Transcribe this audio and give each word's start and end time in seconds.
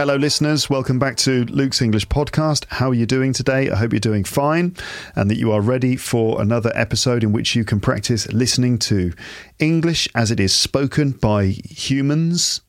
Hello, 0.00 0.16
listeners. 0.16 0.70
Welcome 0.70 0.98
back 0.98 1.16
to 1.18 1.44
Luke's 1.44 1.82
English 1.82 2.08
Podcast. 2.08 2.64
How 2.70 2.88
are 2.88 2.94
you 2.94 3.04
doing 3.04 3.34
today? 3.34 3.68
I 3.68 3.76
hope 3.76 3.92
you're 3.92 4.00
doing 4.00 4.24
fine 4.24 4.74
and 5.14 5.30
that 5.30 5.36
you 5.36 5.52
are 5.52 5.60
ready 5.60 5.94
for 5.94 6.40
another 6.40 6.72
episode 6.74 7.22
in 7.22 7.32
which 7.32 7.54
you 7.54 7.66
can 7.66 7.80
practice 7.80 8.32
listening 8.32 8.78
to 8.78 9.12
English 9.58 10.08
as 10.14 10.30
it 10.30 10.40
is 10.40 10.54
spoken 10.54 11.10
by 11.10 11.48
humans. 11.48 12.62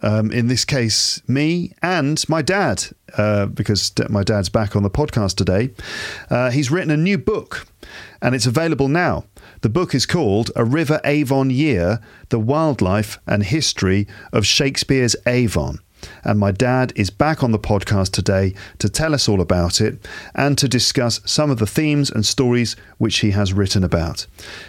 Um, 0.00 0.32
in 0.32 0.46
this 0.46 0.64
case, 0.64 1.20
me 1.28 1.74
and 1.82 2.26
my 2.26 2.40
dad, 2.40 2.86
uh, 3.18 3.44
because 3.44 3.92
my 4.08 4.22
dad's 4.22 4.48
back 4.48 4.74
on 4.74 4.82
the 4.82 4.88
podcast 4.88 5.36
today. 5.36 5.74
Uh, 6.30 6.50
he's 6.50 6.70
written 6.70 6.90
a 6.90 6.96
new 6.96 7.18
book 7.18 7.66
and 8.22 8.34
it's 8.34 8.46
available 8.46 8.88
now. 8.88 9.26
The 9.60 9.68
book 9.68 9.94
is 9.94 10.06
called 10.06 10.50
A 10.56 10.64
River 10.64 11.02
Avon 11.04 11.50
Year 11.50 12.00
The 12.30 12.40
Wildlife 12.40 13.18
and 13.26 13.42
History 13.42 14.08
of 14.32 14.46
Shakespeare's 14.46 15.16
Avon. 15.26 15.78
And 16.24 16.38
my 16.38 16.50
dad 16.50 16.92
is 16.96 17.10
back 17.10 17.42
on 17.42 17.52
the 17.52 17.58
podcast 17.58 18.12
today 18.12 18.54
to 18.78 18.88
tell 18.88 19.14
us 19.14 19.28
all 19.28 19.40
about 19.40 19.80
it 19.80 20.06
and 20.34 20.56
to 20.58 20.68
discuss 20.68 21.20
some 21.24 21.50
of 21.50 21.58
the 21.58 21.66
themes 21.66 22.10
and 22.10 22.24
stories 22.24 22.76
which 22.98 23.18
he 23.18 23.30
has 23.32 23.52
written 23.52 23.84
about. 23.84 24.26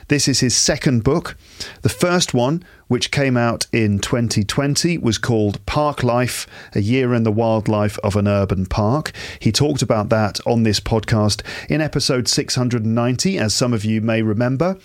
This 0.07 0.27
is 0.27 0.39
his 0.39 0.55
second 0.55 1.03
book. 1.03 1.35
The 1.81 1.89
first 1.89 2.33
one, 2.33 2.63
which 2.87 3.11
came 3.11 3.37
out 3.37 3.67
in 3.71 3.99
2020, 3.99 4.97
was 4.97 5.17
called 5.17 5.65
Park 5.65 6.03
Life 6.03 6.47
A 6.73 6.81
Year 6.81 7.13
in 7.13 7.23
the 7.23 7.31
Wildlife 7.31 7.97
of 7.99 8.15
an 8.15 8.27
Urban 8.27 8.65
Park. 8.65 9.11
He 9.39 9.51
talked 9.51 9.81
about 9.81 10.09
that 10.09 10.39
on 10.45 10.63
this 10.63 10.79
podcast 10.79 11.41
in 11.69 11.81
episode 11.81 12.27
690, 12.27 13.37
as 13.37 13.53
some 13.53 13.73
of 13.73 13.85
you 13.85 14.01
may 14.01 14.21
remember. 14.21 14.77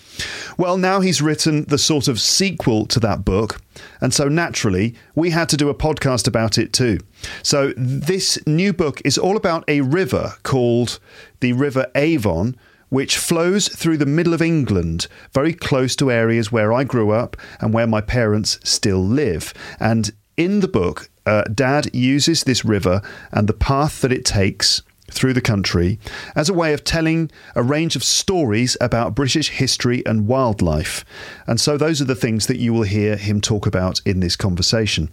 Well, 0.57 0.77
now 0.77 1.01
he's 1.01 1.21
written 1.21 1.65
the 1.65 1.77
sort 1.77 2.07
of 2.07 2.19
sequel 2.19 2.85
to 2.87 2.99
that 3.01 3.25
book. 3.25 3.61
And 4.01 4.13
so 4.13 4.27
naturally, 4.27 4.95
we 5.15 5.29
had 5.29 5.49
to 5.49 5.57
do 5.57 5.69
a 5.69 5.75
podcast 5.75 6.27
about 6.27 6.57
it 6.57 6.73
too. 6.73 6.99
So 7.43 7.73
this 7.77 8.37
new 8.47 8.73
book 8.73 9.01
is 9.05 9.17
all 9.17 9.37
about 9.37 9.63
a 9.67 9.81
river 9.81 10.33
called 10.43 10.99
the 11.39 11.53
River 11.53 11.87
Avon, 11.95 12.55
which 12.89 13.17
flows 13.17 13.67
through 13.67 13.97
the 13.97 14.05
middle 14.05 14.33
of 14.33 14.41
England, 14.41 15.07
very 15.33 15.53
close 15.53 15.95
to 15.97 16.11
areas 16.11 16.51
where 16.51 16.73
I 16.73 16.83
grew 16.83 17.11
up 17.11 17.37
and 17.61 17.73
where 17.73 17.87
my 17.87 18.01
parents 18.01 18.59
still 18.63 19.03
live. 19.03 19.53
And 19.79 20.11
in 20.37 20.59
the 20.59 20.67
book, 20.67 21.09
uh, 21.25 21.43
Dad 21.43 21.93
uses 21.93 22.43
this 22.43 22.65
river 22.65 23.01
and 23.31 23.47
the 23.47 23.53
path 23.53 24.01
that 24.01 24.11
it 24.11 24.25
takes 24.25 24.81
through 25.11 25.33
the 25.33 25.41
country 25.41 25.99
as 26.35 26.49
a 26.49 26.53
way 26.53 26.73
of 26.73 26.83
telling 26.83 27.31
a 27.55 27.63
range 27.63 27.95
of 27.95 28.03
stories 28.03 28.77
about 28.79 29.15
British 29.15 29.49
history 29.49 30.05
and 30.05 30.27
wildlife. 30.27 31.03
And 31.47 31.59
so 31.59 31.77
those 31.77 32.01
are 32.01 32.05
the 32.05 32.15
things 32.15 32.47
that 32.47 32.57
you 32.57 32.73
will 32.73 32.83
hear 32.83 33.15
him 33.15 33.41
talk 33.41 33.65
about 33.65 34.01
in 34.05 34.19
this 34.19 34.35
conversation. 34.35 35.07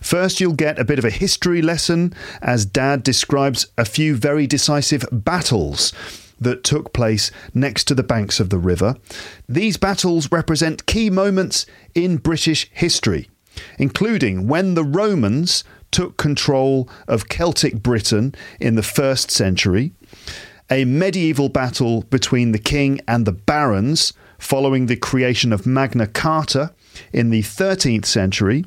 First, 0.00 0.40
you'll 0.40 0.54
get 0.54 0.78
a 0.78 0.84
bit 0.84 0.98
of 0.98 1.04
a 1.04 1.10
history 1.10 1.62
lesson 1.62 2.14
as 2.42 2.64
Dad 2.64 3.02
describes 3.02 3.66
a 3.76 3.84
few 3.84 4.14
very 4.14 4.46
decisive 4.46 5.04
battles 5.10 5.92
that 6.40 6.64
took 6.64 6.92
place 6.92 7.30
next 7.54 7.84
to 7.84 7.94
the 7.94 8.02
banks 8.02 8.40
of 8.40 8.50
the 8.50 8.58
river. 8.58 8.96
These 9.48 9.76
battles 9.76 10.30
represent 10.32 10.86
key 10.86 11.10
moments 11.10 11.66
in 11.94 12.16
British 12.16 12.68
history, 12.72 13.28
including 13.78 14.48
when 14.48 14.74
the 14.74 14.84
Romans 14.84 15.64
took 15.90 16.16
control 16.16 16.88
of 17.08 17.28
Celtic 17.28 17.82
Britain 17.82 18.34
in 18.60 18.76
the 18.76 18.82
first 18.82 19.30
century, 19.30 19.92
a 20.70 20.84
medieval 20.84 21.48
battle 21.48 22.02
between 22.02 22.52
the 22.52 22.58
king 22.58 23.00
and 23.08 23.26
the 23.26 23.32
barons 23.32 24.12
following 24.38 24.86
the 24.86 24.96
creation 24.96 25.52
of 25.52 25.66
Magna 25.66 26.06
Carta 26.06 26.72
in 27.12 27.30
the 27.30 27.42
13th 27.42 28.06
century, 28.06 28.64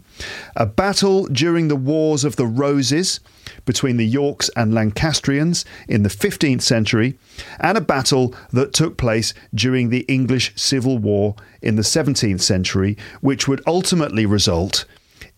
a 0.55 0.65
battle 0.65 1.25
during 1.27 1.67
the 1.67 1.75
Wars 1.75 2.23
of 2.23 2.35
the 2.35 2.45
Roses 2.45 3.19
between 3.65 3.97
the 3.97 4.05
Yorks 4.05 4.49
and 4.55 4.73
Lancastrians 4.73 5.65
in 5.87 6.03
the 6.03 6.09
15th 6.09 6.61
century, 6.61 7.17
and 7.59 7.77
a 7.77 7.81
battle 7.81 8.33
that 8.51 8.73
took 8.73 8.97
place 8.97 9.33
during 9.53 9.89
the 9.89 10.01
English 10.01 10.53
Civil 10.55 10.97
War 10.97 11.35
in 11.61 11.75
the 11.75 11.81
17th 11.81 12.41
century, 12.41 12.97
which 13.21 13.47
would 13.47 13.61
ultimately 13.65 14.25
result 14.25 14.85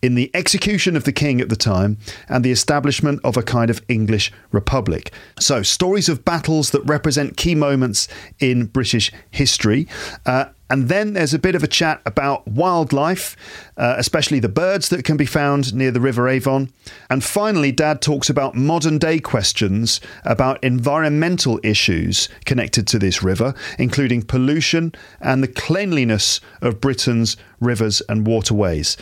in 0.02 0.14
the 0.14 0.30
execution 0.34 0.96
of 0.96 1.04
the 1.04 1.12
king 1.12 1.40
at 1.40 1.48
the 1.48 1.56
time 1.56 1.98
and 2.28 2.44
the 2.44 2.52
establishment 2.52 3.20
of 3.24 3.36
a 3.36 3.42
kind 3.42 3.70
of 3.70 3.82
English 3.88 4.32
republic. 4.52 5.12
So, 5.38 5.62
stories 5.62 6.08
of 6.08 6.24
battles 6.24 6.70
that 6.70 6.82
represent 6.82 7.36
key 7.36 7.54
moments 7.54 8.08
in 8.38 8.66
British 8.66 9.10
history. 9.30 9.88
Uh, 10.24 10.46
and 10.68 10.88
then 10.88 11.12
there's 11.12 11.34
a 11.34 11.38
bit 11.38 11.54
of 11.54 11.62
a 11.62 11.68
chat 11.68 12.02
about 12.04 12.46
wildlife, 12.48 13.36
uh, 13.76 13.94
especially 13.98 14.40
the 14.40 14.48
birds 14.48 14.88
that 14.88 15.04
can 15.04 15.16
be 15.16 15.26
found 15.26 15.74
near 15.74 15.90
the 15.90 16.00
River 16.00 16.28
Avon. 16.28 16.70
And 17.08 17.22
finally, 17.22 17.70
Dad 17.70 18.02
talks 18.02 18.28
about 18.28 18.54
modern 18.54 18.98
day 18.98 19.20
questions 19.20 20.00
about 20.24 20.62
environmental 20.64 21.60
issues 21.62 22.28
connected 22.44 22.86
to 22.88 22.98
this 22.98 23.22
river, 23.22 23.54
including 23.78 24.22
pollution 24.22 24.92
and 25.20 25.42
the 25.42 25.48
cleanliness 25.48 26.40
of 26.60 26.80
Britain's 26.80 27.36
rivers 27.60 28.02
and 28.08 28.26
waterways 28.26 28.96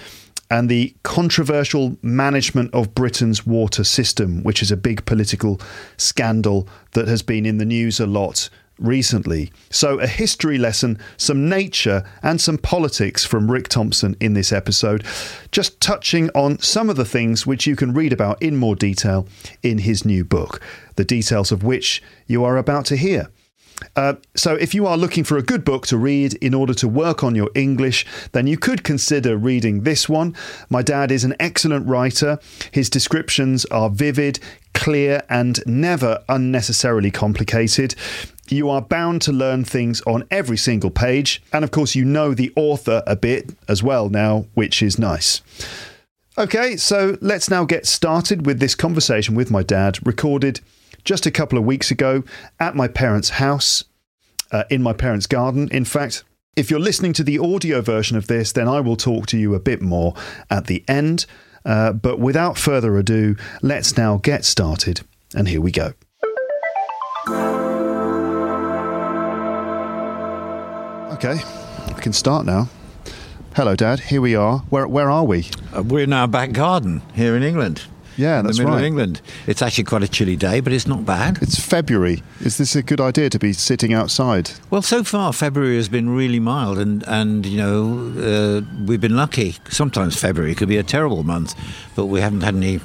and 0.51 0.69
the 0.69 0.95
controversial 1.03 1.97
management 2.03 2.73
of 2.75 2.95
Britain's 2.95 3.47
water 3.47 3.83
system, 3.83 4.43
which 4.43 4.63
is 4.63 4.71
a 4.71 4.77
big 4.77 5.05
political 5.07 5.59
scandal 5.97 6.69
that 6.93 7.09
has 7.09 7.23
been 7.23 7.47
in 7.47 7.59
the 7.59 7.65
news 7.65 7.99
a 7.99 8.07
lot 8.07 8.51
recently. 8.79 9.53
So, 9.71 9.99
a 9.99 10.07
history 10.07 10.59
lesson, 10.59 10.99
some 11.17 11.49
nature, 11.49 12.05
and 12.23 12.41
some 12.41 12.59
politics 12.59 13.25
from 13.25 13.51
Rick 13.51 13.69
Thompson 13.69 14.17
in 14.21 14.35
this 14.35 14.53
episode, 14.53 15.05
just 15.51 15.81
touching 15.81 16.31
on 16.35 16.59
some 16.59 16.91
of 16.91 16.97
the 16.97 17.05
things 17.05 17.47
which 17.47 17.67
you 17.67 17.77
can 17.77 17.93
read 17.93 18.13
about 18.13 18.43
in 18.43 18.57
more 18.57 18.77
detail 18.77 19.27
in 19.63 19.79
his 19.79 20.05
new 20.05 20.25
book, 20.25 20.61
the 20.97 21.05
details 21.05 21.53
of 21.53 21.63
which 21.63 22.03
you 22.27 22.45
are 22.45 22.57
about 22.57 22.85
to 22.87 22.97
hear. 22.97 23.29
Uh, 23.97 24.15
so, 24.35 24.55
if 24.55 24.75
you 24.75 24.87
are 24.87 24.97
looking 24.97 25.25
for 25.25 25.37
a 25.37 25.43
good 25.43 25.65
book 25.65 25.87
to 25.89 25.97
read 25.97 26.35
in 26.35 26.55
order 26.55 26.75
to 26.75 26.89
work 26.89 27.23
on 27.23 27.35
your 27.35 27.51
English, 27.55 28.07
then 28.33 28.47
you 28.47 28.57
could 28.57 28.85
consider 28.85 29.37
reading 29.37 29.83
this 29.83 30.09
one. 30.09 30.35
My 30.71 30.83
dad 30.83 31.11
is 31.11 31.25
an 31.25 31.35
excellent 31.41 31.87
writer. 31.87 32.39
His 32.71 32.89
descriptions 32.89 33.65
are 33.67 33.91
vivid, 33.91 34.39
clear, 34.75 35.23
and 35.29 35.61
never 35.67 36.23
unnecessarily 36.29 37.11
complicated. 37.11 37.95
You 38.49 38.69
are 38.69 38.83
bound 38.83 39.23
to 39.23 39.33
learn 39.33 39.65
things 39.65 40.03
on 40.03 40.25
every 40.31 40.57
single 40.57 40.91
page. 40.91 41.43
And 41.53 41.65
of 41.65 41.71
course, 41.71 41.95
you 41.95 42.05
know 42.05 42.35
the 42.35 42.53
author 42.57 43.03
a 43.07 43.17
bit 43.17 43.55
as 43.69 43.83
well 43.83 44.09
now, 44.09 44.47
which 44.55 44.83
is 44.83 44.99
nice. 44.99 45.41
Okay, 46.37 46.77
so 46.77 47.17
let's 47.21 47.49
now 47.49 47.65
get 47.65 47.87
started 47.87 48.45
with 48.45 48.59
this 48.59 48.75
conversation 48.75 49.35
with 49.35 49.51
my 49.51 49.63
dad, 49.63 50.05
recorded 50.07 50.61
just 51.05 51.27
a 51.27 51.31
couple 51.31 51.59
of 51.59 51.65
weeks 51.65 51.91
ago 51.91 52.25
at 52.59 52.75
my 52.75 52.89
parents' 52.89 53.31
house, 53.31 53.85
uh, 54.51 54.65
in 54.69 54.83
my 54.83 54.93
parents' 54.93 55.27
garden, 55.27 55.69
in 55.71 55.85
fact. 55.85 56.25
If 56.57 56.71
you're 56.71 56.81
listening 56.81 57.13
to 57.15 57.25
the 57.25 57.39
audio 57.39 57.81
version 57.81 58.17
of 58.17 58.27
this, 58.27 58.53
then 58.53 58.69
I 58.69 58.81
will 58.81 58.97
talk 58.97 59.27
to 59.29 59.39
you 59.39 59.55
a 59.55 59.61
bit 59.61 59.81
more 59.81 60.15
at 60.51 60.67
the 60.67 60.85
end. 60.89 61.27
Uh, 61.65 61.93
but 61.93 62.19
without 62.19 62.59
further 62.59 62.97
ado, 62.97 63.37
let's 63.63 63.97
now 63.97 64.19
get 64.19 64.45
started. 64.45 65.01
And 65.35 65.49
here 65.49 65.61
we 65.61 65.73
go. 65.73 65.95
Okay, 71.25 71.43
we 71.89 72.03
can 72.03 72.13
start 72.13 72.45
now. 72.45 72.69
Hello, 73.57 73.75
Dad. 73.75 73.99
Here 73.99 74.21
we 74.21 74.37
are. 74.37 74.59
Where, 74.69 74.87
where 74.87 75.11
are 75.11 75.25
we? 75.25 75.49
Uh, 75.75 75.83
we're 75.83 76.05
in 76.05 76.13
our 76.13 76.29
back 76.29 76.53
garden 76.53 77.01
here 77.15 77.35
in 77.35 77.43
England. 77.43 77.87
Yeah, 78.19 78.41
in 78.41 78.45
that's 78.45 78.59
the 78.59 78.65
middle 78.65 78.75
right. 78.75 78.83
of 78.83 78.87
England. 78.87 79.23
It's 79.47 79.63
actually 79.63 79.85
quite 79.85 80.03
a 80.03 80.09
chilly 80.09 80.37
day, 80.37 80.61
but 80.61 80.75
it's 80.75 80.87
not 80.87 81.07
bad. 81.07 81.39
It's 81.41 81.59
February. 81.59 82.23
Is 82.41 82.59
this 82.59 82.77
a 82.77 82.83
good 82.83 83.01
idea 83.01 83.31
to 83.31 83.39
be 83.39 83.55
sitting 83.55 83.95
outside? 83.95 84.51
Well, 84.69 84.83
so 84.83 85.03
far 85.03 85.33
February 85.33 85.77
has 85.77 85.89
been 85.89 86.11
really 86.11 86.41
mild, 86.41 86.79
and 86.79 87.03
and 87.07 87.47
you 87.47 87.57
know 87.57 88.13
uh, 88.19 88.85
we've 88.85 89.01
been 89.01 89.17
lucky. 89.17 89.57
Sometimes 89.71 90.21
February 90.21 90.55
could 90.55 90.69
be 90.69 90.77
a 90.77 90.83
terrible 90.83 91.25
month, 91.25 91.55
but 91.97 92.05
we 92.05 92.21
haven't 92.21 92.43
had 92.43 92.55
any 92.55 92.81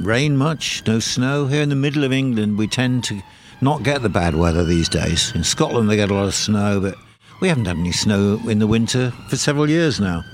rain 0.00 0.38
much, 0.38 0.82
no 0.86 0.98
snow 0.98 1.46
here 1.46 1.60
in 1.60 1.68
the 1.68 1.76
middle 1.76 2.04
of 2.04 2.12
England. 2.12 2.56
We 2.56 2.68
tend 2.68 3.04
to 3.04 3.20
not 3.60 3.82
get 3.82 4.00
the 4.00 4.08
bad 4.08 4.34
weather 4.34 4.64
these 4.64 4.88
days. 4.88 5.30
In 5.34 5.44
Scotland, 5.44 5.90
they 5.90 5.96
get 5.96 6.10
a 6.10 6.14
lot 6.14 6.24
of 6.24 6.34
snow, 6.34 6.80
but 6.80 6.94
we 7.42 7.48
haven't 7.48 7.64
had 7.64 7.76
any 7.76 7.90
snow 7.90 8.40
in 8.48 8.60
the 8.60 8.68
winter 8.68 9.10
for 9.28 9.36
several 9.36 9.68
years 9.68 10.00
now. 10.00 10.24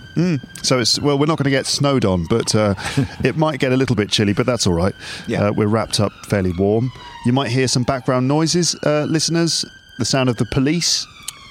So 0.62 0.78
it's 0.78 1.00
well, 1.00 1.16
we're 1.18 1.26
not 1.26 1.38
going 1.38 1.44
to 1.44 1.50
get 1.50 1.64
snowed 1.64 2.04
on, 2.04 2.26
but 2.28 2.54
uh, 2.54 2.74
it 3.24 3.36
might 3.36 3.60
get 3.60 3.72
a 3.72 3.76
little 3.76 3.96
bit 3.96 4.10
chilly, 4.10 4.34
but 4.34 4.46
that's 4.46 4.66
all 4.66 4.74
right. 4.74 4.94
Yeah. 5.26 5.44
Uh, 5.46 5.52
we're 5.52 5.68
wrapped 5.68 6.00
up 6.00 6.12
fairly 6.26 6.52
warm. 6.58 6.92
You 7.24 7.32
might 7.32 7.50
hear 7.50 7.66
some 7.66 7.84
background 7.84 8.28
noises, 8.28 8.76
uh, 8.84 9.06
listeners. 9.08 9.64
The 9.98 10.04
sound 10.04 10.28
of 10.28 10.36
the 10.36 10.44
police 10.46 11.06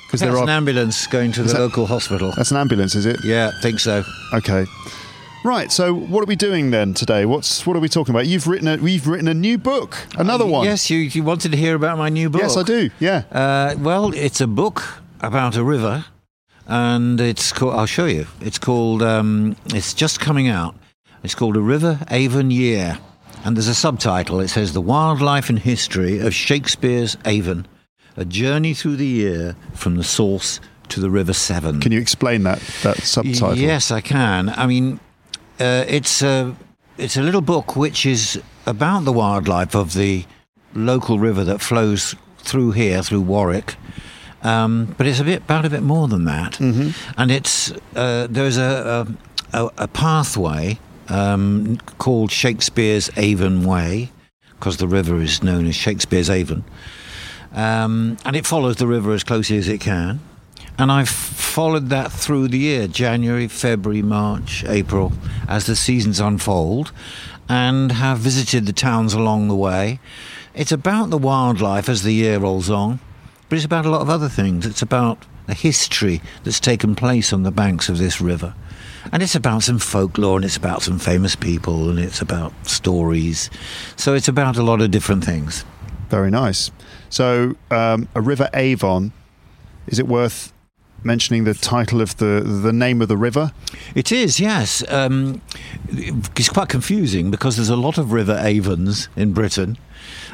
because 0.06 0.20
there 0.20 0.36
an 0.38 0.48
are. 0.48 0.50
ambulance 0.50 1.08
going 1.08 1.32
to 1.34 1.44
the 1.44 1.54
that- 1.54 1.60
local 1.60 1.86
hospital. 1.88 2.34
That's 2.36 2.52
an 2.52 2.58
ambulance, 2.58 2.94
is 2.94 3.06
it? 3.06 3.24
Yeah, 3.24 3.52
I 3.58 3.62
think 3.62 3.80
so. 3.80 4.04
Okay. 4.34 4.66
Right. 5.44 5.72
So, 5.72 5.94
what 5.94 6.22
are 6.24 6.28
we 6.28 6.36
doing 6.36 6.72
then 6.72 6.94
today? 6.94 7.26
What's 7.26 7.66
what 7.66 7.76
are 7.76 7.80
we 7.80 7.90
talking 7.90 8.14
about? 8.14 8.28
You've 8.28 8.48
written 8.48 8.68
a 8.68 8.78
we've 8.78 9.08
written 9.08 9.28
a 9.28 9.34
new 9.34 9.58
book, 9.58 9.98
another 10.18 10.46
one. 10.46 10.66
Yes, 10.66 10.90
you, 10.90 11.00
you 11.00 11.24
wanted 11.24 11.52
to 11.52 11.58
hear 11.58 11.74
about 11.76 11.98
my 11.98 12.10
new 12.10 12.30
book. 12.30 12.42
Yes, 12.42 12.58
I 12.58 12.64
do. 12.64 12.90
Yeah. 13.00 13.24
Uh, 13.32 13.76
well, 13.80 14.14
it's 14.14 14.42
a 14.42 14.48
book 14.48 15.02
about 15.22 15.56
a 15.56 15.64
river, 15.64 16.06
and 16.68 17.20
it's 17.20 17.52
called. 17.52 17.76
I'll 17.76 17.86
show 17.86 18.06
you. 18.06 18.28
It's 18.42 18.60
called. 18.60 19.02
Um, 19.02 19.56
it's 19.68 19.94
just 19.94 20.20
coming 20.20 20.48
out. 20.48 20.76
It's 21.24 21.36
called 21.36 21.58
A 21.58 21.62
River 21.62 22.00
Avon 22.12 22.52
Year, 22.52 23.00
and 23.44 23.56
there's 23.56 23.68
a 23.68 23.76
subtitle. 23.76 24.40
It 24.40 24.50
says 24.50 24.74
"The 24.74 24.82
Wildlife 24.82 25.50
and 25.50 25.60
History 25.60 26.20
of 26.20 26.34
Shakespeare's 26.34 27.18
Avon: 27.26 27.68
A 28.16 28.26
Journey 28.26 28.74
Through 28.74 28.98
the 28.98 29.06
Year 29.06 29.56
from 29.74 29.96
the 29.96 30.04
Source 30.04 30.60
to 30.90 31.00
the 31.00 31.10
River 31.10 31.34
Severn." 31.34 31.80
Can 31.80 31.92
you 31.92 32.00
explain 32.00 32.44
that 32.44 32.60
that 32.84 32.98
subtitle? 32.98 33.58
Yes, 33.58 33.92
I 33.92 34.02
can. 34.02 34.50
I 34.50 34.68
mean, 34.68 35.00
uh, 35.60 35.86
it's 35.88 36.22
a 36.22 36.56
it's 36.98 37.18
a 37.18 37.22
little 37.22 37.42
book 37.42 37.76
which 37.76 38.06
is 38.06 38.42
about 38.66 39.06
the 39.06 39.14
wildlife 39.14 39.76
of 39.76 39.94
the 39.94 40.26
local 40.74 41.20
river 41.20 41.44
that 41.44 41.62
flows 41.62 42.16
through 42.40 42.72
here 42.72 43.02
through 43.02 43.22
Warwick. 43.22 43.76
Um, 44.44 44.94
but 44.98 45.08
it's 45.08 45.20
a 45.20 45.24
bit 45.24 45.42
about 45.44 45.66
a 45.66 45.70
bit 45.70 45.82
more 45.82 46.08
than 46.08 46.26
that, 46.26 46.54
mm-hmm. 46.54 46.92
and 47.20 47.32
it's 47.32 47.72
uh, 47.96 48.28
there's 48.30 48.58
a 48.58 49.08
a, 49.52 49.64
a, 49.66 49.72
a 49.80 49.88
pathway 49.88 50.80
um, 51.10 51.78
called 51.98 52.32
Shakespeare's 52.32 53.10
Avon 53.18 53.64
Way 53.64 54.12
because 54.52 54.78
the 54.78 54.88
river 54.88 55.22
is 55.22 55.42
known 55.42 55.66
as 55.66 55.76
Shakespeare's 55.76 56.30
Avon, 56.30 56.64
um, 57.54 58.18
and 58.26 58.36
it 58.36 58.46
follows 58.46 58.76
the 58.76 58.88
river 58.88 59.12
as 59.12 59.24
closely 59.24 59.58
as 59.58 59.68
it 59.68 59.80
can. 59.80 60.20
And 60.80 60.92
I've 60.92 61.10
followed 61.10 61.90
that 61.90 62.12
through 62.12 62.50
the 62.50 62.60
year 62.60 62.88
January, 62.88 63.48
February, 63.48 64.04
March, 64.04 64.64
April, 64.68 65.12
as 65.48 65.66
the 65.66 65.76
seasons 65.76 66.20
unfold, 66.20 66.92
and 67.50 67.92
have 67.92 68.20
visited 68.20 68.68
the 68.68 68.74
towns 68.74 69.14
along 69.16 69.48
the 69.48 69.56
way. 69.56 70.00
It's 70.54 70.72
about 70.72 71.10
the 71.10 71.18
wildlife 71.18 71.90
as 71.90 72.04
the 72.04 72.14
year 72.14 72.38
rolls 72.40 72.70
on, 72.70 73.00
but 73.50 73.56
it's 73.56 73.66
about 73.66 73.86
a 73.86 73.90
lot 73.90 74.02
of 74.02 74.10
other 74.10 74.30
things. 74.30 74.66
It's 74.66 74.82
about 74.82 75.26
the 75.46 75.54
history 75.54 76.22
that's 76.44 76.60
taken 76.60 76.96
place 76.96 77.32
on 77.32 77.44
the 77.44 77.52
banks 77.52 77.90
of 77.90 77.98
this 77.98 78.20
river. 78.20 78.54
And 79.12 79.24
it's 79.24 79.36
about 79.36 79.64
some 79.64 79.80
folklore, 79.80 80.36
and 80.36 80.46
it's 80.46 80.58
about 80.58 80.82
some 80.82 81.00
famous 81.00 81.36
people, 81.36 81.90
and 81.90 81.98
it's 81.98 82.22
about 82.22 82.54
stories. 82.68 83.50
So 83.96 84.14
it's 84.14 84.28
about 84.28 84.58
a 84.58 84.64
lot 84.64 84.82
of 84.82 84.92
different 84.92 85.24
things. 85.24 85.64
Very 86.10 86.30
nice. 86.30 86.72
So, 87.10 87.56
um, 87.72 88.08
a 88.16 88.22
river 88.22 88.50
Avon. 88.54 89.14
Is 89.88 90.00
it 90.00 90.08
worth 90.08 90.52
mentioning 91.04 91.46
the 91.46 91.54
title 91.54 92.02
of 92.02 92.18
the 92.18 92.42
the 92.42 92.74
name 92.74 93.02
of 93.02 93.08
the 93.08 93.16
river? 93.16 93.54
It 93.96 94.12
is, 94.12 94.40
yes. 94.40 94.84
Um, 94.92 95.42
it's 95.90 96.50
quite 96.50 96.68
confusing 96.68 97.32
because 97.32 97.56
there's 97.56 97.70
a 97.70 97.78
lot 97.78 97.98
of 97.98 98.12
river 98.12 98.38
Avons 98.42 99.08
in 99.16 99.32
Britain. 99.32 99.78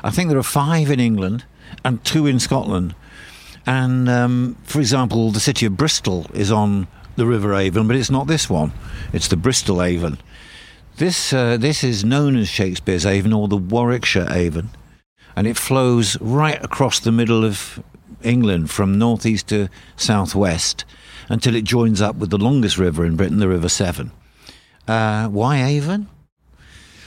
I 0.04 0.09
think 0.09 0.30
there 0.30 0.39
are 0.39 0.44
five 0.44 0.89
in 0.89 1.00
England 1.00 1.45
and 1.83 2.04
two 2.04 2.25
in 2.25 2.39
Scotland. 2.39 2.95
And 3.65 4.10
um, 4.10 4.57
for 4.63 4.80
example, 4.80 5.31
the 5.31 5.39
city 5.39 5.65
of 5.65 5.77
Bristol 5.77 6.25
is 6.33 6.51
on 6.51 6.88
the 7.15 7.25
River 7.25 7.54
Avon, 7.54 7.88
but 7.88 7.95
it's 7.95 8.10
not 8.10 8.27
this 8.27 8.50
one. 8.50 8.74
It's 9.13 9.27
the 9.27 9.38
Bristol 9.38 9.81
Avon. 9.81 10.18
This 10.98 11.33
uh, 11.33 11.57
this 11.57 11.83
is 11.83 12.04
known 12.04 12.36
as 12.36 12.50
Shakespeare's 12.50 13.06
Avon 13.06 13.33
or 13.33 13.48
the 13.48 13.57
Warwickshire 13.57 14.27
Avon, 14.30 14.69
and 15.36 15.48
it 15.48 15.57
flows 15.57 16.19
right 16.21 16.63
across 16.63 17.00
the 17.00 17.12
middle 17.12 17.44
of 17.44 17.81
England 18.21 18.69
from 18.69 18.98
northeast 18.98 19.48
to 19.48 19.69
southwest 19.95 20.86
until 21.30 21.56
it 21.56 21.63
joins 21.63 22.01
up 22.01 22.16
with 22.18 22.30
the 22.30 22.38
longest 22.38 22.77
river 22.77 23.06
in 23.06 23.16
Britain, 23.16 23.39
the 23.39 23.48
River 23.48 23.69
Severn. 23.69 24.12
Uh, 24.88 25.27
why 25.27 25.63
Avon? 25.63 26.09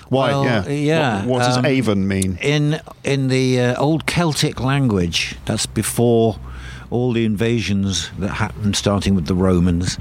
Why? 0.08 0.30
Well, 0.30 0.44
yeah. 0.44 0.68
yeah, 0.68 1.18
What, 1.20 1.28
what 1.28 1.38
does 1.40 1.56
um, 1.56 1.66
Avon 1.66 2.06
mean? 2.06 2.38
In 2.40 2.80
in 3.04 3.28
the 3.28 3.60
uh, 3.60 3.80
old 3.80 4.06
Celtic 4.06 4.60
language, 4.60 5.36
that's 5.44 5.66
before 5.66 6.38
all 6.90 7.12
the 7.12 7.24
invasions 7.24 8.10
that 8.18 8.28
happened, 8.28 8.76
starting 8.76 9.14
with 9.14 9.26
the 9.26 9.34
Romans. 9.34 9.98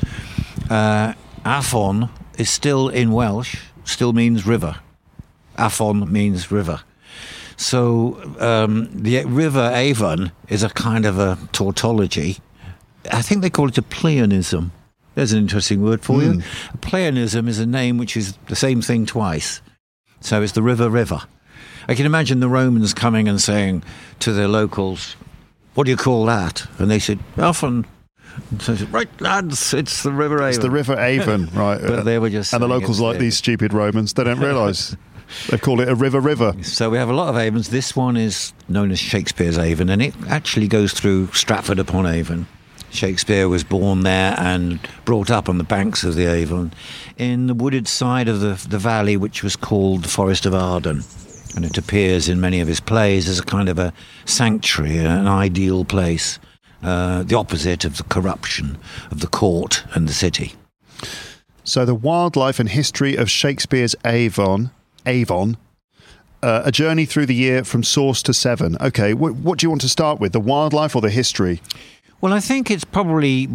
Uh, 0.70 1.14
Afon 1.44 2.10
is 2.38 2.50
still 2.50 2.90
in 2.90 3.12
Welsh, 3.12 3.58
still 3.84 4.14
means 4.14 4.46
river. 4.46 4.80
Afon 5.58 6.12
means 6.12 6.52
river. 6.52 6.82
So 7.58 8.20
um, 8.40 8.90
the 8.92 9.24
river 9.26 9.72
Avon 9.74 10.32
is 10.50 10.64
a 10.64 10.70
kind 10.70 11.06
of 11.06 11.18
a 11.18 11.38
tautology. 11.52 12.40
I 13.12 13.22
think 13.22 13.42
they 13.42 13.50
call 13.50 13.70
it 13.70 13.78
a 13.78 13.82
pleonasm. 13.82 14.72
There's 15.14 15.32
an 15.32 15.40
interesting 15.40 15.82
word 15.82 16.04
for 16.04 16.22
you. 16.22 16.42
A 16.74 16.78
pleonasm 16.78 17.48
is 17.48 17.58
a 17.60 17.66
name 17.66 17.98
which 17.98 18.18
is 18.18 18.38
the 18.48 18.56
same 18.56 18.82
thing 18.82 19.06
twice. 19.06 19.62
So 20.26 20.42
it's 20.42 20.54
the 20.54 20.64
river 20.64 20.90
river. 20.90 21.22
I 21.88 21.94
can 21.94 22.08
imagine 22.08 22.40
the 22.40 22.50
Romans 22.50 22.96
coming 22.96 23.28
and 23.28 23.40
saying 23.40 23.84
to 24.20 24.34
their 24.34 24.48
locals, 24.48 25.16
"What 25.76 25.84
do 25.86 25.92
you 25.92 25.98
call 25.98 26.26
that?" 26.26 26.66
And 26.80 26.90
they 26.90 26.98
said, 27.00 27.20
"Afon." 27.38 27.86
So 28.60 28.76
said, 28.76 28.92
right, 28.92 29.08
lads, 29.22 29.74
it's 29.74 30.04
the 30.04 30.12
River 30.12 30.38
Avon. 30.40 30.50
It's 30.50 30.58
the 30.58 30.70
River 30.72 31.00
Avon, 31.00 31.50
right? 31.54 31.80
But 31.80 32.04
they 32.04 32.18
were 32.20 32.30
just 32.32 32.54
and 32.54 32.62
the 32.62 32.68
locals 32.68 33.00
like 33.00 33.14
the- 33.18 33.26
these 33.26 33.38
stupid 33.38 33.72
Romans. 33.72 34.14
They 34.14 34.24
don't 34.24 34.40
realise 34.40 34.96
they 35.50 35.58
call 35.58 35.80
it 35.80 35.88
a 35.88 35.96
river 35.96 36.20
river. 36.20 36.54
So 36.64 36.90
we 36.90 36.98
have 36.98 37.08
a 37.10 37.14
lot 37.14 37.30
of 37.30 37.38
Avons. 37.38 37.70
This 37.70 37.96
one 37.96 38.18
is 38.18 38.52
known 38.68 38.92
as 38.92 39.00
Shakespeare's 39.00 39.58
Avon, 39.60 39.90
and 39.90 40.02
it 40.02 40.14
actually 40.28 40.68
goes 40.68 40.92
through 40.92 41.28
Stratford 41.34 41.80
upon 41.80 42.08
Avon. 42.08 42.48
Shakespeare 42.96 43.48
was 43.48 43.64
born 43.64 44.02
there 44.02 44.36
and 44.38 44.80
brought 45.04 45.30
up 45.30 45.50
on 45.50 45.58
the 45.58 45.64
banks 45.64 46.04
of 46.04 46.16
the 46.16 46.26
Avon, 46.26 46.74
in 47.18 47.48
the 47.48 47.54
wooded 47.54 47.88
side 47.88 48.28
of 48.28 48.40
the, 48.40 48.66
the 48.68 48.78
valley, 48.78 49.18
which 49.18 49.44
was 49.44 49.56
called 49.56 50.04
the 50.04 50.10
Forest 50.10 50.46
of 50.46 50.54
Arden. 50.54 51.04
And 51.56 51.64
it 51.64 51.78
appears 51.78 52.28
in 52.28 52.42
many 52.42 52.60
of 52.60 52.68
his 52.68 52.80
plays 52.80 53.30
as 53.30 53.40
a 53.40 53.44
kind 53.44 53.70
of 53.70 53.80
a 53.80 53.94
sanctuary, 54.26 54.98
an 54.98 55.28
ideal 55.28 55.86
place, 55.86 56.40
uh, 56.84 57.24
the 57.24 57.36
opposite 57.36 57.86
of 57.86 57.98
the 57.98 58.04
corruption 58.04 58.78
of 59.12 59.22
the 59.22 59.28
court 59.28 59.86
and 59.94 60.10
the 60.10 60.14
city. 60.14 60.54
So 61.64 61.86
the 61.86 61.96
wildlife 61.96 62.60
and 62.60 62.70
history 62.70 63.16
of 63.16 63.30
Shakespeare's 63.30 63.96
Avon, 64.06 64.72
Avon, 65.06 65.58
uh, 66.44 66.62
a 66.64 66.72
journey 66.72 67.06
through 67.06 67.26
the 67.26 67.34
year 67.34 67.64
from 67.64 67.84
source 67.84 68.22
to 68.24 68.34
Severn. 68.34 68.78
Okay, 68.80 69.14
wh- 69.14 69.44
what 69.44 69.58
do 69.58 69.66
you 69.66 69.70
want 69.70 69.82
to 69.82 69.90
start 69.90 70.20
with, 70.20 70.32
the 70.32 70.40
wildlife 70.40 70.96
or 70.96 71.02
the 71.02 71.10
history? 71.10 71.62
Well, 72.26 72.34
I 72.34 72.40
think 72.40 72.72
it's 72.72 72.84
probably 72.84 73.48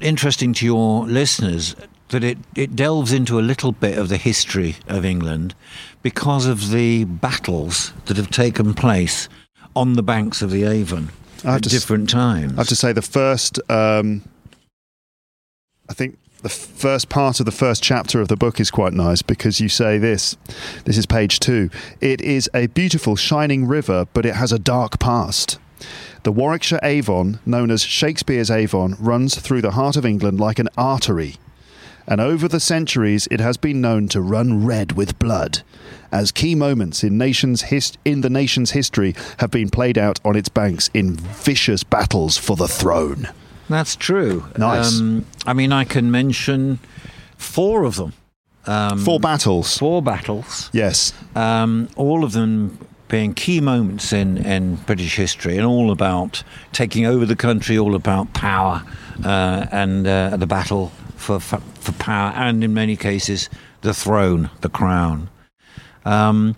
interesting 0.00 0.52
to 0.52 0.64
your 0.64 1.04
listeners 1.04 1.74
that 2.10 2.22
it, 2.22 2.38
it 2.54 2.76
delves 2.76 3.12
into 3.12 3.40
a 3.40 3.42
little 3.42 3.72
bit 3.72 3.98
of 3.98 4.08
the 4.08 4.18
history 4.18 4.76
of 4.86 5.04
England 5.04 5.56
because 6.00 6.46
of 6.46 6.70
the 6.70 7.02
battles 7.06 7.92
that 8.04 8.16
have 8.16 8.30
taken 8.30 8.72
place 8.72 9.28
on 9.74 9.94
the 9.94 10.02
banks 10.04 10.42
of 10.42 10.52
the 10.52 10.62
Avon 10.62 11.10
at 11.42 11.66
s- 11.66 11.72
different 11.72 12.08
times. 12.08 12.52
I 12.52 12.58
have 12.58 12.68
to 12.68 12.76
say 12.76 12.92
the 12.92 13.02
first, 13.02 13.58
um, 13.68 14.22
I 15.90 15.94
think 15.94 16.16
the 16.42 16.48
first 16.48 17.08
part 17.08 17.40
of 17.40 17.46
the 17.46 17.50
first 17.50 17.82
chapter 17.82 18.20
of 18.20 18.28
the 18.28 18.36
book 18.36 18.60
is 18.60 18.70
quite 18.70 18.92
nice 18.92 19.22
because 19.22 19.58
you 19.58 19.68
say 19.68 19.98
this. 19.98 20.36
This 20.84 20.96
is 20.96 21.04
page 21.04 21.40
two. 21.40 21.68
It 22.00 22.20
is 22.20 22.48
a 22.54 22.68
beautiful, 22.68 23.16
shining 23.16 23.66
river, 23.66 24.06
but 24.12 24.24
it 24.24 24.36
has 24.36 24.52
a 24.52 24.58
dark 24.60 25.00
past. 25.00 25.58
The 26.24 26.32
Warwickshire 26.32 26.80
Avon, 26.82 27.38
known 27.44 27.70
as 27.70 27.82
Shakespeare's 27.82 28.50
Avon, 28.50 28.96
runs 28.98 29.34
through 29.38 29.60
the 29.62 29.72
heart 29.72 29.96
of 29.96 30.06
England 30.06 30.40
like 30.40 30.58
an 30.58 30.68
artery. 30.76 31.36
And 32.06 32.20
over 32.20 32.48
the 32.48 32.60
centuries, 32.60 33.28
it 33.30 33.40
has 33.40 33.56
been 33.56 33.80
known 33.80 34.08
to 34.08 34.20
run 34.20 34.64
red 34.66 34.92
with 34.92 35.18
blood, 35.18 35.62
as 36.10 36.32
key 36.32 36.54
moments 36.54 37.02
in 37.04 37.16
nation's 37.18 37.62
his- 37.62 37.92
in 38.04 38.20
the 38.22 38.30
nation's 38.30 38.70
history 38.72 39.14
have 39.38 39.50
been 39.50 39.68
played 39.70 39.96
out 39.98 40.18
on 40.24 40.34
its 40.36 40.48
banks 40.48 40.88
in 40.94 41.16
vicious 41.16 41.82
battles 41.84 42.36
for 42.38 42.56
the 42.56 42.68
throne. 42.68 43.28
That's 43.68 43.96
true. 43.96 44.44
Nice. 44.58 44.98
Um, 45.00 45.24
I 45.46 45.52
mean, 45.54 45.72
I 45.72 45.84
can 45.84 46.10
mention 46.10 46.78
four 47.36 47.84
of 47.84 47.96
them. 47.96 48.12
Four 48.98 49.20
battles. 49.20 49.76
four 49.78 50.00
battles. 50.02 50.70
Yes. 50.72 51.12
um, 51.36 51.88
all 51.96 52.24
of 52.24 52.32
them 52.32 52.78
being 53.08 53.34
key 53.34 53.60
moments 53.60 54.12
in, 54.12 54.38
in 54.38 54.76
British 54.76 55.16
history 55.16 55.56
and 55.56 55.66
all 55.66 55.90
about 55.90 56.42
taking 56.72 57.06
over 57.06 57.26
the 57.26 57.36
country, 57.36 57.78
all 57.78 57.94
about 57.94 58.32
power 58.32 58.82
uh, 59.24 59.66
and 59.70 60.06
uh, 60.06 60.36
the 60.36 60.46
battle 60.46 60.90
for, 61.16 61.40
for, 61.40 61.58
for 61.58 61.92
power, 61.92 62.32
and 62.32 62.64
in 62.64 62.74
many 62.74 62.96
cases, 62.96 63.48
the 63.82 63.94
throne, 63.94 64.50
the 64.60 64.68
crown. 64.68 65.28
Um, 66.04 66.56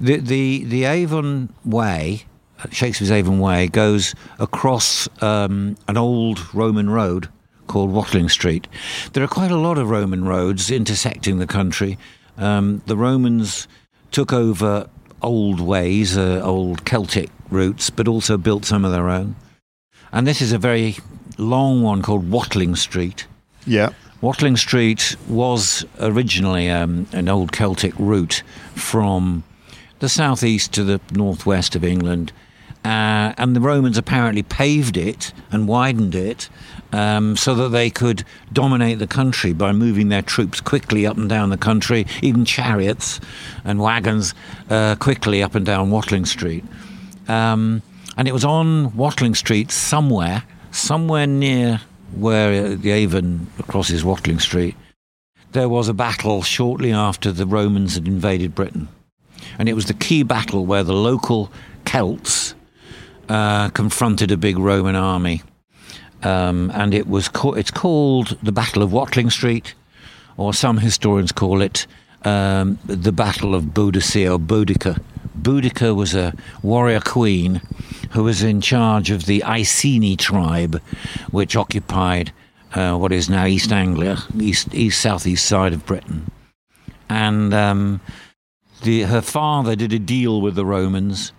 the, 0.00 0.18
the, 0.18 0.64
the 0.64 0.84
Avon 0.84 1.52
Way, 1.64 2.26
Shakespeare's 2.70 3.10
Avon 3.10 3.40
Way, 3.40 3.68
goes 3.68 4.14
across 4.38 5.08
um, 5.22 5.76
an 5.88 5.96
old 5.96 6.54
Roman 6.54 6.90
road 6.90 7.28
called 7.66 7.90
Watling 7.90 8.28
Street. 8.28 8.68
There 9.12 9.24
are 9.24 9.28
quite 9.28 9.50
a 9.50 9.56
lot 9.56 9.78
of 9.78 9.90
Roman 9.90 10.24
roads 10.24 10.70
intersecting 10.70 11.38
the 11.38 11.46
country. 11.46 11.98
Um, 12.36 12.82
the 12.86 12.96
Romans 12.96 13.66
took 14.10 14.32
over 14.32 14.88
old 15.22 15.60
ways, 15.60 16.16
uh, 16.16 16.40
old 16.42 16.84
Celtic 16.84 17.30
routes, 17.50 17.90
but 17.90 18.08
also 18.08 18.36
built 18.36 18.64
some 18.64 18.84
of 18.84 18.92
their 18.92 19.08
own. 19.08 19.36
And 20.12 20.26
this 20.26 20.40
is 20.40 20.52
a 20.52 20.58
very 20.58 20.96
long 21.38 21.82
one 21.82 22.02
called 22.02 22.30
Watling 22.30 22.76
Street. 22.76 23.26
Yeah. 23.66 23.90
Watling 24.20 24.56
Street 24.56 25.16
was 25.28 25.84
originally 26.00 26.70
um, 26.70 27.06
an 27.12 27.28
old 27.28 27.52
Celtic 27.52 27.92
route 27.98 28.42
from 28.74 29.44
the 29.98 30.08
southeast 30.08 30.72
to 30.72 30.84
the 30.84 31.00
northwest 31.12 31.74
of 31.76 31.84
England. 31.84 32.32
Uh, 32.84 33.32
and 33.38 33.56
the 33.56 33.60
Romans 33.60 33.96
apparently 33.96 34.42
paved 34.42 34.96
it 34.96 35.32
and 35.50 35.66
widened 35.66 36.14
it 36.14 36.48
um, 36.94 37.36
so 37.36 37.56
that 37.56 37.70
they 37.70 37.90
could 37.90 38.22
dominate 38.52 39.00
the 39.00 39.06
country 39.08 39.52
by 39.52 39.72
moving 39.72 40.10
their 40.10 40.22
troops 40.22 40.60
quickly 40.60 41.04
up 41.04 41.16
and 41.16 41.28
down 41.28 41.50
the 41.50 41.56
country, 41.56 42.06
even 42.22 42.44
chariots 42.44 43.18
and 43.64 43.80
wagons 43.80 44.32
uh, 44.70 44.94
quickly 44.94 45.42
up 45.42 45.56
and 45.56 45.66
down 45.66 45.90
Watling 45.90 46.24
Street. 46.24 46.64
Um, 47.26 47.82
and 48.16 48.28
it 48.28 48.32
was 48.32 48.44
on 48.44 48.94
Watling 48.96 49.34
Street 49.34 49.72
somewhere, 49.72 50.44
somewhere 50.70 51.26
near 51.26 51.80
where 52.12 52.64
uh, 52.64 52.76
the 52.76 52.92
Avon 52.92 53.48
crosses 53.66 54.04
Watling 54.04 54.38
Street, 54.38 54.76
there 55.50 55.68
was 55.68 55.88
a 55.88 55.94
battle 55.94 56.42
shortly 56.42 56.92
after 56.92 57.32
the 57.32 57.46
Romans 57.46 57.94
had 57.94 58.06
invaded 58.06 58.54
Britain. 58.54 58.86
And 59.58 59.68
it 59.68 59.74
was 59.74 59.86
the 59.86 59.94
key 59.94 60.22
battle 60.22 60.64
where 60.64 60.84
the 60.84 60.92
local 60.92 61.50
Celts 61.84 62.54
uh, 63.28 63.70
confronted 63.70 64.30
a 64.30 64.36
big 64.36 64.58
Roman 64.58 64.94
army. 64.94 65.42
Um, 66.24 66.70
and 66.74 66.94
it 66.94 67.06
was 67.06 67.28
ca- 67.28 67.52
it's 67.52 67.70
called 67.70 68.38
the 68.42 68.52
Battle 68.52 68.82
of 68.82 68.92
Watling 68.92 69.30
Street, 69.30 69.74
or 70.36 70.54
some 70.54 70.78
historians 70.78 71.32
call 71.32 71.60
it 71.62 71.86
um, 72.22 72.78
the 72.86 73.12
Battle 73.12 73.54
of 73.54 73.64
Boadicea 73.64 74.32
or 74.32 74.38
Boudica. 74.38 75.00
Boudica 75.38 75.94
was 75.94 76.14
a 76.14 76.32
warrior 76.62 77.00
queen 77.00 77.60
who 78.12 78.24
was 78.24 78.42
in 78.42 78.60
charge 78.60 79.10
of 79.10 79.26
the 79.26 79.42
Iceni 79.44 80.16
tribe, 80.16 80.80
which 81.30 81.56
occupied 81.56 82.32
uh, 82.74 82.96
what 82.96 83.12
is 83.12 83.28
now 83.28 83.44
East 83.44 83.72
Anglia, 83.72 84.18
east, 84.40 84.74
east 84.74 85.00
southeast 85.00 85.44
side 85.46 85.72
of 85.72 85.84
Britain. 85.84 86.30
And 87.08 87.52
um, 87.52 88.00
the, 88.82 89.02
her 89.02 89.20
father 89.20 89.76
did 89.76 89.92
a 89.92 89.98
deal 89.98 90.40
with 90.40 90.54
the 90.54 90.64
Romans 90.64 91.32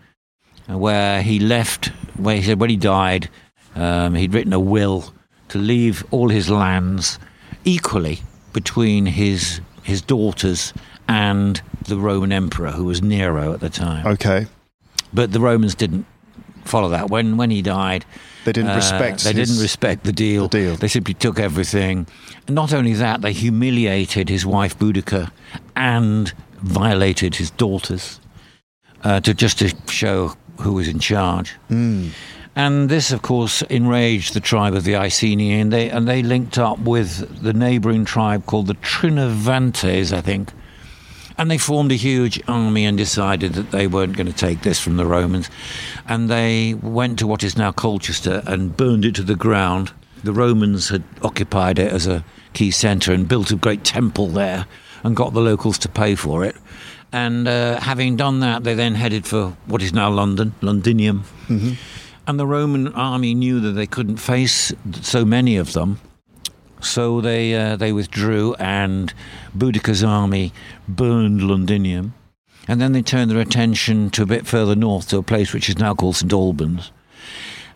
uh, 0.69 0.77
where 0.77 1.21
he 1.21 1.39
left, 1.39 1.87
where 2.17 2.35
he 2.35 2.43
said 2.43 2.59
when 2.59 2.69
he 2.69 2.77
died, 2.77 3.29
um, 3.75 4.15
he'd 4.15 4.33
written 4.33 4.53
a 4.53 4.59
will 4.59 5.13
to 5.49 5.57
leave 5.57 6.03
all 6.11 6.29
his 6.29 6.49
lands 6.49 7.19
equally 7.63 8.19
between 8.53 9.05
his 9.05 9.61
his 9.83 10.01
daughters 10.01 10.73
and 11.07 11.61
the 11.83 11.97
Roman 11.97 12.31
emperor, 12.31 12.71
who 12.71 12.85
was 12.85 13.01
Nero 13.01 13.53
at 13.53 13.59
the 13.59 13.69
time. 13.69 14.07
Okay. 14.07 14.47
But 15.13 15.31
the 15.31 15.39
Romans 15.39 15.75
didn't 15.75 16.05
follow 16.63 16.89
that. 16.89 17.09
When 17.09 17.37
when 17.37 17.51
he 17.51 17.61
died, 17.61 18.05
They 18.45 18.53
didn't 18.53 18.71
uh, 18.71 18.75
respect 18.75 19.23
They 19.23 19.33
his- 19.33 19.49
didn't 19.49 19.61
respect 19.61 20.03
the 20.03 20.11
deal. 20.11 20.47
the 20.47 20.57
deal. 20.59 20.75
They 20.75 20.87
simply 20.87 21.13
took 21.13 21.39
everything. 21.39 22.07
Not 22.49 22.73
only 22.73 22.93
that, 22.93 23.21
they 23.21 23.33
humiliated 23.33 24.29
his 24.29 24.45
wife 24.45 24.77
Boudica 24.79 25.31
and 25.75 26.33
violated 26.63 27.35
his 27.35 27.51
daughters 27.51 28.19
uh, 29.03 29.19
to 29.19 29.33
just 29.33 29.59
to 29.59 29.73
show 29.87 30.33
who 30.61 30.73
was 30.73 30.87
in 30.87 30.99
charge. 30.99 31.51
Hmm. 31.67 32.07
And 32.55 32.87
this, 32.87 33.11
of 33.11 33.21
course, 33.21 33.61
enraged 33.63 34.33
the 34.33 34.39
tribe 34.39 34.75
of 34.75 34.85
the 34.85 34.95
Iceni, 34.95 35.59
and 35.59 35.73
they 35.73 35.89
and 35.89 36.07
they 36.07 36.23
linked 36.23 36.57
up 36.57 36.79
with 36.79 37.41
the 37.41 37.51
neighbouring 37.51 38.05
tribe 38.05 38.45
called 38.45 38.67
the 38.67 38.75
Trinovantes, 38.75 40.13
I 40.13 40.21
think. 40.21 40.53
And 41.37 41.51
they 41.51 41.57
formed 41.57 41.91
a 41.91 41.95
huge 41.95 42.41
army 42.47 42.85
and 42.85 42.97
decided 42.97 43.55
that 43.55 43.71
they 43.71 43.87
weren't 43.87 44.15
going 44.15 44.27
to 44.27 44.33
take 44.33 44.61
this 44.61 44.79
from 44.79 44.95
the 44.95 45.05
Romans. 45.05 45.49
And 46.07 46.29
they 46.29 46.75
went 46.75 47.19
to 47.19 47.27
what 47.27 47.43
is 47.43 47.57
now 47.57 47.73
Colchester 47.73 48.41
and 48.47 48.77
burned 48.77 49.03
it 49.03 49.15
to 49.15 49.23
the 49.23 49.35
ground. 49.35 49.91
The 50.23 50.31
Romans 50.31 50.87
had 50.87 51.03
occupied 51.21 51.77
it 51.77 51.91
as 51.91 52.07
a 52.07 52.23
key 52.53 52.71
centre 52.71 53.11
and 53.11 53.27
built 53.27 53.51
a 53.51 53.57
great 53.57 53.83
temple 53.83 54.29
there 54.29 54.65
and 55.03 55.13
got 55.13 55.33
the 55.33 55.41
locals 55.41 55.77
to 55.79 55.89
pay 55.89 56.15
for 56.15 56.45
it. 56.45 56.55
And 57.11 57.49
uh, 57.49 57.81
having 57.81 58.15
done 58.15 58.39
that, 58.39 58.63
they 58.63 58.73
then 58.73 58.95
headed 58.95 59.25
for 59.27 59.57
what 59.65 59.81
is 59.81 59.91
now 59.91 60.09
London, 60.09 60.53
Londinium. 60.61 61.25
And 62.27 62.39
the 62.39 62.47
Roman 62.47 62.87
army 62.93 63.35
knew 63.35 63.59
that 63.59 63.71
they 63.71 63.85
couldn't 63.85 64.17
face 64.17 64.73
so 65.01 65.23
many 65.25 65.57
of 65.57 65.73
them. 65.73 65.99
So 66.81 67.21
they 67.21 67.55
uh, 67.55 67.75
they 67.77 67.91
withdrew, 67.93 68.53
and 68.55 69.13
Boudicca's 69.57 70.03
army 70.03 70.51
burned 70.87 71.41
Londinium, 71.41 72.13
and 72.67 72.79
then 72.81 72.91
they 72.91 73.01
turned 73.01 73.31
their 73.31 73.39
attention 73.39 74.09
to 74.11 74.23
a 74.23 74.25
bit 74.25 74.45
further 74.45 74.75
north 74.75 75.09
to 75.09 75.17
a 75.17 75.23
place 75.23 75.53
which 75.53 75.69
is 75.69 75.77
now 75.79 75.95
called 75.95 76.15
St 76.17 76.31
Albans. 76.33 76.91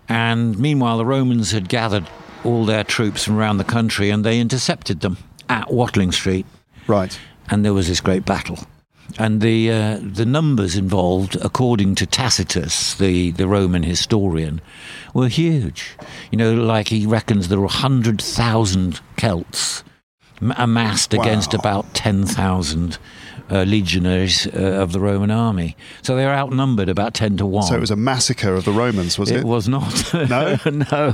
And 0.07 0.59
meanwhile, 0.59 0.97
the 0.97 1.05
Romans 1.05 1.51
had 1.51 1.69
gathered 1.69 2.07
all 2.43 2.65
their 2.65 2.83
troops 2.83 3.23
from 3.23 3.37
around 3.37 3.57
the 3.57 3.63
country, 3.63 4.09
and 4.09 4.23
they 4.23 4.39
intercepted 4.39 4.99
them 5.01 5.17
at 5.47 5.71
Watling 5.71 6.11
Street, 6.11 6.45
Right. 6.87 7.17
and 7.49 7.63
there 7.65 7.73
was 7.73 7.87
this 7.87 8.01
great 8.01 8.25
battle. 8.25 8.59
And 9.17 9.41
the 9.41 9.71
uh, 9.71 9.99
the 10.01 10.25
numbers 10.25 10.75
involved, 10.75 11.35
according 11.41 11.95
to 11.95 12.05
Tacitus, 12.05 12.95
the, 12.95 13.31
the 13.31 13.47
Roman 13.47 13.83
historian, 13.83 14.61
were 15.13 15.27
huge. 15.27 15.97
You 16.31 16.37
know, 16.37 16.53
like 16.53 16.89
he 16.89 17.05
reckons 17.05 17.47
there 17.47 17.59
were 17.59 17.67
hundred 17.67 18.21
thousand 18.21 19.01
Celts 19.17 19.83
amassed 20.41 21.13
against 21.13 21.53
about 21.53 21.93
ten 21.93 22.25
thousand 22.25 22.97
uh, 23.51 23.63
legionaries 23.63 24.47
uh, 24.47 24.81
of 24.81 24.91
the 24.91 24.99
Roman 24.99 25.31
army. 25.31 25.75
So 26.01 26.15
they 26.15 26.25
were 26.25 26.31
outnumbered 26.31 26.89
about 26.89 27.13
ten 27.13 27.37
to 27.37 27.45
one. 27.45 27.63
So 27.63 27.75
it 27.75 27.79
was 27.79 27.91
a 27.91 27.95
massacre 27.95 28.53
of 28.53 28.65
the 28.65 28.71
Romans, 28.71 29.17
was 29.17 29.31
it? 29.31 29.37
It 29.39 29.43
was 29.45 29.67
not. 29.67 30.13
No? 30.13 30.57
no. 30.65 31.11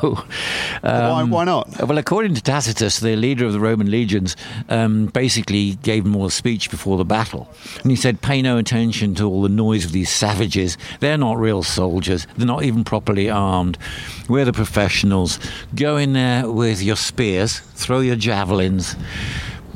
why, 0.81 1.21
Um, 1.21 1.29
why 1.29 1.43
not? 1.45 1.69
Well, 1.87 1.97
according 1.97 2.35
to 2.35 2.41
Tacitus, 2.41 2.99
the 2.99 3.15
leader 3.15 3.45
of 3.45 3.53
the 3.53 3.59
Roman 3.59 3.89
legions 3.89 4.35
um, 4.69 5.07
basically 5.07 5.75
gave 5.75 6.03
them 6.03 6.15
all 6.15 6.25
a 6.25 6.31
speech 6.31 6.69
before 6.69 6.97
the 6.97 7.05
battle. 7.05 7.47
And 7.81 7.91
he 7.91 7.95
said, 7.95 8.21
Pay 8.21 8.41
no 8.41 8.57
attention 8.57 9.15
to 9.15 9.25
all 9.29 9.41
the 9.41 9.49
noise 9.49 9.85
of 9.85 9.91
these 9.91 10.09
savages. 10.09 10.77
They're 10.99 11.17
not 11.17 11.37
real 11.37 11.63
soldiers. 11.63 12.27
They're 12.37 12.47
not 12.47 12.63
even 12.63 12.83
properly 12.83 13.29
armed. 13.29 13.77
We're 14.27 14.45
the 14.45 14.53
professionals. 14.53 15.39
Go 15.75 15.97
in 15.97 16.13
there 16.13 16.49
with 16.49 16.81
your 16.81 16.95
spears, 16.95 17.59
throw 17.59 17.99
your 17.99 18.15
javelins, 18.15 18.95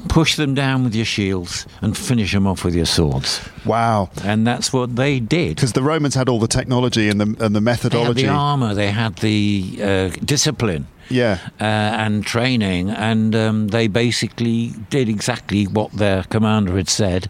push 0.10 0.36
them 0.36 0.54
down 0.54 0.84
with 0.84 0.94
your 0.96 1.06
shields, 1.06 1.66
and 1.82 1.96
finish 1.98 2.34
them 2.34 2.46
off 2.46 2.66
with 2.66 2.76
your 2.76 2.86
swords. 2.86 3.40
Wow. 3.66 4.10
And 4.24 4.46
that's 4.46 4.74
what 4.74 4.96
they 4.96 5.20
did. 5.20 5.56
Because 5.56 5.74
the 5.74 5.84
Romans 5.84 6.16
had 6.16 6.28
all 6.28 6.40
the 6.40 6.48
technology 6.48 7.08
and 7.08 7.22
the 7.22 7.26
and 7.26 7.38
the 7.38 7.48
They 7.48 7.54
had 7.56 7.64
methodology. 7.64 8.24
the 8.24 8.28
armor, 8.30 8.74
they 8.74 8.92
had 8.92 9.16
the 9.18 9.80
uh, 9.82 10.10
discipline. 10.26 10.88
Yeah. 11.10 11.40
uh, 11.60 11.64
and 11.64 12.26
training, 12.26 12.90
and 12.90 13.36
um, 13.36 13.68
they 13.70 13.88
basically 13.88 14.74
did 14.90 15.10
exactly 15.10 15.66
what 15.66 15.92
their 15.94 16.24
commander 16.24 16.76
had 16.78 16.90
said. 16.90 17.30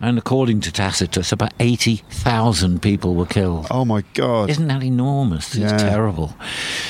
And 0.00 0.16
according 0.18 0.60
to 0.62 0.72
Tacitus, 0.72 1.30
about 1.30 1.52
80,000 1.60 2.80
people 2.80 3.14
were 3.14 3.26
killed. 3.26 3.66
Oh 3.70 3.84
my 3.84 4.02
God. 4.14 4.48
Isn't 4.50 4.68
that 4.68 4.82
enormous? 4.82 5.54
Yeah. 5.54 5.74
It's 5.74 5.82
terrible. 5.82 6.34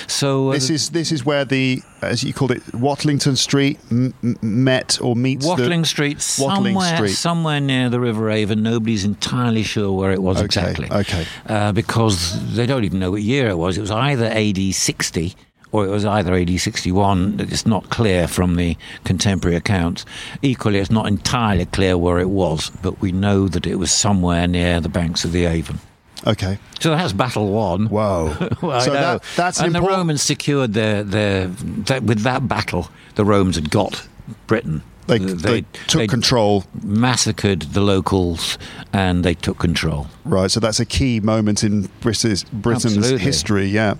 So 0.06 0.50
uh, 0.50 0.52
This 0.52 0.70
is 0.70 0.90
this 0.90 1.10
is 1.10 1.24
where 1.24 1.44
the 1.44 1.82
as 2.02 2.22
you 2.22 2.32
called 2.32 2.52
it 2.52 2.62
Watlington 2.72 3.36
Street 3.36 3.78
m- 3.90 4.14
m- 4.22 4.38
met 4.42 4.98
or 5.02 5.16
meets 5.16 5.44
Watling 5.44 5.82
the, 5.82 5.86
Street, 5.88 6.24
Watling 6.38 6.74
somewhere, 6.74 6.96
Street. 6.96 7.12
somewhere 7.14 7.60
near 7.60 7.90
the 7.90 7.98
River 8.00 8.30
Avon. 8.30 8.62
Nobody's 8.62 9.04
entirely 9.04 9.64
sure 9.64 9.92
where 9.92 10.12
it 10.12 10.22
was 10.22 10.36
Okay, 10.36 10.44
exactly. 10.44 10.88
okay. 10.90 11.26
Uh, 11.46 11.72
because 11.72 12.54
they 12.54 12.64
don't 12.66 12.84
even 12.84 13.00
know 13.00 13.10
what 13.10 13.22
year 13.22 13.48
it 13.48 13.58
was. 13.58 13.76
It 13.76 13.80
was 13.80 13.90
either 13.90 14.26
AD 14.26 14.74
60 14.74 15.34
or 15.72 15.86
it 15.86 15.90
was 15.90 16.04
either 16.04 16.34
AD 16.34 16.58
61. 16.58 17.36
It's 17.38 17.66
not 17.66 17.90
clear 17.90 18.26
from 18.26 18.56
the 18.56 18.76
contemporary 19.04 19.56
accounts. 19.56 20.04
Equally, 20.42 20.78
it's 20.78 20.90
not 20.90 21.06
entirely 21.06 21.66
clear 21.66 21.96
where 21.96 22.18
it 22.18 22.30
was, 22.30 22.70
but 22.82 23.00
we 23.00 23.12
know 23.12 23.48
that 23.48 23.66
it 23.66 23.76
was 23.76 23.90
somewhere 23.90 24.46
near 24.46 24.80
the 24.80 24.88
banks 24.88 25.24
of 25.24 25.32
the 25.32 25.46
Avon. 25.46 25.78
Okay. 26.26 26.58
So 26.80 26.90
that's 26.90 27.12
battle 27.12 27.50
one. 27.50 27.86
Whoa. 27.86 28.36
Well, 28.62 28.80
so 28.82 28.92
that 28.92 29.22
that's 29.36 29.60
and 29.60 29.74
the. 29.74 29.80
Romans 29.80 30.22
secured 30.22 30.74
their, 30.74 31.02
their 31.02 31.46
that 31.46 32.02
with 32.02 32.20
that 32.20 32.46
battle, 32.46 32.90
the 33.14 33.24
Romans 33.24 33.56
had 33.56 33.70
got 33.70 34.06
Britain. 34.46 34.82
They, 35.06 35.18
they, 35.18 35.62
took 35.88 36.08
control. 36.08 36.64
massacred 36.84 37.62
the 37.62 37.80
locals, 37.80 38.58
and 38.92 39.24
they 39.24 39.34
took 39.34 39.58
control. 39.58 40.06
Right, 40.24 40.50
so 40.50 40.60
that's 40.60 40.78
a 40.78 40.86
key 40.86 41.18
moment 41.18 41.64
in 41.64 41.88
British, 42.00 42.44
Britain's 42.44 43.08
history. 43.08 43.66
Yeah. 43.66 43.94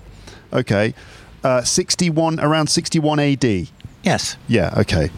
Okay. 0.53 0.93
Uh, 1.43 1.63
61 1.63 2.39
around 2.39 2.67
61 2.67 3.19
AD. 3.19 3.67
Yes, 4.03 4.37
Yeah. 4.47 4.73
Okay. 4.77 5.09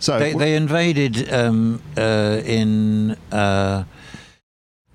So 0.00 0.18
they, 0.18 0.32
they 0.32 0.54
invaded 0.54 1.32
um, 1.32 1.82
uh, 1.96 2.40
in. 2.44 3.16
Uh, 3.32 3.84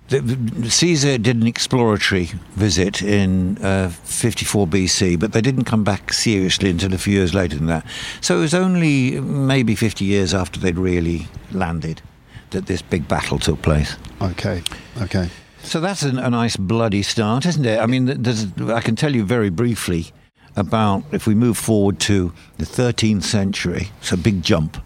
the, 0.08 0.70
Caesar 0.70 1.16
did 1.16 1.36
an 1.36 1.46
exploratory 1.46 2.30
visit 2.52 3.02
in 3.02 3.56
uh, 3.64 3.88
54 3.88 4.66
BC, 4.66 5.18
but 5.18 5.32
they 5.32 5.40
didn't 5.40 5.64
come 5.64 5.82
back 5.82 6.12
seriously 6.12 6.70
until 6.70 6.92
a 6.92 6.98
few 6.98 7.14
years 7.14 7.34
later 7.34 7.56
than 7.56 7.66
that. 7.66 7.86
So 8.20 8.36
it 8.38 8.40
was 8.40 8.54
only 8.54 9.18
maybe 9.20 9.74
50 9.74 10.04
years 10.04 10.34
after 10.34 10.60
they'd 10.60 10.78
really 10.78 11.26
landed 11.52 12.02
that 12.50 12.66
this 12.66 12.82
big 12.82 13.08
battle 13.08 13.38
took 13.38 13.62
place. 13.62 13.96
okay. 14.20 14.62
Okay. 15.00 15.30
So 15.62 15.80
that's 15.80 16.02
a, 16.02 16.10
a 16.10 16.30
nice 16.30 16.56
bloody 16.56 17.02
start, 17.02 17.46
isn't 17.46 17.64
it? 17.64 17.80
I 17.80 17.86
mean, 17.86 18.22
there's, 18.22 18.46
I 18.68 18.82
can 18.82 18.96
tell 18.96 19.14
you 19.14 19.24
very 19.24 19.48
briefly 19.48 20.12
about 20.56 21.02
if 21.12 21.26
we 21.26 21.34
move 21.34 21.56
forward 21.58 21.98
to 22.00 22.32
the 22.58 22.64
13th 22.66 23.22
century. 23.24 23.90
It's 24.00 24.12
a 24.12 24.16
big 24.16 24.42
jump. 24.42 24.76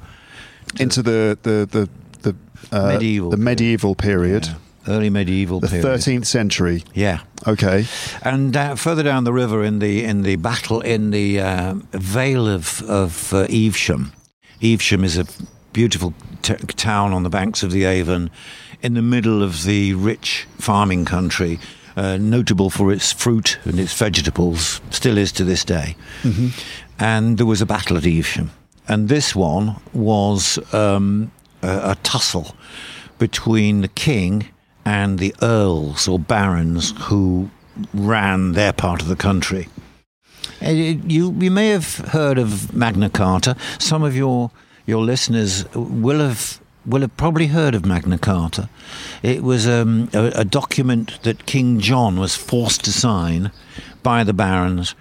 Into 0.78 1.02
the 1.02 1.38
the 1.42 1.66
the 1.70 1.88
the 2.22 2.36
uh, 2.76 2.88
Medieval 2.88 3.30
the 3.30 3.36
medieval 3.36 3.94
period, 3.94 4.46
Yeah. 4.46 4.54
Early 4.86 5.10
medieval 5.10 5.60
the 5.60 5.68
period. 5.68 5.86
13th 5.86 6.26
century. 6.26 6.82
Yeah. 6.94 7.20
Okay. 7.46 7.86
And 8.22 8.56
uh, 8.56 8.74
further 8.74 9.02
down 9.02 9.24
the 9.24 9.32
river, 9.32 9.62
in 9.64 9.78
the 9.80 10.04
in 10.04 10.22
the 10.22 10.36
battle 10.36 10.80
in 10.80 11.10
the 11.10 11.40
uh, 11.40 11.74
Vale 11.92 12.48
of 12.48 12.82
of 12.82 13.32
uh, 13.32 13.46
Evesham, 13.50 14.12
Evesham 14.62 15.04
is 15.04 15.16
a 15.18 15.24
beautiful 15.72 16.12
t- 16.42 16.54
town 16.76 17.12
on 17.12 17.22
the 17.22 17.30
banks 17.30 17.62
of 17.62 17.70
the 17.70 17.84
Avon, 17.84 18.30
in 18.82 18.94
the 18.94 19.02
middle 19.02 19.42
of 19.42 19.64
the 19.64 19.94
rich 19.94 20.46
farming 20.58 21.04
country, 21.04 21.58
uh, 21.98 22.16
notable 22.20 22.70
for 22.70 22.92
its 22.92 23.12
fruit 23.12 23.58
and 23.64 23.78
its 23.80 23.92
vegetables, 23.98 24.80
still 24.90 25.18
is 25.18 25.32
to 25.32 25.44
this 25.44 25.64
day. 25.64 25.96
And 26.98 27.36
there 27.38 27.46
was 27.46 27.60
a 27.62 27.66
battle 27.66 27.96
at 27.96 28.04
Evesham, 28.06 28.50
and 28.86 29.08
this 29.08 29.34
one 29.36 29.76
was 29.92 30.58
um, 30.72 31.30
a, 31.62 31.90
a 31.92 31.96
tussle 32.02 32.54
between 33.18 33.80
the 33.82 33.88
king 33.88 34.46
and 34.84 35.18
the 35.18 35.34
earls 35.42 36.08
or 36.08 36.18
barons 36.18 36.94
who 37.08 37.50
ran 37.94 38.52
their 38.52 38.72
part 38.72 39.02
of 39.02 39.08
the 39.08 39.16
country. 39.16 39.66
Uh, 40.62 40.70
You, 40.70 41.34
you 41.38 41.50
may 41.50 41.68
have 41.72 41.98
heard 42.12 42.38
of 42.38 42.72
Magna 42.74 43.10
Carta. 43.10 43.54
Some 43.78 44.06
of 44.06 44.14
your 44.16 44.50
your 44.86 45.04
listeners 45.04 45.64
will 45.74 46.20
have 46.20 46.60
will 46.88 47.02
have 47.02 47.16
probably 47.16 47.48
heard 47.48 47.74
of 47.74 47.84
Magna 47.84 48.18
Carta. 48.18 48.68
It 49.22 49.42
was 49.42 49.68
um, 49.68 50.08
a, 50.14 50.32
a 50.36 50.44
document 50.44 51.22
that 51.22 51.46
King 51.46 51.80
John 51.80 52.18
was 52.18 52.34
forced 52.34 52.84
to 52.84 52.92
sign 52.92 53.52
by 54.02 54.24
the 54.24 54.32
barons, 54.32 54.94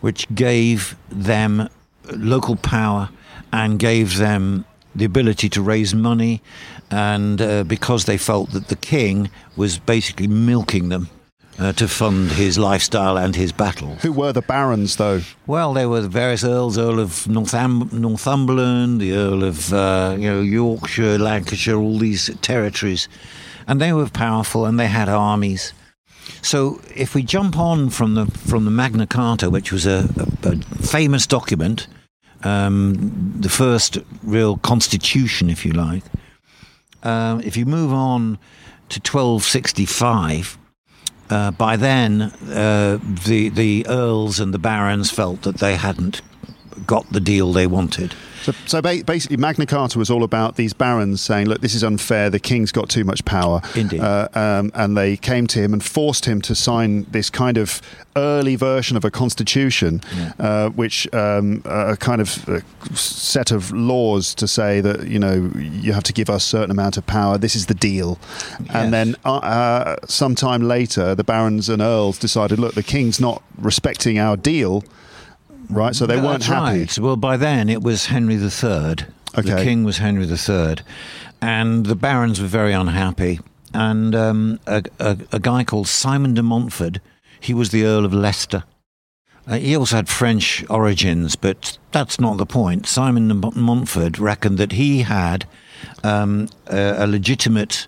which 0.00 0.26
gave 0.34 0.96
them 1.08 1.68
local 2.12 2.56
power 2.56 3.10
and 3.52 3.78
gave 3.78 4.18
them 4.18 4.64
the 4.94 5.04
ability 5.04 5.48
to 5.50 5.62
raise 5.62 5.94
money, 5.94 6.42
and 6.90 7.40
uh, 7.40 7.62
because 7.64 8.06
they 8.06 8.18
felt 8.18 8.50
that 8.50 8.68
the 8.68 8.76
king 8.76 9.30
was 9.56 9.78
basically 9.78 10.26
milking 10.26 10.88
them 10.88 11.08
uh, 11.58 11.72
to 11.72 11.88
fund 11.88 12.30
his 12.32 12.58
lifestyle 12.58 13.18
and 13.18 13.34
his 13.34 13.52
battle. 13.52 13.96
Who 13.96 14.12
were 14.12 14.32
the 14.32 14.42
barons, 14.42 14.96
though? 14.96 15.22
Well, 15.46 15.74
there 15.74 15.88
were 15.88 16.02
the 16.02 16.08
various 16.08 16.44
earls, 16.44 16.78
Earl 16.78 17.00
of 17.00 17.26
Northam- 17.26 17.90
Northumberland, 17.92 19.00
the 19.00 19.12
Earl 19.12 19.42
of 19.42 19.72
uh, 19.72 20.16
you 20.18 20.30
know 20.30 20.40
Yorkshire, 20.40 21.18
Lancashire, 21.18 21.76
all 21.76 21.98
these 21.98 22.34
territories, 22.40 23.08
and 23.66 23.80
they 23.80 23.92
were 23.92 24.08
powerful 24.08 24.64
and 24.66 24.78
they 24.78 24.86
had 24.86 25.08
armies. 25.08 25.72
So, 26.42 26.80
if 26.94 27.14
we 27.14 27.22
jump 27.22 27.58
on 27.58 27.90
from 27.90 28.14
the 28.14 28.26
from 28.26 28.64
the 28.64 28.70
Magna 28.70 29.06
Carta, 29.06 29.50
which 29.50 29.72
was 29.72 29.86
a, 29.86 30.08
a, 30.44 30.50
a 30.50 30.56
famous 30.76 31.26
document, 31.26 31.88
um, 32.44 33.34
the 33.40 33.48
first 33.48 33.98
real 34.22 34.58
constitution, 34.58 35.50
if 35.50 35.66
you 35.66 35.72
like, 35.72 36.04
um, 37.02 37.40
if 37.40 37.56
you 37.56 37.66
move 37.66 37.92
on 37.92 38.38
to 38.90 39.00
1265. 39.00 40.58
Uh, 41.30 41.50
by 41.50 41.76
then, 41.76 42.22
uh, 42.22 42.98
the 43.02 43.50
the 43.50 43.86
earls 43.86 44.40
and 44.40 44.54
the 44.54 44.58
barons 44.58 45.10
felt 45.10 45.42
that 45.42 45.58
they 45.58 45.76
hadn't 45.76 46.22
got 46.86 47.10
the 47.12 47.20
deal 47.20 47.52
they 47.52 47.66
wanted. 47.66 48.14
So, 48.42 48.52
so 48.66 48.82
ba- 48.82 49.02
basically, 49.04 49.36
Magna 49.36 49.66
Carta 49.66 49.98
was 49.98 50.10
all 50.10 50.22
about 50.24 50.56
these 50.56 50.72
barons 50.72 51.20
saying, 51.20 51.46
"Look, 51.48 51.60
this 51.60 51.74
is 51.74 51.82
unfair. 51.84 52.30
The 52.30 52.40
king's 52.40 52.72
got 52.72 52.88
too 52.88 53.04
much 53.04 53.24
power." 53.24 53.60
Indeed. 53.74 54.00
Uh, 54.00 54.28
um, 54.34 54.70
and 54.74 54.96
they 54.96 55.16
came 55.16 55.46
to 55.48 55.58
him 55.60 55.72
and 55.72 55.82
forced 55.82 56.24
him 56.26 56.40
to 56.42 56.54
sign 56.54 57.06
this 57.10 57.30
kind 57.30 57.58
of 57.58 57.80
early 58.16 58.56
version 58.56 58.96
of 58.96 59.04
a 59.04 59.10
constitution, 59.10 60.00
uh, 60.40 60.68
which 60.70 61.12
um, 61.14 61.62
a 61.64 61.96
kind 61.96 62.20
of 62.20 62.48
uh, 62.48 62.60
set 62.94 63.50
of 63.52 63.70
laws 63.72 64.34
to 64.34 64.48
say 64.48 64.80
that 64.80 65.06
you 65.08 65.18
know 65.18 65.50
you 65.58 65.92
have 65.92 66.02
to 66.04 66.12
give 66.12 66.28
us 66.30 66.44
a 66.44 66.48
certain 66.48 66.70
amount 66.70 66.96
of 66.96 67.06
power. 67.06 67.38
This 67.38 67.54
is 67.56 67.66
the 67.66 67.74
deal. 67.74 68.18
And 68.58 68.66
Yes. 68.68 68.90
then 68.90 69.16
uh, 69.24 69.36
uh, 69.36 69.96
sometime 70.06 70.62
later, 70.62 71.14
the 71.14 71.24
barons 71.24 71.68
and 71.68 71.80
earls 71.82 72.18
decided, 72.18 72.58
"Look, 72.58 72.74
the 72.74 72.82
king's 72.82 73.20
not 73.20 73.42
respecting 73.56 74.18
our 74.18 74.36
deal." 74.36 74.84
Right, 75.70 75.94
so 75.94 76.06
they 76.06 76.20
weren't 76.20 76.44
happy. 76.44 76.78
Right. 76.80 76.98
Well, 76.98 77.16
by 77.16 77.36
then 77.36 77.68
it 77.68 77.82
was 77.82 78.06
Henry 78.06 78.34
III. 78.36 78.50
The 78.50 79.06
Okay. 79.38 79.62
king 79.62 79.84
was 79.84 79.98
Henry 79.98 80.24
III, 80.26 80.76
and 81.42 81.84
the 81.86 81.94
barons 81.94 82.40
were 82.40 82.46
very 82.48 82.72
unhappy. 82.72 83.40
And 83.74 84.14
um, 84.14 84.60
a, 84.66 84.82
a, 84.98 85.18
a 85.32 85.38
guy 85.38 85.62
called 85.64 85.86
Simon 85.88 86.32
de 86.34 86.42
Montfort, 86.42 86.98
he 87.38 87.52
was 87.52 87.70
the 87.70 87.84
Earl 87.84 88.04
of 88.06 88.14
Leicester. 88.14 88.64
Uh, 89.46 89.58
he 89.58 89.76
also 89.76 89.96
had 89.96 90.08
French 90.08 90.64
origins, 90.70 91.36
but 91.36 91.78
that's 91.92 92.18
not 92.18 92.38
the 92.38 92.46
point. 92.46 92.86
Simon 92.86 93.28
de 93.28 93.34
Montfort 93.34 94.18
reckoned 94.18 94.58
that 94.58 94.72
he 94.72 95.02
had 95.02 95.46
um, 96.02 96.48
a, 96.66 97.04
a 97.04 97.06
legitimate 97.06 97.86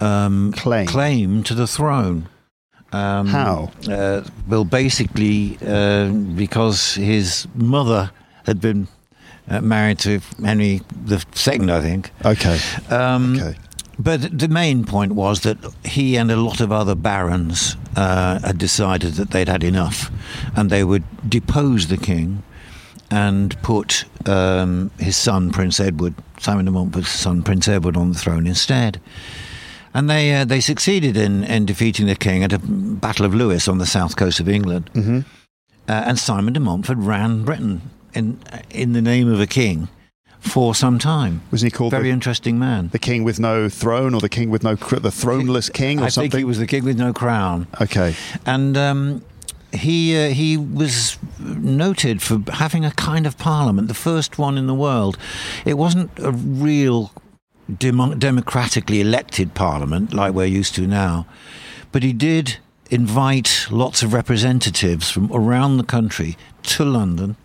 um, 0.00 0.52
Claim. 0.56 0.86
claim 0.86 1.42
to 1.44 1.54
the 1.54 1.66
throne. 1.68 2.28
Um, 2.94 3.26
How? 3.26 3.70
Uh, 3.88 4.22
well, 4.48 4.64
basically, 4.64 5.58
uh, 5.66 6.10
because 6.36 6.94
his 6.94 7.46
mother 7.54 8.10
had 8.46 8.60
been 8.60 8.86
uh, 9.48 9.60
married 9.60 9.98
to 10.00 10.20
Henry 10.44 10.80
II, 11.10 11.70
I 11.70 11.80
think. 11.80 12.10
Okay. 12.24 12.58
Um, 12.90 13.36
Okay. 13.40 13.58
But 13.96 14.36
the 14.36 14.48
main 14.48 14.84
point 14.84 15.12
was 15.12 15.40
that 15.42 15.56
he 15.84 16.16
and 16.16 16.30
a 16.30 16.36
lot 16.36 16.60
of 16.60 16.72
other 16.72 16.96
barons 16.96 17.76
uh, 17.96 18.40
had 18.40 18.58
decided 18.58 19.14
that 19.14 19.30
they'd 19.30 19.48
had 19.48 19.62
enough, 19.62 20.10
and 20.56 20.68
they 20.68 20.82
would 20.82 21.04
depose 21.30 21.86
the 21.86 21.96
king 21.96 22.42
and 23.10 23.60
put 23.62 24.04
um, 24.26 24.90
his 24.98 25.16
son 25.16 25.52
Prince 25.52 25.78
Edward, 25.78 26.14
Simon 26.40 26.64
de 26.64 26.72
Montfort's 26.72 27.08
son 27.08 27.42
Prince 27.42 27.68
Edward, 27.68 27.96
on 27.96 28.12
the 28.12 28.18
throne 28.18 28.46
instead. 28.48 29.00
And 29.94 30.10
they 30.10 30.34
uh, 30.34 30.44
they 30.44 30.60
succeeded 30.60 31.16
in, 31.16 31.44
in 31.44 31.66
defeating 31.66 32.06
the 32.06 32.16
king 32.16 32.42
at 32.42 32.52
a 32.52 32.58
Battle 32.58 33.24
of 33.24 33.34
Lewes 33.34 33.68
on 33.68 33.78
the 33.78 33.86
south 33.86 34.16
coast 34.16 34.40
of 34.40 34.48
England. 34.48 34.90
Mm-hmm. 34.92 35.20
Uh, 35.88 35.92
and 35.92 36.18
Simon 36.18 36.52
de 36.54 36.60
Montfort 36.60 36.98
ran 36.98 37.44
Britain 37.44 37.80
in 38.12 38.40
in 38.70 38.92
the 38.92 39.02
name 39.02 39.32
of 39.32 39.40
a 39.40 39.46
king 39.46 39.88
for 40.40 40.74
some 40.74 40.98
time. 40.98 41.40
Wasn't 41.50 41.72
he 41.72 41.76
called 41.76 41.92
Very 41.92 42.04
the, 42.04 42.10
interesting 42.10 42.58
man. 42.58 42.88
the 42.88 42.98
king 42.98 43.24
with 43.24 43.38
no 43.38 43.68
throne 43.68 44.14
or 44.14 44.20
the 44.20 44.28
king 44.28 44.50
with 44.50 44.62
no 44.62 44.76
cr- 44.76 44.96
the 44.96 45.10
throneless 45.10 45.72
king 45.72 46.00
or 46.00 46.04
I 46.04 46.08
something? 46.08 46.30
think 46.30 46.38
he 46.40 46.44
was 46.44 46.58
the 46.58 46.66
king 46.66 46.84
with 46.84 46.98
no 46.98 47.12
crown, 47.12 47.66
okay. 47.80 48.14
and 48.44 48.76
um, 48.76 49.22
he 49.72 50.16
uh, 50.16 50.28
he 50.30 50.56
was 50.56 51.18
noted 51.38 52.20
for 52.22 52.42
having 52.52 52.84
a 52.84 52.90
kind 52.92 53.26
of 53.26 53.38
parliament, 53.38 53.88
the 53.88 53.94
first 53.94 54.38
one 54.38 54.58
in 54.58 54.66
the 54.66 54.74
world. 54.74 55.16
It 55.64 55.74
wasn't 55.74 56.10
a 56.18 56.32
real 56.32 57.10
demo- 57.78 58.14
democratically 58.14 59.00
elected 59.00 59.54
parliament 59.54 60.12
like 60.12 60.34
we're 60.34 60.44
used 60.44 60.74
to 60.76 60.86
now, 60.86 61.26
but 61.92 62.02
he 62.02 62.12
did 62.12 62.58
invite 62.90 63.66
lots 63.70 64.02
of 64.02 64.12
representatives 64.12 65.10
from 65.10 65.30
around 65.32 65.78
the 65.78 65.84
country 65.84 66.36
to 66.62 66.84
London 66.84 67.36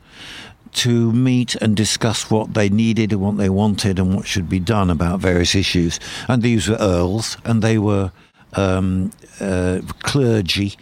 to 0.72 1.12
meet 1.12 1.56
and 1.56 1.76
discuss 1.76 2.30
what 2.30 2.54
they 2.54 2.70
needed 2.70 3.12
and 3.12 3.22
what 3.22 3.38
they 3.38 3.50
wanted 3.50 3.98
and 3.98 4.16
what 4.16 4.28
should 4.28 4.48
be 4.48 4.60
done 4.60 4.90
about 4.90 5.20
various 5.20 5.56
issues. 5.56 6.00
And 6.28 6.44
these 6.44 6.68
were 6.68 6.78
earls, 6.80 7.38
and 7.44 7.62
they 7.62 7.78
were 7.78 8.12
um, 8.54 9.12
uh, 9.40 9.82
clergy 10.04 10.78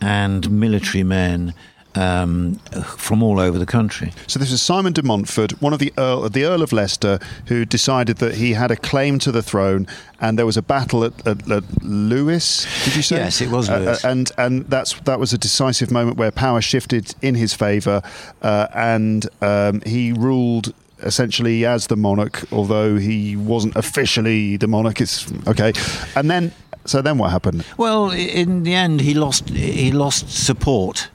and 0.00 0.50
military 0.50 1.02
men 1.02 1.54
um, 1.96 2.54
from 2.96 3.22
all 3.22 3.38
over 3.40 3.58
the 3.58 3.66
country. 3.66 4.12
So 4.26 4.38
this 4.38 4.52
is 4.52 4.62
Simon 4.62 4.92
de 4.92 5.02
Montfort, 5.02 5.60
one 5.62 5.72
of 5.72 5.78
the 5.78 5.92
Earl, 5.98 6.28
the 6.28 6.44
Earl 6.44 6.62
of 6.62 6.72
Leicester, 6.72 7.18
who 7.46 7.64
decided 7.64 8.18
that 8.18 8.34
he 8.34 8.52
had 8.54 8.70
a 8.70 8.76
claim 8.76 9.18
to 9.20 9.32
the 9.32 9.42
throne, 9.42 9.86
and 10.20 10.38
there 10.38 10.46
was 10.46 10.56
a 10.56 10.62
battle 10.62 11.04
at, 11.04 11.26
at, 11.26 11.50
at 11.50 11.64
Lewes. 11.82 12.66
Did 12.84 12.96
you 12.96 13.02
say? 13.02 13.16
Yes, 13.16 13.40
it 13.40 13.50
was 13.50 13.68
Uh, 13.68 13.78
Lewes. 13.78 14.04
uh, 14.04 14.08
and 14.08 14.32
and 14.38 14.66
that's 14.70 14.94
that 15.00 15.18
was 15.18 15.32
a 15.32 15.38
decisive 15.38 15.90
moment 15.90 16.16
where 16.18 16.30
power 16.30 16.60
shifted 16.60 17.14
in 17.22 17.34
his 17.34 17.54
favour, 17.54 18.02
uh, 18.42 18.66
and 18.74 19.28
um, 19.40 19.80
he 19.86 20.12
ruled 20.12 20.72
essentially 21.02 21.66
as 21.66 21.86
the 21.88 21.96
monarch, 21.96 22.44
although 22.52 22.96
he 22.96 23.36
wasn't 23.36 23.76
officially 23.76 24.56
the 24.56 24.66
monarch. 24.66 25.00
It's 25.00 25.26
okay, 25.46 25.72
and 26.14 26.30
then 26.30 26.52
so 26.86 27.02
then 27.02 27.18
what 27.18 27.30
happened? 27.30 27.64
Well, 27.76 28.10
in 28.10 28.62
the 28.62 28.74
end, 28.74 29.00
he 29.00 29.12
lost 29.14 29.50
he 29.50 29.90
lost 29.92 30.28
support, 30.30 31.10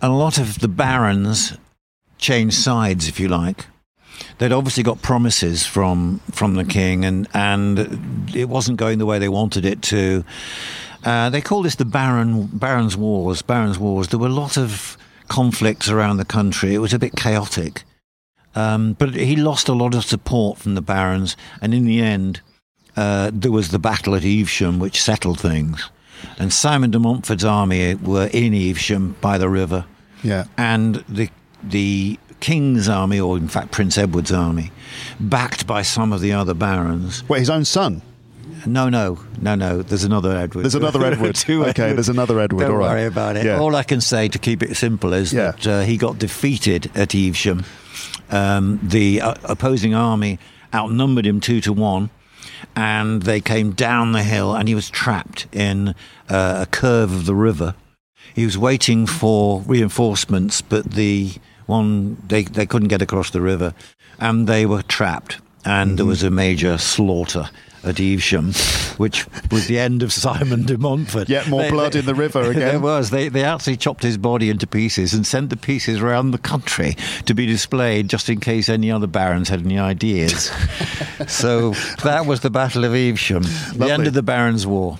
a 0.00 0.08
lot 0.08 0.38
of 0.38 0.60
the 0.60 0.68
barons 0.68 1.56
changed 2.18 2.56
sides, 2.56 3.08
if 3.08 3.18
you 3.18 3.28
like. 3.28 3.66
They'd 4.38 4.52
obviously 4.52 4.82
got 4.82 5.02
promises 5.02 5.66
from 5.66 6.20
from 6.32 6.54
the 6.54 6.64
king, 6.64 7.04
and 7.04 7.28
and 7.34 8.30
it 8.34 8.48
wasn't 8.48 8.78
going 8.78 8.98
the 8.98 9.06
way 9.06 9.18
they 9.18 9.28
wanted 9.28 9.64
it 9.64 9.82
to. 9.82 10.24
Uh, 11.04 11.30
they 11.30 11.40
call 11.40 11.62
this 11.62 11.76
the 11.76 11.84
Baron 11.84 12.46
Barons 12.46 12.96
Wars. 12.96 13.42
Barons 13.42 13.78
Wars. 13.78 14.08
There 14.08 14.18
were 14.18 14.26
a 14.26 14.30
lot 14.30 14.56
of 14.56 14.96
conflicts 15.28 15.88
around 15.88 16.16
the 16.16 16.24
country. 16.24 16.74
It 16.74 16.78
was 16.78 16.92
a 16.92 16.98
bit 16.98 17.14
chaotic. 17.14 17.84
Um, 18.54 18.94
but 18.94 19.14
he 19.14 19.36
lost 19.36 19.68
a 19.68 19.72
lot 19.72 19.94
of 19.94 20.04
support 20.04 20.58
from 20.58 20.74
the 20.74 20.82
barons, 20.82 21.36
and 21.60 21.72
in 21.72 21.84
the 21.84 22.00
end, 22.00 22.40
uh, 22.96 23.30
there 23.32 23.52
was 23.52 23.70
the 23.70 23.78
battle 23.78 24.16
at 24.16 24.24
Evesham, 24.24 24.80
which 24.80 25.00
settled 25.00 25.38
things. 25.38 25.90
And 26.38 26.52
Simon 26.52 26.90
de 26.90 26.98
Montfort's 26.98 27.44
army 27.44 27.94
were 27.96 28.28
in 28.32 28.54
Evesham 28.54 29.16
by 29.20 29.38
the 29.38 29.48
river, 29.48 29.84
Yeah, 30.22 30.44
and 30.56 30.96
the 31.08 31.28
the 31.62 32.18
king's 32.40 32.88
army, 32.88 33.18
or 33.18 33.36
in 33.36 33.48
fact 33.48 33.72
Prince 33.72 33.98
Edward's 33.98 34.30
army, 34.32 34.70
backed 35.18 35.66
by 35.66 35.82
some 35.82 36.12
of 36.12 36.20
the 36.20 36.32
other 36.32 36.54
barons. 36.54 37.28
wait, 37.28 37.40
his 37.40 37.50
own 37.50 37.64
son. 37.64 38.02
No, 38.66 38.88
no, 38.88 39.18
no, 39.40 39.54
no. 39.54 39.82
There's 39.82 40.02
another 40.04 40.36
Edward. 40.36 40.62
There's 40.62 40.74
another 40.74 41.04
Edward. 41.12 41.34
Two 41.36 41.64
Okay, 41.66 41.92
there's 41.92 42.08
another 42.08 42.40
Edward, 42.40 42.62
Don't 42.62 42.72
all 42.72 42.76
right. 42.78 42.88
worry 42.90 43.04
about 43.06 43.36
it. 43.36 43.44
Yeah. 43.46 43.58
All 43.60 43.76
I 43.76 43.82
can 43.84 44.00
say 44.00 44.28
to 44.28 44.38
keep 44.38 44.62
it 44.62 44.76
simple 44.76 45.12
is 45.12 45.32
Yeah. 45.32 45.52
that 45.52 45.66
uh, 45.66 45.80
he 45.82 45.96
got 45.96 46.18
defeated 46.18 46.90
at 46.96 47.14
Evesham. 47.14 47.64
Um, 48.30 48.80
the 48.82 49.20
uh, 49.20 49.34
opposing 49.44 49.94
army 49.94 50.38
outnumbered 50.74 51.26
him 51.26 51.40
two 51.40 51.60
to 51.62 51.72
one, 51.72 52.10
and 52.74 53.22
they 53.22 53.40
came 53.40 53.72
down 53.72 54.12
the 54.12 54.22
hill, 54.22 54.54
and 54.54 54.68
he 54.68 54.74
was 54.74 54.90
trapped 54.90 55.46
in 55.52 55.94
uh, 56.28 56.60
a 56.62 56.66
curve 56.66 57.12
of 57.12 57.26
the 57.26 57.34
river. 57.34 57.74
He 58.34 58.44
was 58.44 58.58
waiting 58.58 59.06
for 59.06 59.60
reinforcements, 59.66 60.60
but 60.62 60.92
the 60.92 61.32
one 61.66 62.16
they 62.28 62.42
they 62.44 62.66
couldn't 62.66 62.88
get 62.88 63.02
across 63.02 63.30
the 63.30 63.40
river, 63.40 63.74
and 64.18 64.46
they 64.46 64.66
were 64.66 64.82
trapped, 64.82 65.38
and 65.64 65.90
Mm-hmm. 65.90 65.96
there 65.96 66.06
was 66.06 66.22
a 66.22 66.30
major 66.30 66.78
slaughter 66.78 67.50
at 67.88 68.00
Evesham, 68.00 68.52
which 68.96 69.26
was 69.50 69.66
the 69.66 69.78
end 69.78 70.02
of 70.02 70.12
Simon 70.12 70.64
de 70.64 70.78
Montfort. 70.78 71.28
Yet 71.28 71.48
more 71.48 71.68
blood 71.70 71.96
in 71.96 72.06
the 72.06 72.14
river 72.14 72.42
again. 72.50 72.60
There 72.60 72.80
was. 72.80 73.10
They 73.10 73.28
they 73.28 73.44
actually 73.44 73.76
chopped 73.76 74.02
his 74.02 74.18
body 74.18 74.50
into 74.50 74.66
pieces 74.66 75.14
and 75.14 75.26
sent 75.26 75.50
the 75.50 75.56
pieces 75.56 76.00
around 76.00 76.30
the 76.30 76.38
country 76.38 76.96
to 77.26 77.34
be 77.34 77.46
displayed, 77.46 78.08
just 78.08 78.28
in 78.28 78.40
case 78.40 78.68
any 78.68 78.90
other 78.90 79.06
barons 79.06 79.48
had 79.48 79.60
any 79.60 79.78
ideas. 79.78 80.50
so 81.28 81.72
that 82.02 82.26
was 82.26 82.40
the 82.40 82.50
Battle 82.50 82.84
of 82.84 82.94
Evesham, 82.94 83.42
the 83.74 83.90
end 83.90 84.06
of 84.06 84.14
the 84.14 84.22
Barons' 84.22 84.66
War. 84.66 84.98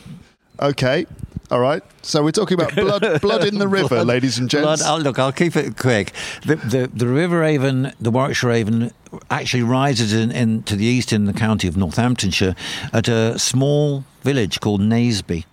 Okay, 0.61 1.07
all 1.50 1.61
right. 1.61 1.82
So 2.02 2.22
we're 2.22 2.30
talking 2.32 2.61
about 2.61 2.74
blood, 2.74 3.20
blood 3.22 3.44
in 3.46 3.58
the 3.58 3.68
river, 3.68 3.88
Blood- 3.88 4.06
ladies 4.06 4.38
and 4.38 4.50
blood- 4.50 4.82
I'll, 4.82 4.98
look, 5.00 5.18
I'll 5.18 5.32
keep 5.32 5.56
it 5.56 5.76
quick. 5.78 6.12
The, 6.44 6.56
the, 6.56 6.90
the 6.92 7.06
River 7.06 7.42
Avon, 7.44 7.92
the 8.00 8.11
Warwickshire 8.11 8.50
Avon, 8.50 8.90
actually 9.30 9.62
rises 9.62 10.12
in, 10.12 10.30
in 10.30 10.62
to 10.64 10.76
the 10.76 10.84
east 10.84 11.12
in 11.12 11.24
the 11.24 11.32
county 11.32 11.66
of 11.68 11.76
Northamptonshire 11.76 12.54
at 12.92 13.08
a 13.08 13.38
small 13.38 14.04
village 14.22 14.61
called 14.61 14.80
Naseby. 14.82 15.44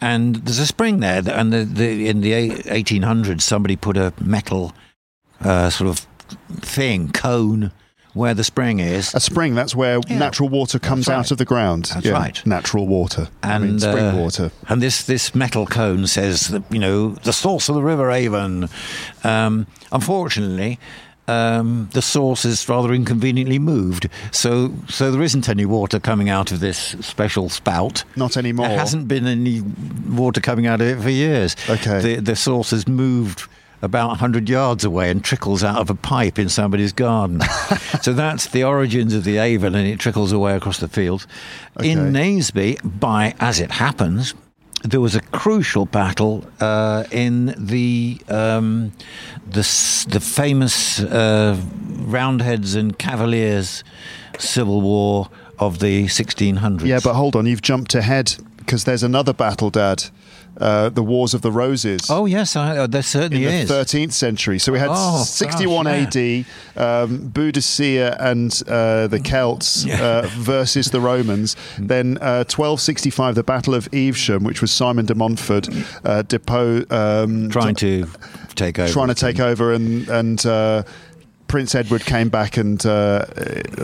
And 0.00 0.36
there's 0.36 0.60
a 0.60 0.66
spring 0.66 1.00
there, 1.00 1.20
that- 1.22 1.36
and 1.38 1.52
the, 1.52 1.64
the, 1.64 2.08
in 2.08 2.20
the 2.20 2.32
1800s, 2.32 3.40
somebody 3.42 3.74
put 3.76 3.96
a 3.96 4.12
metal 4.20 4.72
uh, 5.40 5.70
sort 5.70 5.88
of 5.90 6.06
thing, 6.60 7.10
cone, 7.10 7.72
where 8.18 8.34
the 8.34 8.44
spring 8.44 8.80
is. 8.80 9.14
A 9.14 9.20
spring, 9.20 9.54
that's 9.54 9.74
where 9.74 10.00
Yeah. 10.08 10.18
natural 10.18 10.48
water 10.48 10.78
comes 10.78 11.08
right. 11.08 11.16
out 11.18 11.30
of 11.30 11.38
the 11.38 11.44
ground. 11.44 11.90
That's 11.94 12.04
Yeah, 12.06 12.12
right. 12.12 12.46
Natural 12.46 12.86
water. 12.86 13.28
I 13.42 13.58
mean, 13.58 13.78
spring 13.80 14.04
uh, 14.04 14.16
water. 14.16 14.50
And 14.68 14.82
this 14.82 15.02
this 15.04 15.34
metal 15.34 15.64
cone 15.66 16.06
says 16.06 16.48
that 16.48 16.62
you 16.70 16.78
know 16.80 17.10
the 17.22 17.32
source 17.32 17.68
of 17.70 17.74
the 17.76 17.82
River 17.82 18.10
Avon. 18.10 18.68
Um, 19.24 19.66
unfortunately. 19.92 20.78
Um, 21.30 21.90
the 21.92 22.00
source 22.00 22.46
is 22.46 22.66
rather 22.70 22.90
inconveniently 22.94 23.58
moved, 23.58 24.08
so 24.30 24.72
so 24.88 25.10
there 25.10 25.20
isn't 25.22 25.46
any 25.46 25.66
water 25.66 26.00
coming 26.00 26.30
out 26.30 26.52
of 26.52 26.60
this 26.60 26.78
special 27.02 27.50
spout. 27.50 28.02
Not 28.16 28.38
anymore. 28.38 28.66
There 28.68 28.78
hasn't 28.78 29.08
been 29.08 29.26
any 29.26 29.60
water 30.08 30.40
coming 30.40 30.66
out 30.66 30.80
of 30.80 30.86
it 30.86 31.02
for 31.02 31.10
years. 31.10 31.54
Okay. 31.68 32.00
the 32.00 32.20
the 32.22 32.34
source 32.34 32.70
has 32.70 32.88
moved 32.88 33.46
about 33.82 34.08
100 34.08 34.48
yards 34.48 34.84
away 34.84 35.10
and 35.10 35.22
trickles 35.22 35.62
out 35.62 35.78
of 35.78 35.90
a 35.90 35.94
pipe 35.94 36.38
in 36.38 36.48
somebody's 36.48 36.92
garden. 36.92 37.40
so 38.02 38.12
that's 38.12 38.48
the 38.48 38.64
origins 38.64 39.14
of 39.14 39.24
the 39.24 39.38
Avon, 39.38 39.74
and 39.74 39.86
it 39.86 39.98
trickles 40.00 40.32
away 40.32 40.56
across 40.56 40.78
the 40.78 40.88
fields. 40.88 41.26
Okay. 41.78 41.90
In 41.90 42.12
Naseby, 42.12 42.78
by 43.00 43.34
as 43.40 43.60
it 43.60 43.70
happens, 43.70 44.34
there 44.82 45.00
was 45.00 45.14
a 45.14 45.20
crucial 45.20 45.86
battle 45.86 46.44
uh, 46.60 47.04
in 47.10 47.54
the 47.58 48.20
um, 48.28 48.92
the 49.46 50.06
the 50.08 50.20
famous 50.20 51.00
uh, 51.00 51.60
Roundheads 52.00 52.74
and 52.74 52.98
Cavaliers 52.98 53.84
civil 54.38 54.80
war 54.80 55.28
of 55.58 55.80
the 55.80 56.06
1600s. 56.06 56.84
Yeah, 56.84 57.00
but 57.02 57.14
hold 57.14 57.34
on, 57.34 57.46
you've 57.46 57.62
jumped 57.62 57.94
ahead 57.94 58.36
because 58.58 58.84
there's 58.84 59.02
another 59.02 59.32
battle, 59.32 59.70
Dad. 59.70 60.04
Uh, 60.60 60.88
the 60.88 61.02
Wars 61.02 61.34
of 61.34 61.42
the 61.42 61.52
Roses. 61.52 62.00
oh 62.10 62.26
yes, 62.26 62.56
I, 62.56 62.76
uh, 62.78 62.86
there 62.88 62.98
in 62.98 63.02
certainly 63.04 63.44
the 63.44 63.52
is. 63.52 63.70
13th 63.70 64.12
century. 64.12 64.58
So 64.58 64.72
we 64.72 64.78
had 64.80 64.88
Oh, 64.90 65.22
61 65.24 65.84
gosh, 65.86 66.16
AD, 66.16 66.44
um, 66.76 67.30
Boudicca 67.30 68.16
and 68.18 68.62
uh, 68.68 69.06
the 69.06 69.20
Celts 69.20 69.86
uh, 70.00 70.28
versus 70.34 70.90
the 70.90 71.00
Romans. 71.00 71.54
Then 71.78 72.18
uh, 72.20 72.42
1265, 72.48 73.34
the 73.36 73.42
Battle 73.44 73.74
of 73.74 73.88
Evesham, 73.92 74.42
which 74.44 74.60
was 74.60 74.70
Simon 74.72 75.06
de 75.06 75.14
Montfort 75.14 75.68
uh, 75.68 76.22
depo- 76.26 76.90
um, 76.90 77.50
trying 77.50 77.74
to 77.76 78.06
take 78.56 78.78
over. 78.78 78.92
trying 78.92 79.08
to 79.08 79.14
take 79.14 79.38
over, 79.40 79.72
and 79.72 80.08
and 80.08 80.44
uh, 80.44 80.82
Prince 81.46 81.74
Edward 81.74 82.04
came 82.04 82.28
back 82.28 82.56
and 82.56 82.84
uh, 82.84 83.24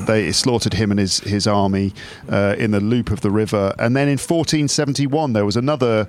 they 0.07 0.33
slaughtered 0.33 0.75
him 0.75 0.91
and 0.91 0.99
his 1.01 1.21
his 1.21 1.47
army 1.47 1.95
uh, 2.29 2.57
in 2.59 2.73
the 2.73 2.81
loop 2.81 3.11
of 3.11 3.21
the 3.21 3.31
river. 3.31 3.73
And 3.79 3.95
then 3.97 4.09
in 4.09 4.19
1471, 4.19 5.33
there 5.35 5.45
was 5.47 5.57
another. 5.57 6.09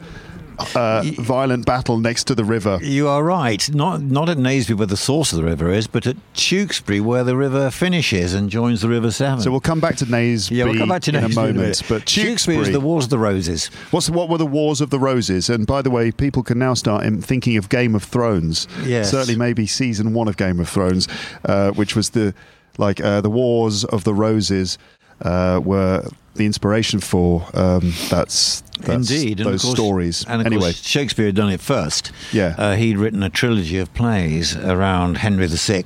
Uh, 0.75 1.03
violent 1.17 1.65
battle 1.65 1.97
next 1.99 2.25
to 2.25 2.35
the 2.35 2.43
river. 2.43 2.79
You 2.81 3.07
are 3.07 3.23
right. 3.23 3.73
Not 3.73 4.01
not 4.01 4.29
at 4.29 4.37
Naseby 4.37 4.77
where 4.77 4.87
the 4.87 4.97
source 4.97 5.31
of 5.33 5.37
the 5.37 5.43
river 5.43 5.71
is, 5.71 5.87
but 5.87 6.05
at 6.07 6.17
Tewkesbury 6.33 6.99
where 6.99 7.23
the 7.23 7.35
river 7.35 7.71
finishes 7.71 8.33
and 8.33 8.49
joins 8.49 8.81
the 8.81 8.89
River 8.89 9.11
Severn. 9.11 9.41
So 9.41 9.51
we'll 9.51 9.59
come 9.59 9.79
back 9.79 9.95
to 9.97 10.05
Naseby 10.05 10.51
yeah, 10.51 10.65
we'll 10.65 10.77
come 10.77 10.89
back 10.89 11.01
to 11.03 11.15
in 11.15 11.23
Naseby 11.23 11.31
a 11.31 11.35
moment. 11.53 11.81
But 11.87 12.05
Tewkesbury 12.05 12.57
is 12.57 12.71
the 12.71 12.79
Wars 12.79 13.05
of 13.05 13.09
the 13.09 13.19
Roses. 13.19 13.67
what's 13.91 14.09
what 14.09 14.29
were 14.29 14.37
the 14.37 14.45
Wars 14.45 14.81
of 14.81 14.89
the 14.89 14.99
Roses? 14.99 15.49
And 15.49 15.65
by 15.65 15.81
the 15.81 15.89
way, 15.91 16.11
people 16.11 16.43
can 16.43 16.59
now 16.59 16.73
start 16.73 17.03
thinking 17.21 17.57
of 17.57 17.69
Game 17.69 17.95
of 17.95 18.03
Thrones. 18.03 18.67
Yes. 18.83 19.11
certainly 19.11 19.35
maybe 19.37 19.65
season 19.67 20.13
one 20.13 20.27
of 20.27 20.37
Game 20.37 20.59
of 20.59 20.69
Thrones, 20.69 21.07
uh, 21.45 21.71
which 21.71 21.95
was 21.95 22.11
the 22.11 22.33
like 22.77 22.99
uh, 23.01 23.21
the 23.21 23.29
Wars 23.29 23.83
of 23.85 24.03
the 24.03 24.13
Roses. 24.13 24.77
Uh, 25.21 25.62
were 25.63 26.08
the 26.36 26.45
inspiration 26.45 26.99
for 26.99 27.47
um, 27.54 27.93
that's, 28.10 28.62
that's 28.80 29.10
Indeed, 29.10 29.38
those 29.39 29.62
course, 29.62 29.73
stories. 29.73 30.25
And 30.28 30.41
of 30.41 30.47
anyway, 30.47 30.63
course, 30.63 30.86
Shakespeare 30.86 31.28
had 31.28 31.36
done 31.36 31.49
it 31.49 31.62
first. 31.62 32.12
Yeah. 32.32 32.56
uh, 32.58 32.75
he'd 32.75 32.97
written 32.97 33.23
a 33.23 33.30
trilogy 33.30 33.78
of 33.78 33.93
plays 33.93 34.56
around 34.58 35.19
Henry 35.19 35.47
VI 35.47 35.86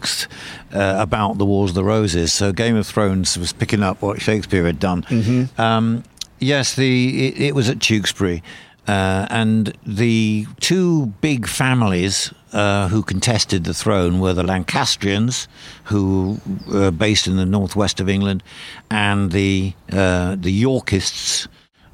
uh, 0.73 0.95
about 0.99 1.37
the 1.37 1.45
Wars 1.45 1.71
of 1.71 1.75
the 1.75 1.83
Roses. 1.83 2.33
So 2.33 2.51
Game 2.51 2.75
of 2.75 2.87
Thrones 2.87 3.37
was 3.37 3.53
picking 3.53 3.83
up 3.83 4.01
what 4.01 4.21
Shakespeare 4.21 4.65
had 4.65 4.79
done. 4.79 5.03
Mm-hmm. 5.03 5.61
Um, 5.61 6.03
yes, 6.39 6.75
the 6.75 7.27
it, 7.27 7.39
it 7.39 7.55
was 7.55 7.69
at 7.69 7.77
Tewkesbury. 7.79 8.41
Uh, 8.87 9.27
and 9.29 9.77
the 9.85 10.47
two 10.59 11.07
big 11.21 11.47
families 11.47 12.33
uh, 12.53 12.87
who 12.87 13.03
contested 13.03 13.63
the 13.63 13.73
throne 13.73 14.19
were 14.19 14.33
the 14.33 14.43
Lancastrians, 14.43 15.47
who 15.85 16.39
were 16.67 16.91
based 16.91 17.27
in 17.27 17.37
the 17.37 17.45
northwest 17.45 17.99
of 17.99 18.09
England, 18.09 18.43
and 18.89 19.31
the 19.31 19.73
uh, 19.91 20.35
the 20.35 20.51
Yorkists, 20.51 21.47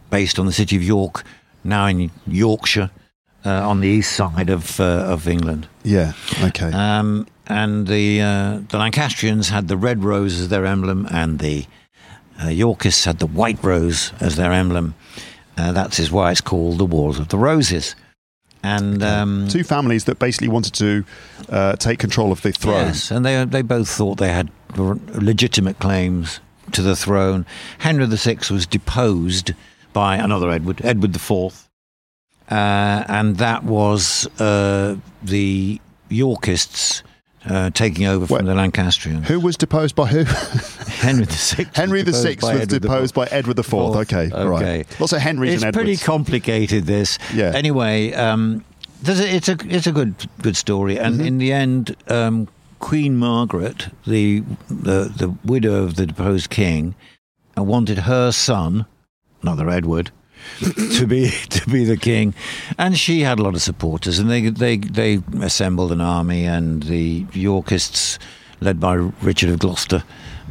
based 0.09 0.39
on 0.39 0.45
the 0.45 0.53
city 0.53 0.75
of 0.75 0.83
York, 0.83 1.23
now 1.63 1.87
in 1.87 2.11
Yorkshire, 2.27 2.89
uh, 3.45 3.69
on 3.69 3.81
the 3.81 3.87
east 3.87 4.13
side 4.13 4.49
of 4.49 4.79
uh, 4.79 5.13
of 5.13 5.27
England. 5.27 5.67
yeah, 5.83 6.13
okay, 6.43 6.71
Um, 6.71 7.27
and 7.47 7.87
the 7.87 8.21
uh, 8.21 8.59
the 8.69 8.77
Lancastrians 8.77 9.49
had 9.49 9.67
the 9.67 9.77
red 9.77 10.03
rose 10.03 10.39
as 10.39 10.49
their 10.49 10.65
emblem, 10.65 11.07
and 11.11 11.39
the 11.39 11.65
uh, 12.43 12.47
Yorkists 12.49 13.05
had 13.05 13.19
the 13.19 13.27
white 13.27 13.63
rose 13.63 14.13
as 14.19 14.35
their 14.35 14.51
emblem. 14.51 14.95
Uh, 15.57 15.71
that 15.71 15.99
is 15.99 16.11
why 16.11 16.31
it's 16.31 16.41
called 16.41 16.77
the 16.77 16.85
Wars 16.85 17.19
of 17.19 17.27
the 17.29 17.37
Roses. 17.37 17.95
And 18.65 19.03
um, 19.03 19.47
two 19.47 19.63
families 19.63 20.05
that 20.05 20.17
basically 20.17 20.47
wanted 20.47 20.73
to 20.75 21.05
uh, 21.49 21.75
take 21.75 21.99
control 21.99 22.31
of 22.31 22.41
the 22.41 22.51
throne. 22.51 22.87
Yes, 22.87 23.11
and 23.11 23.25
they 23.25 23.45
they 23.45 23.61
both 23.61 23.87
thought 23.89 24.17
they 24.17 24.31
had 24.31 24.49
legitimate 24.75 25.79
claims 25.79 26.39
to 26.71 26.81
the 26.81 26.95
throne. 26.95 27.45
Henry 27.79 28.05
VI 28.07 28.37
was 28.49 28.65
deposed 28.65 29.53
by 29.93 30.17
another 30.17 30.49
Edward, 30.49 30.81
Edward 30.83 31.15
IV, 31.15 31.69
uh, 32.49 33.03
and 33.07 33.37
that 33.37 33.63
was 33.63 34.27
uh, 34.41 34.97
the 35.23 35.79
Yorkists 36.09 37.03
uh, 37.47 37.69
taking 37.71 38.05
over 38.05 38.25
from 38.27 38.37
Wait. 38.37 38.45
the 38.45 38.55
Lancastrians. 38.55 39.27
Who 39.27 39.39
was 39.39 39.55
deposed 39.57 39.95
by 39.95 40.07
who? 40.07 40.23
Henry 40.95 41.25
VI. 41.25 41.65
Henry 41.73 42.03
was 42.03 42.21
deposed 42.23 42.41
by 42.41 42.53
was 42.53 42.61
Edward 42.61 42.69
the 42.75 42.79
deposed 42.79 43.13
by 43.15 43.25
Fourth. 43.25 43.33
Edward 43.33 43.59
IV. 43.59 43.73
Okay, 43.73 44.31
Okay. 44.31 44.45
right. 44.79 44.99
Lots 44.99 45.13
of 45.13 45.19
Henrys 45.21 45.53
It's 45.55 45.63
and 45.63 45.73
pretty 45.73 45.97
complicated. 45.97 46.85
This. 46.85 47.17
Yeah. 47.33 47.51
Anyway, 47.55 48.13
um, 48.13 48.63
there's 49.01 49.19
a, 49.19 49.35
it's 49.35 49.49
a 49.49 49.57
it's 49.65 49.87
a 49.87 49.91
good 49.91 50.15
good 50.41 50.57
story, 50.57 50.97
and 50.99 51.15
Mm-hmm. 51.15 51.25
in 51.27 51.37
the 51.37 51.51
end, 51.53 51.95
um, 52.07 52.47
Queen 52.79 53.15
Margaret, 53.17 53.87
the, 54.05 54.41
the 54.67 55.11
the 55.15 55.35
widow 55.45 55.83
of 55.83 55.95
the 55.95 56.05
deposed 56.05 56.49
king, 56.49 56.95
wanted 57.57 57.99
her 57.99 58.31
son, 58.31 58.85
another 59.41 59.69
Edward. 59.69 60.11
To 60.97 61.05
be 61.07 61.29
to 61.49 61.69
be 61.69 61.85
the 61.85 61.97
king, 61.97 62.33
and 62.77 62.97
she 62.97 63.21
had 63.21 63.39
a 63.39 63.43
lot 63.43 63.55
of 63.55 63.61
supporters, 63.61 64.19
and 64.19 64.29
they 64.29 64.49
they 64.49 64.77
they 64.77 65.21
assembled 65.41 65.91
an 65.91 66.01
army, 66.01 66.45
and 66.45 66.83
the 66.83 67.25
Yorkists, 67.33 68.19
led 68.61 68.79
by 68.79 68.93
Richard 68.93 69.49
of 69.49 69.59
Gloucester, 69.59 70.03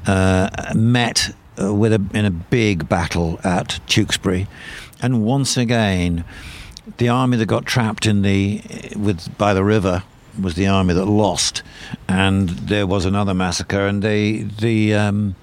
uh, 0.07 0.51
met 0.75 1.35
uh, 1.61 1.75
with 1.75 1.93
a, 1.93 2.05
in 2.13 2.25
a 2.25 2.31
big 2.31 2.89
battle 2.89 3.41
at 3.45 3.81
Tewkesbury, 3.87 4.47
and 5.03 5.25
once 5.25 5.57
again, 5.57 6.25
the 6.99 7.09
army 7.09 7.37
that 7.37 7.47
got 7.47 7.67
trapped 7.67 8.07
in 8.07 8.23
the 8.23 8.63
with 8.97 9.37
by 9.39 9.55
the 9.55 9.65
river 9.65 10.03
was 10.41 10.55
the 10.55 10.67
army 10.67 10.95
that 10.95 11.07
lost, 11.07 11.63
and 12.09 12.49
there 12.51 12.87
was 12.87 13.05
another 13.05 13.35
massacre, 13.35 13.87
and 13.87 14.03
they 14.03 14.43
the. 14.43 14.95
Um, 14.95 15.37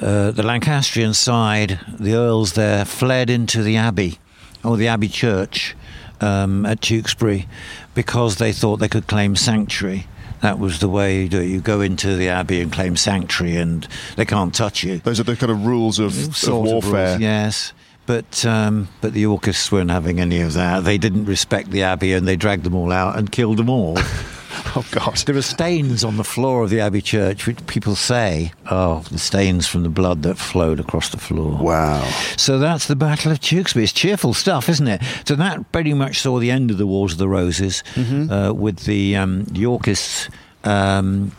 uh, 0.00 0.30
the 0.30 0.42
Lancastrian 0.42 1.14
side, 1.14 1.80
the 1.98 2.14
earls 2.14 2.52
there 2.54 2.84
fled 2.84 3.30
into 3.30 3.62
the 3.62 3.76
abbey, 3.76 4.18
or 4.64 4.76
the 4.76 4.88
abbey 4.88 5.08
church 5.08 5.76
um, 6.20 6.66
at 6.66 6.80
Tewkesbury, 6.80 7.46
because 7.94 8.36
they 8.36 8.52
thought 8.52 8.76
they 8.76 8.88
could 8.88 9.06
claim 9.06 9.36
sanctuary. 9.36 10.06
That 10.42 10.58
was 10.58 10.80
the 10.80 10.88
way 10.88 11.22
you 11.22 11.28
do 11.28 11.40
it. 11.40 11.46
You 11.46 11.60
go 11.60 11.80
into 11.82 12.16
the 12.16 12.28
abbey 12.30 12.60
and 12.60 12.72
claim 12.72 12.96
sanctuary, 12.96 13.56
and 13.56 13.86
they 14.16 14.24
can't 14.24 14.54
touch 14.54 14.82
you. 14.82 14.98
Those 14.98 15.20
are 15.20 15.24
the 15.24 15.36
kind 15.36 15.52
of 15.52 15.66
rules 15.66 15.98
of, 15.98 16.28
of 16.28 16.36
Sort 16.36 16.66
of 16.66 16.72
warfare. 16.72 17.08
rules, 17.10 17.20
yes. 17.20 17.72
But 18.06 18.44
um, 18.46 18.88
but 19.00 19.12
the 19.12 19.20
Yorkists 19.20 19.70
weren't 19.70 19.90
having 19.90 20.18
any 20.18 20.40
of 20.40 20.54
that. 20.54 20.84
They 20.84 20.98
didn't 20.98 21.26
respect 21.26 21.70
the 21.70 21.82
abbey, 21.82 22.12
and 22.14 22.26
they 22.26 22.36
dragged 22.36 22.64
them 22.64 22.74
all 22.74 22.90
out 22.90 23.18
and 23.18 23.30
killed 23.30 23.58
them 23.58 23.68
all. 23.70 23.98
Oh 24.76 24.86
God. 24.92 25.16
There 25.16 25.36
are 25.36 25.42
stains 25.42 26.04
on 26.04 26.16
the 26.16 26.24
floor 26.24 26.62
of 26.62 26.70
the 26.70 26.80
Abbey 26.80 27.00
Church, 27.00 27.46
which 27.46 27.64
people 27.66 27.96
say, 27.96 28.52
oh, 28.70 29.00
the 29.10 29.18
stains 29.18 29.66
from 29.66 29.82
the 29.82 29.88
blood 29.88 30.22
that 30.22 30.38
flowed 30.38 30.78
across 30.78 31.08
the 31.08 31.16
floor. 31.18 31.58
Wow. 31.60 32.08
So 32.36 32.58
that's 32.58 32.86
the 32.86 32.94
Battle 32.94 33.32
of 33.32 33.40
Tewkesbury. 33.40 33.82
It's 33.84 33.92
cheerful 33.92 34.32
stuff, 34.32 34.68
isn't 34.68 34.86
it? 34.86 35.02
So 35.24 35.34
that 35.34 35.72
pretty 35.72 35.92
much 35.92 36.20
saw 36.20 36.38
the 36.38 36.50
end 36.52 36.70
of 36.70 36.78
the 36.78 36.86
Wars 36.86 37.12
of 37.12 37.18
the 37.18 37.28
Roses, 37.28 37.82
uh, 37.96 38.52
with 38.54 38.84
the 38.84 39.16
um, 39.16 39.46
Yorkists 39.52 40.28
um, 40.64 41.32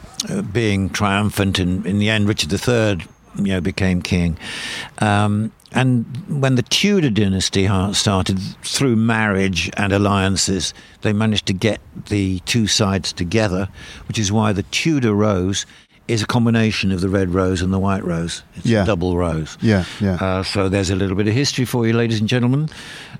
being 0.51 0.89
triumphant. 0.89 1.57
And 1.59 1.85
in 1.85 1.99
the 1.99 2.09
end, 2.09 2.27
Richard 2.27 2.51
III, 2.51 3.05
you 3.37 3.53
know, 3.53 3.61
became 3.61 4.01
king. 4.01 4.37
Um, 4.99 5.51
and 5.71 6.05
when 6.41 6.55
the 6.55 6.61
Tudor 6.63 7.09
dynasty 7.09 7.67
started, 7.93 8.39
through 8.63 8.95
marriage 8.95 9.69
and 9.77 9.93
alliances, 9.93 10.73
they 11.01 11.13
managed 11.13 11.45
to 11.47 11.53
get 11.53 11.79
the 12.07 12.39
two 12.39 12.67
sides 12.67 13.13
together, 13.13 13.69
which 14.07 14.19
is 14.19 14.31
why 14.31 14.51
the 14.53 14.63
Tudor 14.63 15.13
rose 15.13 15.65
is 16.07 16.21
a 16.21 16.25
combination 16.25 16.91
of 16.91 16.99
the 16.99 17.07
red 17.07 17.29
rose 17.33 17.61
and 17.61 17.71
the 17.71 17.79
white 17.79 18.03
rose. 18.03 18.43
It's 18.55 18.65
Yeah. 18.65 18.83
a 18.83 18.85
double 18.85 19.15
rose. 19.17 19.57
Yeah, 19.61 19.85
yeah. 20.01 20.15
Uh, 20.15 20.43
so 20.43 20.67
there's 20.67 20.89
a 20.89 20.95
little 20.95 21.15
bit 21.15 21.27
of 21.27 21.33
history 21.33 21.63
for 21.63 21.87
you, 21.87 21.93
ladies 21.93 22.19
and 22.19 22.27
gentlemen. 22.27 22.67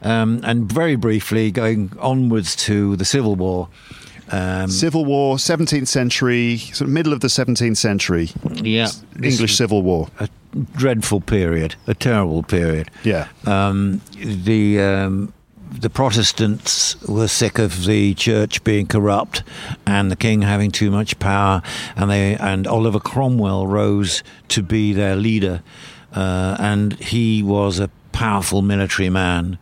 Um, 0.01 0.41
and 0.43 0.69
very 0.71 0.97
briefly, 0.97 1.51
going 1.51 1.91
onwards 1.99 2.55
to 2.67 2.97
the 2.97 3.05
Civil 3.05 3.35
War. 3.35 3.69
Um, 4.31 4.69
Civil 4.69 5.05
War, 5.05 5.35
17th 5.35 5.87
century, 5.87 6.57
sort 6.57 6.81
of 6.81 6.89
middle 6.89 7.11
of 7.13 7.19
the 7.19 7.27
17th 7.27 7.77
century, 7.77 8.29
yeah, 8.55 8.87
English 9.21 9.57
Civil 9.57 9.81
War. 9.81 10.07
a 10.19 10.29
dreadful 10.75 11.21
period, 11.21 11.75
a 11.87 11.93
terrible 11.93 12.43
period. 12.43 12.89
Yeah. 13.03 13.27
Um, 13.45 14.01
the 14.17 14.79
um, 14.79 15.33
the 15.71 15.89
Protestants 15.89 17.01
were 17.07 17.27
sick 17.27 17.57
of 17.57 17.85
the 17.85 18.13
church 18.13 18.63
being 18.63 18.87
corrupt 18.87 19.43
and 19.87 20.11
the 20.11 20.17
king 20.17 20.41
having 20.41 20.71
too 20.71 20.91
much 20.91 21.17
power, 21.19 21.61
and 21.95 22.09
they 22.09 22.35
and 22.35 22.67
Oliver 22.67 22.99
Cromwell 22.99 23.67
rose 23.67 24.23
to 24.49 24.61
be 24.63 24.93
their 24.93 25.15
leader, 25.15 25.63
uh, 26.13 26.57
and 26.59 26.93
he 26.99 27.41
was 27.43 27.79
a 27.79 27.89
powerful 28.11 28.61
military 28.61 29.09
man. 29.09 29.57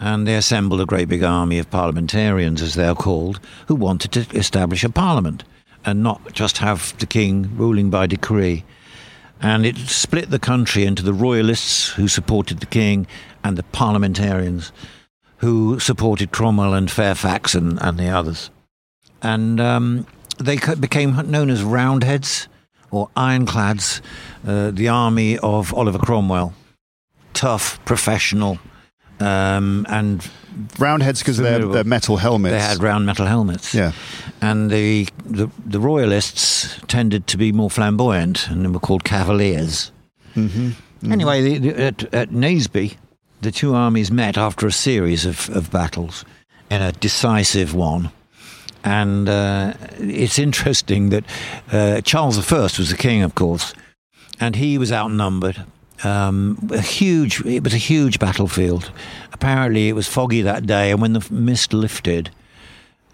And 0.00 0.26
they 0.26 0.36
assembled 0.36 0.80
a 0.80 0.86
great 0.86 1.08
big 1.08 1.24
army 1.24 1.58
of 1.58 1.70
parliamentarians, 1.70 2.62
as 2.62 2.74
they're 2.74 2.94
called, 2.94 3.40
who 3.66 3.74
wanted 3.74 4.12
to 4.12 4.36
establish 4.36 4.84
a 4.84 4.90
parliament 4.90 5.44
and 5.84 6.02
not 6.02 6.32
just 6.32 6.58
have 6.58 6.96
the 6.98 7.06
king 7.06 7.50
ruling 7.56 7.90
by 7.90 8.06
decree 8.06 8.64
and 9.40 9.64
it 9.64 9.76
split 9.76 10.30
the 10.30 10.38
country 10.38 10.84
into 10.84 11.02
the 11.02 11.12
royalists 11.12 11.90
who 11.90 12.08
supported 12.08 12.60
the 12.60 12.66
king 12.66 13.06
and 13.44 13.56
the 13.56 13.62
parliamentarians 13.62 14.72
who 15.38 15.78
supported 15.78 16.32
Cromwell 16.32 16.74
and 16.74 16.90
Fairfax 16.90 17.54
and, 17.54 17.80
and 17.80 17.98
the 17.98 18.08
others. 18.08 18.50
And 19.22 19.60
um, 19.60 20.06
they 20.38 20.58
became 20.80 21.30
known 21.30 21.50
as 21.50 21.62
Roundheads 21.62 22.48
or 22.90 23.08
Ironclads, 23.16 24.00
uh, 24.46 24.70
the 24.72 24.88
army 24.88 25.38
of 25.38 25.72
Oliver 25.72 25.98
Cromwell. 25.98 26.54
Tough, 27.34 27.84
professional, 27.84 28.58
um, 29.20 29.86
and 29.88 30.28
Roundheads 30.78 31.20
because 31.20 31.36
they're, 31.36 31.84
metal 31.84 32.16
helmets. 32.16 32.52
they 32.52 32.60
had 32.60 32.82
round 32.82 33.06
metal 33.06 33.26
helmets. 33.26 33.74
Yeah. 33.74 33.92
And 34.40 34.70
the, 34.70 35.08
the 35.24 35.48
the 35.64 35.80
royalists 35.80 36.80
tended 36.88 37.26
to 37.28 37.36
be 37.36 37.52
more 37.52 37.70
flamboyant, 37.70 38.48
and 38.48 38.64
they 38.64 38.68
were 38.68 38.80
called 38.80 39.04
cavaliers. 39.04 39.92
Mm-hmm. 40.34 41.12
Anyway, 41.12 41.42
the, 41.42 41.58
the, 41.58 41.80
at, 41.80 42.14
at 42.14 42.30
Naseby, 42.30 42.96
the 43.40 43.52
two 43.52 43.74
armies 43.74 44.10
met 44.10 44.36
after 44.36 44.66
a 44.66 44.72
series 44.72 45.24
of, 45.24 45.48
of 45.50 45.70
battles 45.70 46.24
in 46.70 46.82
a 46.82 46.92
decisive 46.92 47.74
one. 47.74 48.10
And 48.84 49.28
uh, 49.28 49.74
it's 49.98 50.38
interesting 50.38 51.10
that 51.10 51.24
uh, 51.72 52.00
Charles 52.00 52.36
I 52.52 52.56
was 52.60 52.90
the 52.90 52.96
king, 52.96 53.22
of 53.22 53.34
course, 53.34 53.74
and 54.40 54.56
he 54.56 54.78
was 54.78 54.92
outnumbered. 54.92 55.64
Um, 56.04 56.68
a 56.72 56.80
huge, 56.80 57.44
it 57.44 57.64
was 57.64 57.74
a 57.74 57.78
huge 57.78 58.18
battlefield. 58.18 58.92
Apparently, 59.32 59.88
it 59.88 59.94
was 59.94 60.06
foggy 60.06 60.42
that 60.42 60.66
day, 60.66 60.90
and 60.92 61.00
when 61.00 61.12
the 61.12 61.26
mist 61.30 61.72
lifted, 61.72 62.30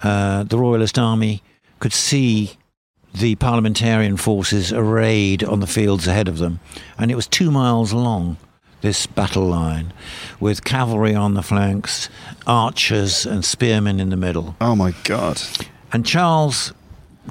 uh, 0.02 0.42
the 0.44 0.58
Royalist 0.58 0.98
army 0.98 1.42
could 1.78 1.92
see 1.92 2.58
the 3.14 3.36
parliamentarian 3.36 4.16
forces 4.16 4.72
arrayed 4.72 5.42
on 5.44 5.60
the 5.60 5.66
fields 5.66 6.06
ahead 6.06 6.28
of 6.28 6.38
them, 6.38 6.60
and 6.98 7.10
it 7.10 7.14
was 7.14 7.26
two 7.26 7.50
miles 7.50 7.92
long. 7.92 8.36
This 8.80 9.06
battle 9.06 9.46
line, 9.46 9.94
with 10.40 10.62
cavalry 10.62 11.14
on 11.14 11.32
the 11.32 11.42
flanks, 11.42 12.10
archers 12.46 13.24
and 13.24 13.42
spearmen 13.42 13.98
in 13.98 14.10
the 14.10 14.16
middle. 14.16 14.56
Oh 14.60 14.76
my 14.76 14.92
God. 15.04 15.40
And 15.90 16.04
Charles 16.04 16.74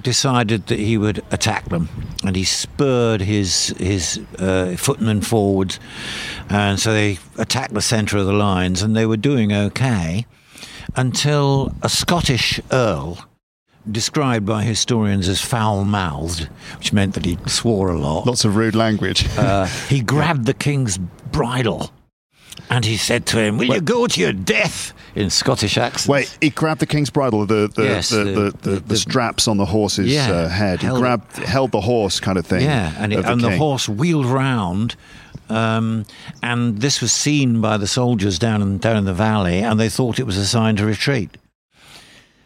decided 0.01 0.67
that 0.67 0.79
he 0.79 0.97
would 0.97 1.23
attack 1.31 1.69
them, 1.69 1.89
and 2.23 2.35
he 2.35 2.43
spurred 2.43 3.21
his 3.21 3.67
his 3.77 4.19
uh, 4.39 4.75
footmen 4.77 5.21
forward, 5.21 5.77
and 6.49 6.79
so 6.79 6.93
they 6.93 7.19
attacked 7.37 7.73
the 7.73 7.81
centre 7.81 8.17
of 8.17 8.25
the 8.25 8.33
lines, 8.33 8.81
and 8.81 8.95
they 8.95 9.05
were 9.05 9.17
doing 9.17 9.53
okay 9.53 10.25
until 10.95 11.73
a 11.81 11.89
Scottish 11.89 12.59
earl. 12.71 13.25
Described 13.91 14.45
by 14.45 14.63
historians 14.63 15.27
as 15.27 15.41
foul 15.41 15.83
mouthed, 15.83 16.47
which 16.77 16.93
meant 16.93 17.15
that 17.15 17.25
he 17.25 17.37
swore 17.47 17.89
a 17.89 17.99
lot. 17.99 18.25
Lots 18.25 18.45
of 18.45 18.55
rude 18.55 18.75
language. 18.75 19.27
Uh, 19.37 19.65
he 19.89 19.99
grabbed 19.99 20.45
the 20.45 20.53
king's 20.53 20.97
bridle 20.97 21.91
and 22.69 22.85
he 22.85 22.97
said 22.97 23.25
to 23.27 23.39
him, 23.39 23.57
Will 23.57 23.65
you 23.73 23.81
go 23.81 24.07
to 24.07 24.19
your 24.19 24.33
death? 24.33 24.93
in 25.15 25.29
Scottish 25.29 25.77
accents. 25.77 26.07
Wait, 26.07 26.35
he 26.41 26.49
grabbed 26.49 26.79
the 26.81 26.87
king's 26.87 27.11
bridle, 27.11 27.45
the 27.45 27.69
the, 27.75 27.83
Yes, 27.83 28.09
the, 28.09 28.51
the- 28.63 28.79
the, 28.79 28.97
straps 28.97 29.47
on 29.47 29.57
the 29.57 29.65
horse's 29.65 30.07
Yeah, 30.11 30.31
uh, 30.31 30.47
head. 30.49 30.79
He 30.79 30.87
held- 30.87 30.99
grabbed, 31.01 31.37
held 31.37 31.71
the 31.71 31.81
horse, 31.81 32.19
kind 32.19 32.35
of 32.35 32.47
thing. 32.47 32.61
Yeah, 32.61 32.91
and, 32.97 33.13
it, 33.13 33.21
the 33.21 33.31
and 33.31 33.39
the 33.39 33.55
horse 33.57 33.87
wheeled 33.87 34.25
round, 34.25 34.95
um, 35.49 36.05
and 36.41 36.79
this 36.81 36.99
was 36.99 37.11
seen 37.11 37.61
by 37.61 37.77
the 37.77 37.85
soldiers 37.85 38.39
down 38.39 38.63
in, 38.63 38.79
down 38.79 38.97
in 38.97 39.05
the 39.05 39.13
valley, 39.13 39.59
and 39.59 39.79
they 39.79 39.87
thought 39.89 40.17
it 40.17 40.25
was 40.25 40.35
a 40.37 40.47
sign 40.47 40.77
to 40.77 40.85
retreat. 40.85 41.37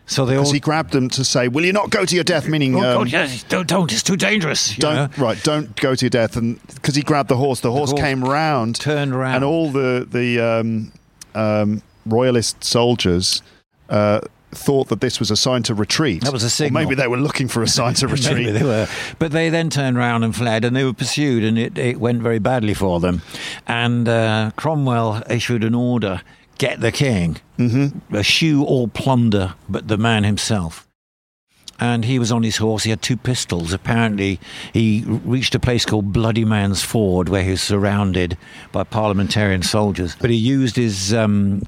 So 0.09 0.25
they 0.25 0.37
all 0.37 0.51
he 0.51 0.59
grabbed 0.61 0.93
them 0.93 1.09
to 1.09 1.23
say, 1.25 1.47
"Will 1.49 1.65
you 1.65 1.73
not 1.73 1.89
go 1.89 2.05
to 2.05 2.15
your 2.15 2.23
death?" 2.23 2.47
Meaning, 2.47 2.75
Oh, 2.75 2.79
um, 2.79 2.97
God, 3.03 3.11
yes, 3.11 3.43
don't, 3.43 3.67
don't, 3.67 3.91
it's 3.91 4.01
too 4.03 4.15
dangerous. 4.15 4.73
don't 4.77 5.15
right, 5.17 5.41
don't 5.43 5.75
go 5.75 5.95
to 5.95 6.05
your 6.05 6.09
death. 6.09 6.37
And 6.37 6.59
because 6.75 6.95
he 6.95 7.01
grabbed 7.01 7.27
the 7.29 7.35
horse, 7.35 7.59
the 7.59 7.71
horse, 7.71 7.91
horse 7.91 8.01
came 8.01 8.23
round, 8.23 8.75
turned 8.77 9.13
round. 9.13 9.35
and 9.35 9.43
all 9.43 9.69
the 9.69 10.07
the 10.09 10.39
um, 10.39 10.91
um, 11.35 11.81
royalist 12.05 12.63
soldiers. 12.63 13.41
Uh, 13.89 14.21
Thought 14.51 14.87
that 14.87 15.01
this 15.01 15.19
was 15.19 15.29
a 15.29 15.35
sign 15.35 15.61
to 15.63 15.75
retreat. 15.75 16.23
That 16.23 16.31
was 16.31 16.41
a 16.41 16.45
Or 16.45 16.49
signal. 16.49 16.81
maybe 16.81 16.95
they 16.95 17.07
were 17.09 17.17
looking 17.17 17.49
for 17.49 17.61
a 17.61 17.67
sign 17.67 17.95
to 17.95 18.07
Maybe 18.07 18.21
retreat. 18.21 18.53
they 18.53 18.63
were, 18.63 18.87
but 19.19 19.33
they 19.33 19.49
then 19.49 19.69
turned 19.69 19.97
round 19.97 20.23
and 20.23 20.33
fled, 20.33 20.63
and 20.63 20.73
they 20.73 20.85
were 20.85 20.93
pursued, 20.93 21.43
and 21.43 21.59
it, 21.59 21.77
it 21.77 21.99
went 21.99 22.21
very 22.23 22.39
badly 22.39 22.73
for 22.73 23.01
them. 23.01 23.21
And 23.67 24.07
uh, 24.07 24.51
Cromwell 24.55 25.21
issued 25.29 25.65
an 25.65 25.75
order: 25.75 26.21
get 26.57 26.79
the 26.79 26.91
king, 26.91 27.37
mm-hmm. 27.57 28.15
eschew 28.15 28.63
all 28.63 28.87
plunder, 28.87 29.53
but 29.69 29.87
the 29.87 29.97
man 29.97 30.23
himself. 30.23 30.87
and 31.79 32.05
he 32.05 32.17
was 32.17 32.31
on 32.31 32.43
his 32.43 32.57
horse. 32.57 32.83
He 32.83 32.89
had 32.89 33.01
two 33.01 33.17
pistols. 33.17 33.71
Apparently, 33.71 34.39
he 34.73 35.03
reached 35.05 35.53
a 35.55 35.59
place 35.59 35.85
called 35.85 36.11
Bloody 36.11 36.45
Man's 36.45 36.81
Ford, 36.81 37.29
where 37.29 37.43
he 37.43 37.51
was 37.51 37.61
surrounded 37.61 38.37
by 38.71 38.83
parliamentarian 38.83 39.61
soldiers. 39.61 40.15
But 40.19 40.31
he 40.31 40.35
used 40.35 40.75
his 40.75 41.13
um, 41.13 41.61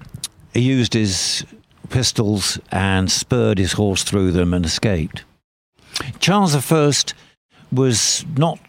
he 0.53 0.61
used 0.61 0.93
his 0.93 1.45
pistols 1.89 2.59
and 2.71 3.11
spurred 3.11 3.57
his 3.57 3.73
horse 3.73 4.03
through 4.03 4.31
them 4.31 4.53
and 4.53 4.65
escaped. 4.65 5.23
Charles 6.19 6.55
I 6.55 6.93
was 7.71 8.25
not 8.37 8.59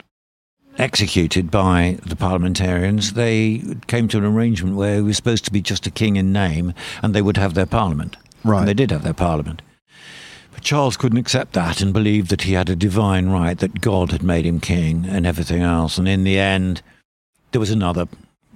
executed 0.78 1.50
by 1.50 1.98
the 2.04 2.16
parliamentarians. 2.16 3.12
They 3.12 3.62
came 3.86 4.08
to 4.08 4.18
an 4.18 4.24
arrangement 4.24 4.76
where 4.76 4.96
he 4.96 5.02
was 5.02 5.16
supposed 5.16 5.44
to 5.46 5.52
be 5.52 5.60
just 5.60 5.86
a 5.86 5.90
king 5.90 6.16
in 6.16 6.32
name, 6.32 6.72
and 7.02 7.14
they 7.14 7.22
would 7.22 7.36
have 7.36 7.54
their 7.54 7.66
parliament. 7.66 8.16
Right. 8.44 8.60
And 8.60 8.68
they 8.68 8.74
did 8.74 8.90
have 8.90 9.02
their 9.02 9.14
parliament. 9.14 9.62
But 10.52 10.62
Charles 10.62 10.96
couldn't 10.96 11.18
accept 11.18 11.52
that 11.52 11.80
and 11.80 11.92
believed 11.92 12.30
that 12.30 12.42
he 12.42 12.54
had 12.54 12.70
a 12.70 12.76
divine 12.76 13.28
right, 13.28 13.58
that 13.58 13.80
God 13.80 14.12
had 14.12 14.22
made 14.22 14.46
him 14.46 14.60
king 14.60 15.06
and 15.06 15.26
everything 15.26 15.62
else. 15.62 15.98
And 15.98 16.08
in 16.08 16.24
the 16.24 16.38
end, 16.38 16.82
there 17.52 17.60
was 17.60 17.70
another 17.70 18.08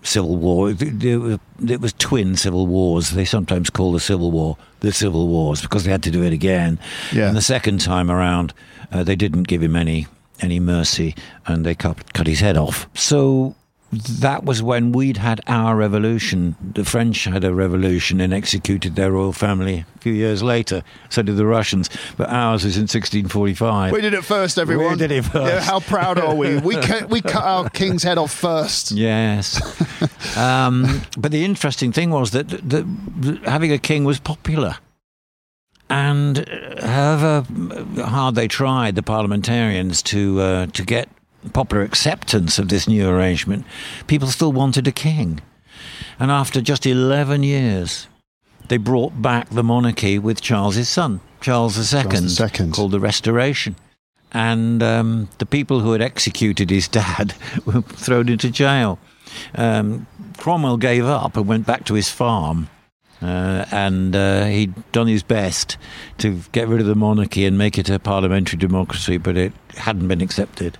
civil 0.03 0.37
war. 0.37 0.71
It 0.71 0.81
was, 1.21 1.39
it 1.69 1.81
was 1.81 1.93
twin 1.95 2.37
civil 2.37 2.67
wars. 2.67 3.11
They 3.11 3.25
sometimes 3.25 3.71
call 3.71 3.93
the 3.93 4.01
civil 4.01 4.31
war 4.31 4.57
the 4.81 4.93
civil 4.93 5.29
wars 5.29 5.63
because 5.63 5.85
they 5.85 5.91
had 5.91 6.03
to 6.05 6.11
do 6.11 6.23
it 6.23 6.33
again. 6.33 6.79
Yeah. 7.13 7.29
And 7.29 7.37
the 7.37 7.43
second 7.43 7.81
time 7.81 8.11
around, 8.11 8.53
uh, 8.93 9.03
they 9.03 9.17
didn't 9.17 9.45
give 9.45 9.63
him 9.63 9.75
any 9.75 10.07
any 10.41 10.61
mercy, 10.61 11.15
and 11.47 11.65
they 11.65 11.75
cut 11.75 12.13
cut 12.13 12.27
his 12.27 12.41
head 12.41 12.57
off. 12.57 12.89
So 12.95 13.55
that 13.95 14.45
was 14.45 14.63
when 14.63 14.93
we'd 14.93 15.17
had 15.17 15.41
our 15.47 15.77
revolution. 15.77 16.57
The 16.61 16.85
French 16.85 17.25
had 17.25 17.45
a 17.45 17.55
revolution 17.55 18.21
and 18.21 18.33
executed 18.33 18.97
their 18.97 19.13
royal 19.13 19.33
family 19.33 19.85
a 19.97 19.99
few 20.01 20.13
years 20.13 20.43
later. 20.43 20.83
So 21.11 21.23
did 21.23 21.37
the 21.37 21.47
Russians, 21.47 21.91
but 22.17 22.29
ours 22.29 22.65
was 22.65 22.77
in 22.77 22.83
1645. 22.83 23.93
We 23.93 24.01
did 24.01 24.15
it 24.15 24.25
first, 24.25 24.59
everyone. 24.59 24.93
We 24.93 24.99
did 24.99 25.13
it 25.13 25.23
first. 25.23 25.53
Yeah, 25.53 25.61
how 25.61 25.81
proud 25.81 26.19
are 26.19 26.35
we? 26.35 26.59
We 26.59 26.77
cut, 26.81 27.09
we 27.09 27.21
cut 27.21 27.45
our 27.45 27.69
king's 27.71 28.03
head 28.03 28.19
off 28.19 28.33
first. 28.33 28.91
Yes. 28.91 29.61
um, 30.37 31.03
but 31.17 31.33
the 31.33 31.45
interesting 31.45 31.93
thing 31.93 32.11
was 32.11 32.33
that, 32.33 32.49
that 32.49 33.41
having 33.45 33.73
a 33.73 33.79
king 33.79 34.05
was 34.05 34.19
popular. 34.19 34.77
And 35.91 36.49
uh, 36.49 36.87
however 36.87 37.47
hard 38.03 38.35
they 38.35 38.49
tried, 38.49 38.95
the 38.95 39.03
parliamentarians, 39.03 40.03
to, 40.05 40.41
uh, 40.41 40.67
to 40.67 40.83
get 40.85 41.09
popular 41.53 41.83
acceptance 41.83 42.59
of 42.59 42.69
this 42.69 42.89
new 42.89 43.09
arrangement, 43.09 43.67
people 44.07 44.29
still 44.29 44.53
wanted 44.53 44.87
a 44.89 44.93
king. 44.93 45.41
And 46.19 46.31
after 46.31 46.61
just 46.61 46.87
11 46.87 47.43
years, 47.43 48.09
they 48.69 48.77
brought 48.77 49.21
back 49.21 49.51
the 49.51 49.63
monarchy 49.63 50.19
with 50.19 50.41
Charles's 50.41 50.89
son, 50.89 51.21
Charles 51.41 51.77
II, 51.77 52.03
Charles 52.03 52.41
II. 52.41 52.71
called 52.71 52.93
the 52.93 53.01
Restoration. 53.01 53.77
And 54.33 54.83
um, 54.83 55.29
the 55.39 55.47
people 55.47 55.81
who 55.81 55.93
had 55.93 56.03
executed 56.03 56.71
his 56.71 56.89
dad 56.89 57.35
were 57.67 57.83
thrown 57.83 58.29
into 58.29 58.51
jail. 58.51 58.99
Um, 59.55 60.07
Cromwell 60.39 60.77
gave 60.77 61.05
up 61.05 61.37
and 61.37 61.47
went 61.47 61.67
back 61.67 61.85
to 61.87 61.95
his 61.95 62.09
farm. 62.09 62.69
Uh, 63.23 63.65
and 63.71 64.15
uh, 64.15 64.45
he'd 64.47 64.75
done 64.93 65.07
his 65.07 65.23
best 65.23 65.77
to 66.19 66.41
get 66.53 66.69
rid 66.69 66.81
of 66.81 66.87
the 66.87 66.95
monarchy 66.95 67.47
and 67.47 67.57
make 67.57 67.79
it 67.79 67.89
a 67.89 67.99
parliamentary 67.99 68.59
democracy, 68.59 69.17
but 69.17 69.37
it 69.37 69.53
hadn't 69.77 70.09
been 70.09 70.21
accepted. 70.21 70.79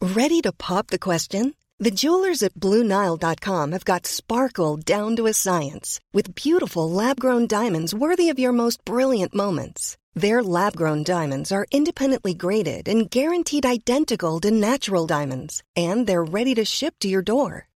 Ready 0.00 0.40
to 0.42 0.52
pop 0.52 0.88
the 0.88 0.98
question? 0.98 1.54
The 1.78 1.90
jewelers 1.90 2.42
at 2.42 2.54
BlueNile.com 2.54 3.72
have 3.72 3.84
got 3.84 4.06
sparkle 4.06 4.78
down 4.78 5.16
to 5.16 5.26
a 5.26 5.34
science 5.34 6.00
with 6.12 6.34
beautiful 6.34 6.90
lab 6.90 7.20
grown 7.20 7.46
diamonds 7.46 7.94
worthy 7.94 8.30
of 8.30 8.38
your 8.38 8.52
most 8.52 8.82
brilliant 8.86 9.34
moments. 9.34 9.98
Their 10.14 10.42
lab 10.42 10.74
grown 10.74 11.02
diamonds 11.02 11.52
are 11.52 11.66
independently 11.70 12.32
graded 12.32 12.88
and 12.88 13.10
guaranteed 13.10 13.66
identical 13.66 14.40
to 14.40 14.50
natural 14.50 15.06
diamonds, 15.06 15.62
and 15.76 16.06
they're 16.06 16.24
ready 16.24 16.54
to 16.54 16.64
ship 16.64 16.94
to 17.00 17.08
your 17.08 17.20
door. 17.20 17.68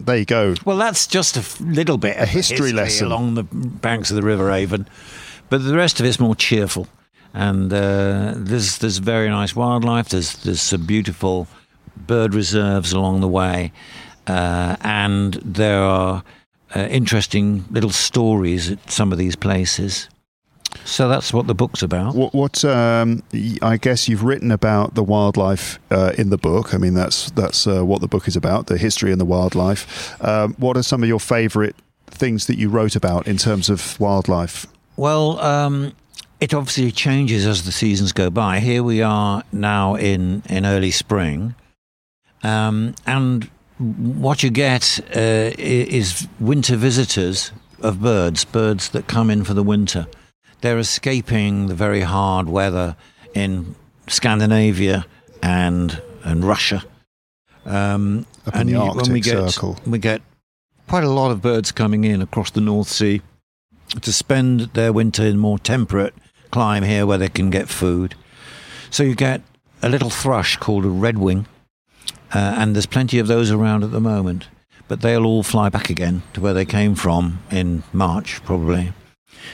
There 0.00 0.16
you 0.16 0.24
go. 0.24 0.54
Well, 0.64 0.76
that's 0.76 1.06
just 1.06 1.36
a 1.36 1.62
little 1.62 1.98
bit 1.98 2.16
A 2.16 2.22
of 2.22 2.28
history 2.28 2.72
lesson. 2.72 3.06
along 3.06 3.34
the 3.34 3.42
banks 3.42 4.10
of 4.10 4.16
the 4.16 4.22
River 4.22 4.50
Avon, 4.50 4.86
but 5.48 5.64
the 5.64 5.76
rest 5.76 6.00
of 6.00 6.06
it's 6.06 6.20
more 6.20 6.36
cheerful. 6.36 6.86
And 7.34 7.72
uh, 7.72 8.34
there's 8.36 8.78
there's 8.78 8.98
very 8.98 9.28
nice 9.28 9.54
wildlife. 9.54 10.08
There's 10.08 10.34
there's 10.44 10.62
some 10.62 10.86
beautiful 10.86 11.46
bird 11.96 12.34
reserves 12.34 12.92
along 12.92 13.20
the 13.20 13.28
way, 13.28 13.72
uh, 14.26 14.76
and 14.80 15.34
there 15.44 15.82
are 15.82 16.22
uh, 16.74 16.80
interesting 16.90 17.64
little 17.70 17.90
stories 17.90 18.70
at 18.70 18.90
some 18.90 19.12
of 19.12 19.18
these 19.18 19.36
places. 19.36 20.08
So 20.88 21.06
that's 21.06 21.34
what 21.34 21.46
the 21.46 21.54
book's 21.54 21.82
about. 21.82 22.14
What, 22.14 22.32
what 22.32 22.64
um, 22.64 23.22
I 23.60 23.76
guess 23.76 24.08
you've 24.08 24.24
written 24.24 24.50
about 24.50 24.94
the 24.94 25.02
wildlife 25.02 25.78
uh, 25.90 26.12
in 26.16 26.30
the 26.30 26.38
book. 26.38 26.72
I 26.72 26.78
mean, 26.78 26.94
that's 26.94 27.30
that's 27.32 27.66
uh, 27.66 27.84
what 27.84 28.00
the 28.00 28.08
book 28.08 28.26
is 28.26 28.36
about: 28.36 28.68
the 28.68 28.78
history 28.78 29.12
and 29.12 29.20
the 29.20 29.26
wildlife. 29.26 30.16
Um, 30.24 30.54
what 30.54 30.78
are 30.78 30.82
some 30.82 31.02
of 31.02 31.08
your 31.08 31.20
favourite 31.20 31.76
things 32.06 32.46
that 32.46 32.56
you 32.56 32.70
wrote 32.70 32.96
about 32.96 33.28
in 33.28 33.36
terms 33.36 33.68
of 33.68 34.00
wildlife? 34.00 34.66
Well, 34.96 35.38
um, 35.40 35.92
it 36.40 36.54
obviously 36.54 36.90
changes 36.90 37.46
as 37.46 37.64
the 37.64 37.72
seasons 37.72 38.12
go 38.12 38.30
by. 38.30 38.60
Here 38.60 38.82
we 38.82 39.02
are 39.02 39.44
now 39.52 39.94
in, 39.94 40.42
in 40.48 40.64
early 40.64 40.90
spring, 40.90 41.54
um, 42.42 42.94
and 43.06 43.44
what 43.78 44.42
you 44.42 44.48
get 44.48 45.00
uh, 45.14 45.52
is 45.58 46.26
winter 46.40 46.76
visitors 46.76 47.52
of 47.80 48.00
birds, 48.00 48.46
birds 48.46 48.88
that 48.88 49.06
come 49.06 49.28
in 49.28 49.44
for 49.44 49.52
the 49.52 49.62
winter. 49.62 50.06
They're 50.60 50.78
escaping 50.78 51.66
the 51.68 51.74
very 51.74 52.00
hard 52.02 52.48
weather 52.48 52.96
in 53.34 53.74
Scandinavia 54.06 55.06
and 55.42 56.00
and 56.24 56.44
Russia. 56.44 56.82
Um, 57.64 58.26
and 58.52 58.68
the 58.68 58.72
you- 58.72 58.80
Arctic 58.80 59.02
when 59.02 59.12
we 59.12 59.20
get, 59.20 59.50
Circle. 59.50 59.78
we 59.86 59.98
get 59.98 60.22
quite 60.88 61.04
a 61.04 61.10
lot 61.10 61.30
of 61.30 61.42
birds 61.42 61.70
coming 61.70 62.04
in 62.04 62.22
across 62.22 62.50
the 62.50 62.60
North 62.60 62.88
Sea 62.88 63.20
to 64.00 64.12
spend 64.12 64.60
their 64.74 64.92
winter 64.92 65.24
in 65.24 65.38
more 65.38 65.58
temperate 65.58 66.14
clime 66.50 66.82
here 66.82 67.06
where 67.06 67.18
they 67.18 67.28
can 67.28 67.50
get 67.50 67.68
food. 67.68 68.14
So 68.90 69.02
you 69.02 69.14
get 69.14 69.42
a 69.82 69.88
little 69.88 70.10
thrush 70.10 70.56
called 70.56 70.84
a 70.84 70.88
redwing, 70.88 71.46
uh, 72.34 72.54
and 72.58 72.74
there's 72.74 72.86
plenty 72.86 73.18
of 73.18 73.26
those 73.26 73.50
around 73.50 73.84
at 73.84 73.92
the 73.92 74.00
moment. 74.00 74.48
But 74.88 75.02
they'll 75.02 75.26
all 75.26 75.42
fly 75.42 75.68
back 75.68 75.90
again 75.90 76.22
to 76.32 76.40
where 76.40 76.54
they 76.54 76.64
came 76.64 76.94
from 76.94 77.40
in 77.50 77.82
March, 77.92 78.42
probably. 78.44 78.92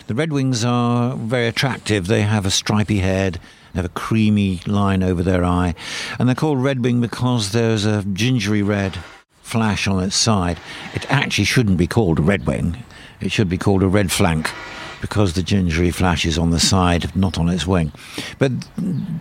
The 0.06 0.14
redwings 0.14 0.66
are 0.68 1.16
very 1.16 1.46
attractive. 1.46 2.06
They 2.06 2.22
have 2.22 2.46
a 2.46 2.50
stripy 2.50 2.98
head, 2.98 3.40
they 3.72 3.78
have 3.78 3.84
a 3.84 3.94
creamy 3.94 4.60
line 4.66 5.02
over 5.02 5.22
their 5.22 5.44
eye, 5.44 5.74
and 6.18 6.28
they're 6.28 6.34
called 6.34 6.58
redwing 6.58 7.00
because 7.00 7.52
there's 7.52 7.84
a 7.84 8.02
gingery 8.02 8.62
red 8.62 8.98
flash 9.42 9.86
on 9.86 10.02
its 10.02 10.16
side. 10.16 10.58
It 10.94 11.10
actually 11.10 11.44
shouldn't 11.44 11.78
be 11.78 11.86
called 11.86 12.18
a 12.18 12.22
redwing. 12.22 12.78
It 13.20 13.32
should 13.32 13.48
be 13.48 13.58
called 13.58 13.82
a 13.82 13.88
red 13.88 14.10
flank 14.10 14.50
because 15.00 15.34
the 15.34 15.42
gingery 15.42 15.90
flash 15.90 16.24
is 16.24 16.38
on 16.38 16.50
the 16.50 16.60
side, 16.60 17.14
not 17.14 17.38
on 17.38 17.48
its 17.48 17.66
wing. 17.66 17.92
But 18.38 18.52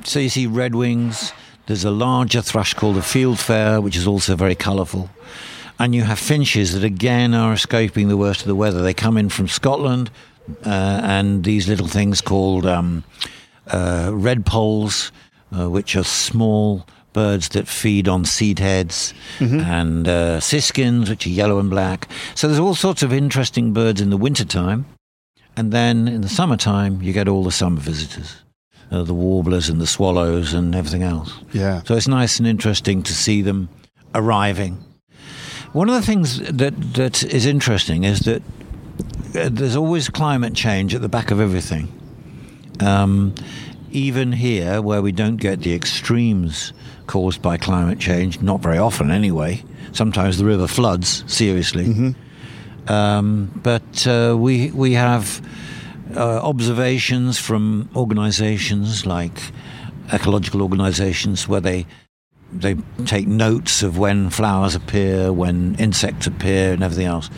so 0.04 0.20
you 0.20 0.30
see 0.30 0.48
redwings. 0.48 1.34
There's 1.66 1.86
a 1.86 1.92
larger 1.92 2.42
thrush 2.42 2.74
called 2.74 2.98
a 2.98 3.02
fieldfare, 3.02 3.82
which 3.82 3.96
is 3.96 4.08
also 4.08 4.36
very 4.36 4.56
colourful. 4.56 5.10
And 5.80 5.96
you 5.96 6.04
have 6.04 6.20
finches 6.20 6.74
that 6.74 6.84
again 6.84 7.34
are 7.34 7.54
escaping 7.54 8.08
the 8.08 8.18
worst 8.18 8.42
of 8.42 8.48
the 8.48 8.56
weather. 8.56 8.82
They 8.82 8.94
come 8.94 9.18
in 9.18 9.30
from 9.30 9.48
Scotland, 9.48 10.10
uh, 10.66 11.02
and 11.04 11.44
these 11.44 11.68
little 11.68 11.88
things 11.88 12.22
called 12.22 12.66
um, 12.66 13.04
uh, 13.68 14.10
redpolls, 14.10 15.12
uh, 15.56 15.70
which 15.70 15.96
are 15.96 16.04
small 16.04 16.86
birds 17.14 17.50
that 17.50 17.68
feed 17.68 18.08
on 18.08 18.26
seed 18.26 18.60
heads 18.60 19.14
and 19.40 20.08
uh, 20.08 20.40
siskins, 20.40 21.10
which 21.10 21.28
are 21.28 21.30
yellow 21.30 21.60
and 21.60 21.70
black. 21.70 22.08
So 22.36 22.48
there's 22.48 22.60
all 22.60 22.76
sorts 22.76 23.04
of 23.04 23.14
interesting 23.14 23.72
birds 23.72 24.02
in 24.02 24.10
the 24.10 24.18
wintertime. 24.18 24.86
And 25.56 25.72
then 25.72 26.08
in 26.08 26.22
the 26.22 26.30
summertime, 26.30 27.02
you 27.04 27.14
get 27.14 27.28
all 27.28 27.44
the 27.44 27.52
summer 27.52 27.80
visitors, 27.80 28.38
uh, 28.90 29.04
the 29.04 29.14
warblers 29.14 29.70
and 29.70 29.80
the 29.80 29.86
swallows 29.86 30.54
and 30.54 30.74
everything 30.74 31.04
else. 31.04 31.32
Yeah. 31.54 31.84
So 31.84 31.96
it's 31.96 32.08
nice 32.08 32.40
and 32.40 32.48
interesting 32.48 33.04
to 33.04 33.14
see 33.14 33.44
them 33.44 33.70
arriving. 34.16 34.84
One 35.74 35.90
of 35.90 35.96
the 35.96 36.02
things 36.02 36.40
that, 36.40 36.94
that 36.94 37.24
is 37.24 37.46
interesting 37.46 38.04
is 38.04 38.22
that 38.22 38.42
there's 39.34 39.76
always 39.76 40.10
climate 40.10 40.54
change 40.54 40.94
at 40.94 41.02
the 41.02 41.10
back 41.10 41.32
of 41.32 41.40
everything. 41.40 41.88
Um, 42.80 43.34
even 43.92 44.32
here, 44.32 44.82
where 44.82 45.02
we 45.02 45.12
don't 45.12 45.38
get 45.38 45.62
the 45.62 45.74
extremes 45.74 46.74
caused 47.08 47.42
by 47.42 47.58
climate 47.58 48.00
change, 48.00 48.42
not 48.42 48.62
very 48.62 48.78
often 48.78 49.12
anyway. 49.12 49.64
Sometimes 49.92 50.38
the 50.38 50.46
river 50.46 50.68
floods 50.68 51.24
seriously. 51.28 51.86
Um, 52.88 53.52
but 53.64 54.08
uh, 54.08 54.36
we 54.38 54.72
we 54.72 54.94
have 54.94 55.42
uh, 56.16 56.40
observations 56.42 57.40
from 57.40 57.90
organisations 57.96 59.06
like 59.06 59.52
ecological 60.12 60.62
organisations 60.62 61.48
where 61.48 61.62
they 61.62 61.86
they 62.52 62.76
take 63.06 63.28
notes 63.28 63.84
of 63.84 63.98
when 63.98 64.30
flowers 64.30 64.76
appear, 64.76 65.32
when 65.32 65.76
insects 65.76 66.28
appear, 66.28 66.74
and 66.74 66.84
everything 66.84 67.08
else. 67.08 67.30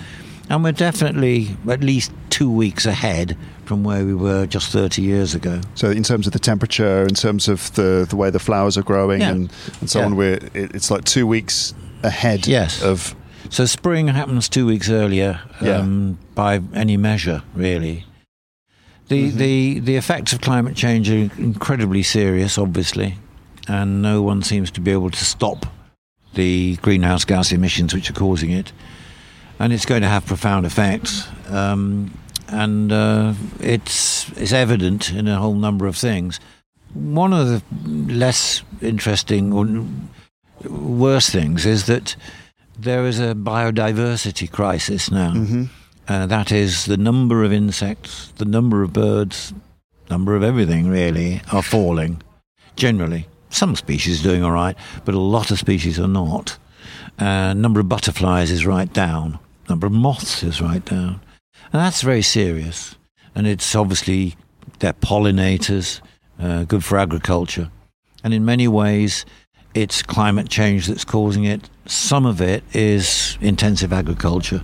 And 0.50 0.64
we're 0.64 0.74
definitely 0.74 1.58
at 1.70 1.82
least 1.82 2.12
two 2.30 2.50
weeks 2.52 2.86
ahead 2.86 3.36
from 3.66 3.84
where 3.84 4.06
we 4.06 4.14
were 4.14 4.46
just 4.46 4.72
30 4.72 5.02
years 5.02 5.34
ago. 5.34 5.60
So, 5.74 5.90
in 5.90 6.04
terms 6.04 6.28
of 6.28 6.34
the 6.34 6.40
temperature, 6.40 7.02
in 7.04 7.16
terms 7.16 7.48
of 7.48 7.74
the 7.74 8.06
the 8.08 8.16
way 8.16 8.30
the 8.30 8.40
flowers 8.40 8.78
are 8.78 8.84
growing, 8.84 9.22
Yeah. 9.22 9.32
and, 9.32 9.52
and 9.80 9.90
so 9.90 10.00
Yeah. 10.00 10.06
on, 10.06 10.16
we're 10.16 10.34
it, 10.54 10.76
it's 10.76 10.92
like 10.92 11.04
two 11.06 11.26
weeks 11.26 11.74
ahead 12.04 12.46
Yes. 12.48 12.84
of 12.84 13.16
So 13.50 13.66
spring 13.66 14.08
happens 14.08 14.48
two 14.50 14.66
weeks 14.68 14.90
earlier 14.90 15.40
Yeah. 15.62 15.78
um, 15.80 16.18
by 16.36 16.62
any 16.74 16.98
measure, 16.98 17.42
really. 17.56 18.06
The, 19.08 19.30
the, 19.30 19.80
the 19.80 19.96
effects 19.98 20.34
of 20.34 20.42
climate 20.42 20.76
change 20.76 21.10
are 21.12 21.30
incredibly 21.38 22.02
serious, 22.02 22.58
obviously, 22.58 23.18
and 23.68 24.02
no 24.02 24.24
one 24.24 24.42
seems 24.42 24.72
to 24.72 24.82
be 24.82 24.92
able 24.92 25.12
to 25.12 25.24
stop 25.26 25.68
the 26.34 26.78
greenhouse 26.82 27.24
gas 27.24 27.52
emissions 27.52 27.94
which 27.94 28.10
are 28.10 28.14
causing 28.14 28.50
it. 28.52 28.72
And 29.60 29.72
it's 29.74 29.86
going 29.86 30.02
to 30.02 30.08
have 30.08 30.26
profound 30.26 30.66
effects. 30.66 31.28
Um, 31.50 32.12
and 32.48 32.92
uh, 32.92 33.34
it's, 33.60 34.30
it's 34.38 34.52
evident 34.52 35.12
in 35.12 35.28
a 35.28 35.38
whole 35.38 35.56
number 35.56 35.88
of 35.88 35.96
things. 35.96 36.40
One 36.94 37.34
of 37.34 37.48
the 37.48 37.64
less 38.14 38.64
interesting 38.82 39.54
or 39.54 39.68
worse 40.70 41.30
things 41.30 41.66
is 41.66 41.86
that 41.88 42.16
there 42.78 43.06
is 43.06 43.20
a 43.20 43.34
biodiversity 43.34 44.52
crisis 44.52 45.10
now. 45.10 45.34
Uh, 46.08 46.26
that 46.28 46.52
is, 46.52 46.86
the 46.86 46.98
number 46.98 47.44
of 47.44 47.52
insects, 47.52 48.32
the 48.38 48.46
number 48.46 48.84
of 48.84 48.94
birds, 48.94 49.54
number 50.10 50.36
of 50.36 50.44
everything 50.44 50.88
really 50.88 51.42
are 51.52 51.64
falling. 51.64 52.22
Generally, 52.76 53.28
some 53.50 53.76
species 53.76 54.20
are 54.20 54.30
doing 54.30 54.44
all 54.44 54.52
right, 54.52 54.78
but 55.04 55.16
a 55.16 55.20
lot 55.20 55.50
of 55.50 55.58
species 55.58 56.00
are 56.00 56.08
not. 56.08 56.58
Uh, 57.18 57.54
number 57.54 57.80
of 57.80 57.90
butterflies 57.90 58.52
is 58.52 58.66
right 58.66 58.92
down. 58.94 59.40
Number 59.70 59.88
of 59.88 59.94
moths 59.94 60.44
is 60.44 60.62
right 60.62 60.84
down, 60.86 61.22
and 61.72 61.82
that's 61.82 62.02
very 62.02 62.22
serious. 62.22 62.96
And 63.34 63.48
it's 63.48 63.76
obviously 63.76 64.36
they're 64.80 64.94
pollinators, 64.94 66.02
uh, 66.40 66.64
good 66.64 66.84
for 66.84 66.98
agriculture, 66.98 67.72
and 68.24 68.34
in 68.34 68.46
many 68.46 68.68
ways, 68.68 69.26
it's 69.74 70.02
climate 70.02 70.50
change 70.50 70.88
that's 70.88 71.04
causing 71.04 71.44
it. 71.44 71.70
Some 71.86 72.26
of 72.26 72.42
it 72.42 72.64
is 72.74 73.38
intensive 73.42 73.92
agriculture, 73.92 74.64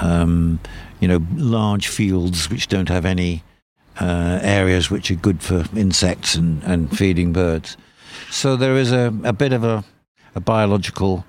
um, 0.00 0.58
you 1.00 1.08
know, 1.08 1.20
large 1.34 1.88
fields 1.88 2.48
which 2.50 2.68
don't 2.68 2.88
have 2.88 3.04
any 3.04 3.42
uh, 4.00 4.38
areas 4.42 4.90
which 4.90 5.10
are 5.10 5.16
good 5.16 5.42
for 5.42 5.64
insects 5.76 6.34
and, 6.34 6.62
and 6.64 6.96
feeding 6.96 7.32
birds. 7.32 7.76
So 8.30 8.56
there 8.56 8.76
is 8.76 8.92
a, 8.92 9.12
a 9.24 9.32
bit 9.32 9.52
of 9.52 9.64
a, 9.64 9.84
a 10.34 10.40
biological 10.40 11.24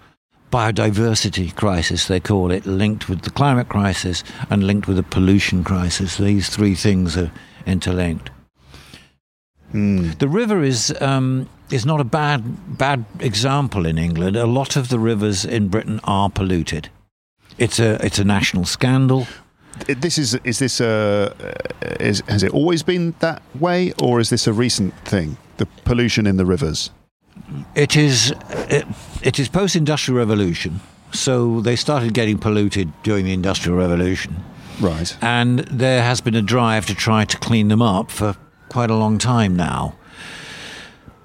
biodiversity 0.52 1.56
crisis, 1.56 2.08
they 2.08 2.20
call 2.20 2.52
it, 2.52 2.66
linked 2.66 3.10
with 3.10 3.22
the 3.22 3.30
climate 3.30 3.70
crisis 3.70 4.24
and 4.50 4.64
linked 4.64 4.88
with 4.88 4.97
the 4.97 5.04
pollution 5.04 5.64
crisis. 5.64 6.18
These 6.18 6.50
three 6.50 6.76
things 6.76 7.18
are 7.18 7.32
interlinked. 7.66 8.32
The 9.72 10.28
river 10.28 10.64
is 10.64 10.95
um, 11.00 11.47
is 11.70 11.86
not 11.86 12.02
a 12.02 12.04
bad 12.04 12.78
bad 12.78 13.06
example 13.20 13.86
in 13.86 14.00
England. 14.00 14.36
A 14.36 14.47
lot 14.47 14.76
of 14.76 14.89
the 14.89 14.97
rivers 14.97 15.45
in 15.45 15.68
Britain 15.68 16.00
are 16.06 16.30
polluted. 16.30 16.89
It's 17.60 17.80
a 17.80 18.04
it's 18.04 18.18
a 18.18 18.24
national 18.24 18.66
scandal. 18.66 19.28
This 19.86 20.18
is 20.18 20.34
is 20.43 20.58
this 20.58 20.82
a 20.82 21.36
is 22.00 22.24
has 22.28 22.41
it 22.41 22.52
always 22.52 22.82
been 22.82 23.14
that 23.20 23.43
way, 23.60 23.93
or 24.02 24.20
is 24.20 24.30
this 24.30 24.47
a 24.47 24.54
recent 24.54 24.95
thing? 25.06 25.38
The 25.58 25.68
pollution 25.86 26.26
in 26.26 26.38
the 26.38 26.45
rivers. 26.45 26.89
It 27.76 27.96
is 27.96 28.34
it, 28.50 28.86
it 29.22 29.40
is 29.40 29.50
post 29.50 29.76
industrial 29.76 30.18
revolution. 30.18 30.80
So 31.12 31.62
they 31.62 31.76
started 31.76 32.14
getting 32.14 32.38
polluted 32.38 32.92
during 33.04 33.26
the 33.26 33.34
industrial 33.34 33.78
revolution, 33.78 34.44
Right. 34.80 35.18
and 35.22 35.60
there 35.60 36.04
has 36.04 36.22
been 36.22 36.36
a 36.36 36.42
drive 36.44 36.86
to 36.86 36.94
try 36.94 37.26
to 37.26 37.38
clean 37.38 37.68
them 37.70 37.82
up 37.82 38.12
for 38.12 38.36
quite 38.70 38.92
a 38.92 38.96
long 38.96 39.18
time 39.18 39.56
now. 39.56 39.96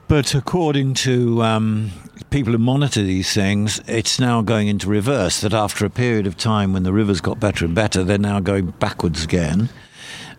But 0.09 0.35
according 0.35 0.95
to 0.95 1.43
um, 1.43 1.91
people 2.31 2.53
who 2.53 2.59
monitor 2.59 3.03
these 3.03 3.33
things, 3.35 3.81
it's 3.87 4.19
now 4.19 4.43
going 4.43 4.69
into 4.69 4.89
reverse. 4.89 5.41
That 5.41 5.53
after 5.53 5.85
a 5.85 5.91
period 5.91 6.27
of 6.27 6.37
time 6.37 6.73
when 6.73 6.83
the 6.83 6.93
rivers 6.93 7.21
got 7.21 7.39
better 7.39 7.65
and 7.67 7.75
better, 7.75 8.05
they're 8.05 8.19
now 8.19 8.41
going 8.41 8.71
backwards 8.79 9.25
again. 9.25 9.69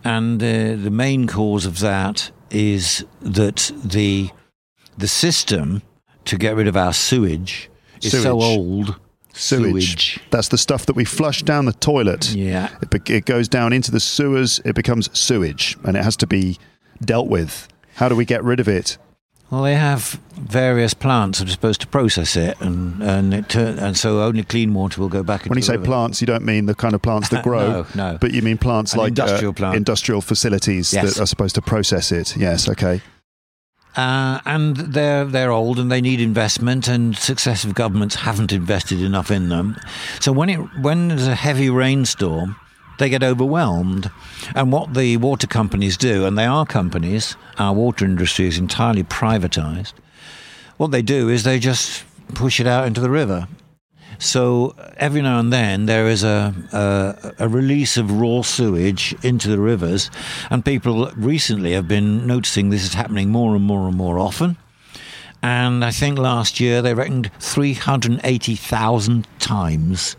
And 0.04 0.42
uh, 0.42 0.76
the 0.76 0.92
main 0.92 1.28
cause 1.28 1.66
of 1.66 1.80
that 1.80 2.32
is 2.52 3.06
that 3.22 3.72
the 3.84 4.30
the 4.98 5.08
system 5.08 5.82
to 6.26 6.38
get 6.38 6.56
rid 6.56 6.68
of 6.68 6.76
our 6.78 6.94
sewage 6.94 7.70
is 8.02 8.22
so 8.22 8.42
old. 8.42 9.00
Sewage. 9.34 10.20
That's 10.32 10.48
the 10.48 10.58
stuff 10.58 10.86
that 10.86 10.96
we 10.96 11.04
flush 11.06 11.44
down 11.44 11.66
the 11.66 11.74
toilet. 11.74 12.32
Yeah. 12.34 12.70
It, 12.82 12.90
be- 12.90 13.14
it 13.14 13.26
goes 13.26 13.48
down 13.50 13.74
into 13.74 13.92
the 13.92 14.00
sewers. 14.00 14.62
It 14.64 14.76
becomes 14.76 15.10
sewage, 15.18 15.78
and 15.84 15.98
it 15.98 16.04
has 16.04 16.16
to 16.18 16.28
be 16.28 16.58
dealt 17.04 17.28
with. 17.28 17.68
How 17.96 18.08
do 18.10 18.16
we 18.16 18.24
get 18.26 18.44
rid 18.44 18.60
of 18.62 18.68
it? 18.70 18.98
Well, 19.52 19.62
they 19.64 19.76
have 19.76 20.20
various 20.34 20.94
plants 20.94 21.40
that 21.40 21.48
are 21.48 21.52
supposed 21.52 21.82
to 21.82 21.88
process 21.88 22.36
it, 22.36 22.60
and 22.62 23.02
and 23.04 23.34
it 23.34 23.48
turn, 23.50 23.78
and 23.78 23.96
so 23.96 24.22
only 24.24 24.44
clean 24.44 24.74
water 24.74 25.00
will 25.02 25.10
go 25.10 25.22
back 25.22 25.42
into 25.42 25.50
When 25.50 25.58
you 25.60 25.64
say 25.64 25.74
river. 25.74 25.86
plants, 25.86 26.20
you 26.22 26.28
don't 26.28 26.44
mean 26.44 26.66
the 26.66 26.74
kind 26.74 26.96
of 26.96 27.02
plants 27.02 27.30
that 27.30 27.44
grow. 27.50 27.70
No, 27.70 27.86
no. 28.14 28.18
But 28.20 28.32
you 28.34 28.42
mean 28.42 28.58
plants 28.58 28.94
An 28.94 29.00
like 29.00 29.10
industrial 29.10 29.52
uh, 29.52 29.54
plant. 29.54 29.76
industrial 29.76 30.22
facilities 30.22 30.94
Yes. 30.94 31.14
that 31.16 31.22
are 31.24 31.28
supposed 31.28 31.56
to 31.56 31.62
process 31.62 32.12
it. 32.12 32.36
Yes. 32.36 32.68
Okay. 32.68 33.02
Uh, 33.96 34.42
and 34.46 34.76
they're 34.76 35.24
they're 35.24 35.52
old 35.52 35.80
and 35.80 35.90
they 35.90 36.02
need 36.02 36.20
investment, 36.20 36.88
and 36.88 37.16
successive 37.18 37.74
governments 37.74 38.16
haven't 38.16 38.52
invested 38.52 39.02
enough 39.02 39.32
in 39.32 39.50
them. 39.50 39.78
So 40.20 40.32
when 40.34 40.50
it 40.50 40.58
when 40.82 41.08
there's 41.08 41.28
a 41.28 41.36
heavy 41.36 41.70
rainstorm, 41.70 42.58
they 43.00 43.10
get 43.10 43.24
overwhelmed. 43.24 44.12
And 44.54 44.72
what 44.72 44.94
the 44.94 45.18
water 45.18 45.48
companies 45.48 45.98
do, 45.98 46.26
and 46.26 46.38
they 46.38 46.46
are 46.46 46.66
companies, 46.66 47.36
our 47.58 47.74
water 47.74 48.06
industry 48.06 48.48
is 48.48 48.58
entirely 48.58 49.04
privatized. 49.04 49.94
What 50.78 50.92
they 50.92 51.02
do 51.02 51.30
is 51.30 51.44
they 51.44 51.60
just 51.60 52.04
push 52.34 52.60
it 52.60 52.68
out 52.68 52.86
into 52.88 53.00
the 53.02 53.10
river. 53.10 53.48
So 54.18 54.76
every 54.98 55.22
now 55.22 55.40
and 55.40 55.52
then 55.52 55.86
there 55.86 56.08
is 56.08 56.24
a, 56.24 56.54
a 56.72 57.46
a 57.46 57.48
release 57.50 57.98
of 57.98 58.12
raw 58.12 58.42
sewage 58.42 59.16
into 59.24 59.50
the 59.50 59.60
rivers, 59.60 60.10
and 60.50 60.64
people 60.64 61.12
recently 61.16 61.74
have 61.74 61.88
been 61.88 62.26
noticing 62.28 62.70
this 62.70 62.84
is 62.84 62.94
happening 62.94 63.30
more 63.30 63.56
and 63.56 63.64
more 63.64 63.88
and 63.88 63.98
more 63.98 64.20
often. 64.20 64.58
And 65.42 65.86
I 65.86 65.92
think 65.92 66.18
last 66.18 66.60
year 66.60 66.82
they 66.82 66.94
reckoned 66.94 67.30
380,000 67.40 69.28
times 69.38 70.16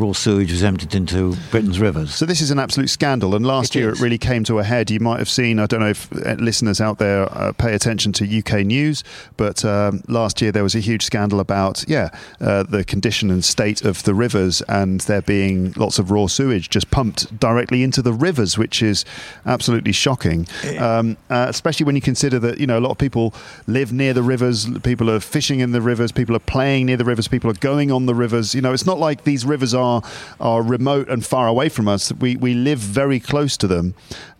raw 0.00 0.12
sewage 0.12 0.50
was 0.50 0.62
emptied 0.64 0.94
into 0.94 1.36
Britain's 1.50 1.78
rivers. 1.78 2.14
So 2.14 2.24
this 2.26 2.40
is 2.40 2.50
an 2.50 2.58
absolute 2.58 2.88
scandal, 2.88 3.34
and 3.34 3.44
last 3.46 3.76
It 3.76 3.80
year 3.80 3.90
is. 3.90 4.00
it 4.00 4.02
really 4.02 4.18
came 4.18 4.44
to 4.44 4.58
a 4.58 4.64
head. 4.64 4.90
You 4.90 5.00
might 5.00 5.18
have 5.18 5.28
seen. 5.28 5.58
I 5.58 5.66
don't 5.66 5.80
know 5.80 5.88
if 5.90 6.10
uh, 6.26 6.34
listeners 6.38 6.80
out 6.80 6.98
there 6.98 7.22
uh, 7.36 7.52
pay 7.52 7.74
attention 7.74 8.12
to 8.14 8.38
UK 8.38 8.64
news, 8.64 9.04
but 9.36 9.64
um, 9.64 10.02
last 10.08 10.40
year 10.40 10.52
there 10.52 10.62
was 10.62 10.74
a 10.74 10.80
huge 10.80 11.04
scandal 11.04 11.40
about 11.40 11.84
yeah 11.88 12.08
uh, 12.40 12.62
the 12.62 12.84
condition 12.84 13.30
and 13.30 13.44
state 13.44 13.84
of 13.84 14.02
the 14.04 14.14
rivers, 14.14 14.62
and 14.62 15.00
there 15.02 15.22
being 15.22 15.72
lots 15.76 15.98
of 15.98 16.10
raw 16.10 16.26
sewage 16.26 16.70
just 16.70 16.90
pumped 16.90 17.38
directly 17.38 17.82
into 17.82 18.00
the 18.02 18.12
rivers, 18.12 18.56
which 18.56 18.82
is 18.82 19.04
absolutely 19.46 19.92
shocking. 19.92 20.46
Um, 20.78 21.16
uh, 21.28 21.46
especially 21.48 21.84
when 21.84 21.94
you 21.94 22.02
consider 22.02 22.38
that 22.38 22.58
you 22.58 22.66
know 22.66 22.78
a 22.78 22.80
lot 22.86 22.90
of 22.92 22.98
people 22.98 23.34
live 23.66 23.92
near 23.92 24.12
the 24.14 24.22
rivers, 24.22 24.66
people 24.80 25.10
are 25.10 25.20
fishing 25.20 25.60
in 25.60 25.72
the 25.72 25.80
rivers, 25.82 26.12
people 26.12 26.34
are 26.34 26.46
playing 26.56 26.86
near 26.86 26.96
the 26.96 27.04
rivers, 27.04 27.28
people 27.28 27.50
are 27.50 27.54
going 27.60 27.90
on 27.92 28.06
the 28.06 28.14
rivers. 28.14 28.54
You 28.54 28.62
know, 28.62 28.72
it's 28.72 28.86
not 28.86 28.98
like 28.98 29.24
these 29.24 29.44
rivers 29.44 29.74
are 29.74 29.89
are 30.38 30.62
remote 30.62 31.08
and 31.12 31.24
far 31.24 31.46
away 31.48 31.68
from 31.70 31.86
us. 31.88 32.12
We 32.20 32.36
we 32.36 32.52
live 32.54 32.78
very 32.78 33.20
close 33.20 33.56
to 33.58 33.66
them, 33.68 33.94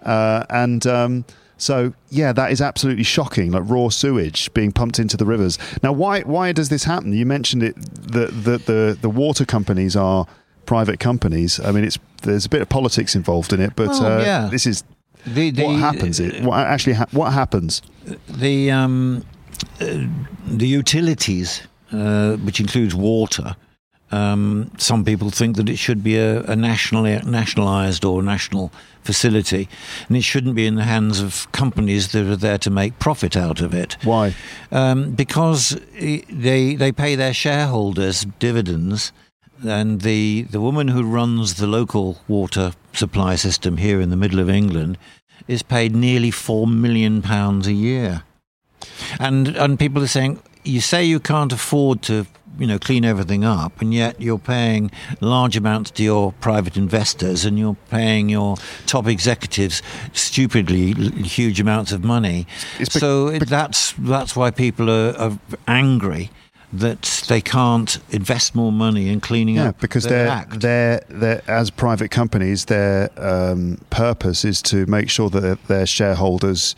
uh, 0.04 0.44
and 0.48 0.86
um, 0.86 1.24
So 1.56 1.92
yeah, 2.10 2.32
that 2.34 2.50
is 2.52 2.60
absolutely 2.60 3.04
shocking. 3.04 3.52
Like 3.52 3.64
raw 3.74 3.88
sewage 3.90 4.48
being 4.54 4.72
pumped 4.72 4.98
into 4.98 5.16
the 5.16 5.26
rivers. 5.26 5.58
Now, 5.82 5.92
why 6.02 6.22
why 6.34 6.52
does 6.52 6.68
this 6.68 6.84
happen? 6.84 7.12
You 7.12 7.26
mentioned 7.26 7.62
it. 7.62 7.74
The 8.12 8.26
the 8.46 8.58
the, 8.70 8.98
the 9.00 9.10
water 9.10 9.44
companies 9.46 9.96
are 9.96 10.24
private 10.64 10.98
companies. 11.04 11.58
I 11.60 11.70
mean, 11.72 11.84
it's 11.84 11.98
there's 12.22 12.46
a 12.46 12.48
bit 12.48 12.62
of 12.62 12.68
politics 12.68 13.14
involved 13.14 13.52
in 13.52 13.60
it, 13.60 13.72
but 13.76 13.88
Well, 13.88 14.20
uh, 14.20 14.22
yeah. 14.24 14.48
this 14.50 14.66
is 14.66 14.84
The, 15.34 15.50
the, 15.50 15.64
what 15.64 15.78
happens. 15.80 16.20
It 16.20 16.42
what 16.42 16.58
actually 16.66 16.96
ha- 16.96 17.10
what 17.12 17.32
happens? 17.32 17.82
the 18.40 18.70
um, 18.70 19.22
uh, 19.80 20.06
the 20.58 20.66
utilities, 20.78 21.62
uh, 21.92 22.36
which 22.46 22.60
includes 22.60 22.94
water. 22.94 23.54
Um, 24.12 24.70
some 24.76 25.04
people 25.04 25.30
think 25.30 25.56
that 25.56 25.68
it 25.68 25.76
should 25.76 26.02
be 26.02 26.16
a, 26.16 26.42
a 26.42 26.56
nationally 26.56 27.20
nationalised 27.24 28.04
or 28.04 28.22
national 28.22 28.72
facility, 29.02 29.68
and 30.08 30.16
it 30.16 30.24
shouldn't 30.24 30.54
be 30.54 30.66
in 30.66 30.74
the 30.74 30.84
hands 30.84 31.20
of 31.20 31.50
companies 31.52 32.08
that 32.12 32.26
are 32.26 32.36
there 32.36 32.58
to 32.58 32.70
make 32.70 32.98
profit 32.98 33.36
out 33.36 33.60
of 33.60 33.72
it. 33.72 33.96
Why? 34.02 34.34
Um, 34.72 35.12
because 35.12 35.80
they 35.98 36.74
they 36.74 36.92
pay 36.92 37.14
their 37.14 37.34
shareholders 37.34 38.26
dividends, 38.38 39.12
and 39.64 40.00
the 40.00 40.42
the 40.50 40.60
woman 40.60 40.88
who 40.88 41.02
runs 41.04 41.54
the 41.54 41.66
local 41.66 42.18
water 42.26 42.72
supply 42.92 43.36
system 43.36 43.76
here 43.76 44.00
in 44.00 44.10
the 44.10 44.16
middle 44.16 44.40
of 44.40 44.50
England 44.50 44.98
is 45.46 45.62
paid 45.62 45.94
nearly 45.94 46.30
four 46.30 46.66
million 46.66 47.22
pounds 47.22 47.66
a 47.66 47.72
year, 47.72 48.24
and 49.20 49.56
and 49.56 49.78
people 49.78 50.02
are 50.02 50.08
saying 50.08 50.40
you 50.64 50.80
say 50.80 51.04
you 51.04 51.20
can't 51.20 51.52
afford 51.52 52.02
to 52.02 52.26
you 52.58 52.66
know 52.66 52.78
clean 52.78 53.04
everything 53.04 53.44
up 53.44 53.80
and 53.80 53.94
yet 53.94 54.20
you're 54.20 54.38
paying 54.38 54.90
large 55.20 55.56
amounts 55.56 55.90
to 55.92 56.02
your 56.02 56.32
private 56.40 56.76
investors 56.76 57.44
and 57.44 57.58
you're 57.58 57.76
paying 57.90 58.28
your 58.28 58.56
top 58.86 59.06
executives 59.06 59.82
stupidly 60.12 60.90
l- 60.98 61.10
huge 61.24 61.60
amounts 61.60 61.92
of 61.92 62.04
money 62.04 62.46
It's 62.78 62.92
so 62.98 63.28
it, 63.28 63.48
that's 63.48 63.92
that's 63.98 64.34
why 64.36 64.50
people 64.50 64.90
are, 64.90 65.14
are 65.16 65.38
angry 65.68 66.30
that 66.72 67.24
they 67.28 67.40
can't 67.40 67.98
invest 68.10 68.54
more 68.54 68.70
money 68.72 69.08
in 69.08 69.20
cleaning 69.20 69.56
Yeah, 69.56 69.70
up 69.70 69.80
because 69.80 70.04
their 70.04 70.24
they're, 70.26 70.28
act. 70.32 70.60
they're, 70.60 71.02
they're, 71.08 71.42
as 71.50 71.68
private 71.68 72.12
companies, 72.12 72.66
their 72.66 73.10
um, 73.16 73.78
purpose 73.90 74.44
is 74.44 74.62
to 74.62 74.86
make 74.86 75.10
sure 75.10 75.28
that 75.30 75.58
their 75.66 75.84
shareholders 75.84 76.76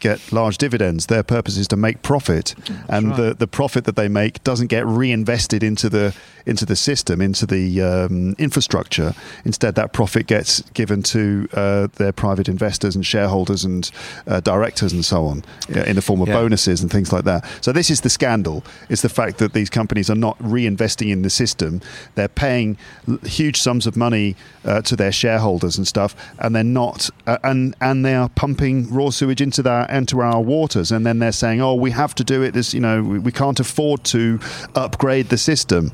get 0.00 0.32
large 0.32 0.58
dividends. 0.58 1.06
Their 1.06 1.22
purpose 1.22 1.56
is 1.56 1.68
to 1.68 1.76
make 1.76 2.02
profit, 2.02 2.54
and 2.88 3.14
the, 3.16 3.34
the 3.34 3.46
profit 3.46 3.84
that 3.84 3.96
they 3.96 4.08
make 4.08 4.42
doesn't 4.44 4.68
get 4.68 4.86
reinvested 4.86 5.62
into 5.62 5.88
the 5.88 6.14
into 6.46 6.64
the 6.64 6.76
system, 6.76 7.20
into 7.20 7.44
the 7.46 7.82
um, 7.82 8.34
infrastructure. 8.38 9.12
Instead, 9.44 9.74
that 9.74 9.92
profit 9.92 10.26
gets 10.26 10.62
given 10.72 11.02
to 11.02 11.46
uh, 11.52 11.88
their 11.96 12.12
private 12.12 12.48
investors 12.48 12.96
and 12.96 13.04
shareholders 13.04 13.64
and 13.64 13.90
uh, 14.26 14.40
directors 14.40 14.92
and 14.94 15.04
so 15.04 15.26
on, 15.26 15.44
uh, 15.76 15.80
in 15.80 15.94
the 15.96 16.00
form 16.02 16.22
of 16.22 16.28
Yeah. 16.28 16.40
bonuses 16.40 16.80
and 16.80 16.90
things 16.90 17.12
like 17.12 17.24
that. 17.24 17.44
So 17.60 17.70
this 17.72 17.90
is 17.90 18.00
the 18.00 18.08
scandal: 18.10 18.64
is 18.88 19.02
the 19.02 19.08
fact 19.10 19.38
that 19.38 19.52
these 19.52 19.68
companies 19.70 20.08
are 20.08 20.14
not 20.14 20.38
reinvesting 20.38 21.10
in 21.10 21.22
the 21.22 21.30
system. 21.30 21.80
They're 22.14 22.28
paying 22.28 22.76
huge 23.24 23.60
sums 23.60 23.86
of 23.86 23.96
money 23.96 24.34
uh, 24.64 24.80
to 24.82 24.96
their 24.96 25.12
shareholders 25.12 25.76
and 25.76 25.86
stuff, 25.86 26.14
and 26.38 26.54
they're 26.54 26.64
not, 26.64 27.10
uh, 27.26 27.36
and 27.44 27.74
and 27.80 28.04
they 28.04 28.14
are 28.14 28.28
pumping 28.30 28.88
raw 28.92 29.10
sewage 29.10 29.42
into 29.42 29.62
that 29.62 29.87
into 29.88 30.20
our 30.20 30.40
waters, 30.40 30.92
and 30.92 31.06
then 31.06 31.18
they're 31.18 31.32
saying, 31.32 31.60
"Oh, 31.60 31.74
we 31.74 31.90
have 31.90 32.14
to 32.16 32.24
do 32.24 32.42
it. 32.42 32.52
This, 32.52 32.74
you 32.74 32.80
know, 32.80 33.02
we, 33.02 33.18
we 33.18 33.32
can't 33.32 33.58
afford 33.60 34.04
to 34.04 34.40
upgrade 34.74 35.28
the 35.28 35.38
system." 35.38 35.92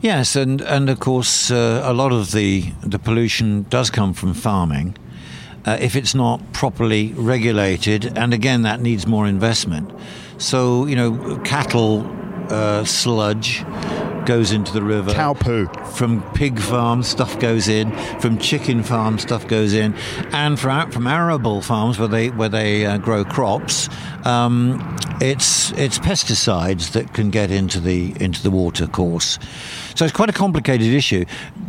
Yes, 0.00 0.36
and 0.36 0.60
and 0.62 0.88
of 0.88 1.00
course, 1.00 1.50
uh, 1.50 1.82
a 1.84 1.92
lot 1.92 2.12
of 2.12 2.32
the 2.32 2.72
the 2.82 2.98
pollution 2.98 3.66
does 3.68 3.90
come 3.90 4.14
from 4.14 4.34
farming. 4.34 4.96
Uh, 5.64 5.78
if 5.80 5.94
it's 5.94 6.14
not 6.14 6.40
properly 6.52 7.12
regulated, 7.16 8.18
and 8.18 8.34
again, 8.34 8.62
that 8.62 8.80
needs 8.80 9.06
more 9.06 9.26
investment. 9.26 9.90
So 10.38 10.86
you 10.86 10.96
know, 10.96 11.38
cattle 11.44 12.02
uh, 12.50 12.84
sludge 12.84 13.64
goes 14.24 14.52
into 14.52 14.72
the 14.72 14.82
river. 14.82 15.12
Cow 15.12 15.34
poo. 15.34 15.66
From 15.94 16.22
pig 16.32 16.58
farms, 16.60 17.08
stuff 17.08 17.38
goes 17.38 17.68
in, 17.68 17.90
from 18.20 18.38
chicken 18.38 18.82
farms, 18.82 19.22
stuff 19.22 19.46
goes 19.46 19.72
in, 19.72 19.94
and 20.32 20.58
from 20.58 20.90
from 20.90 21.06
arable 21.06 21.60
farms 21.60 21.98
where 21.98 22.08
they 22.08 22.30
where 22.30 22.48
they 22.48 22.86
uh, 22.86 22.98
grow 22.98 23.24
crops, 23.24 23.88
um, 24.24 24.96
it's 25.20 25.72
it's 25.72 25.98
pesticides 25.98 26.92
that 26.92 27.12
can 27.14 27.30
get 27.30 27.50
into 27.50 27.80
the 27.80 28.14
into 28.20 28.42
the 28.42 28.50
water 28.50 28.86
course. 28.86 29.38
So 29.94 30.04
it's 30.04 30.14
quite 30.14 30.30
a 30.30 30.34
complicated 30.34 30.92
issue. 30.92 31.24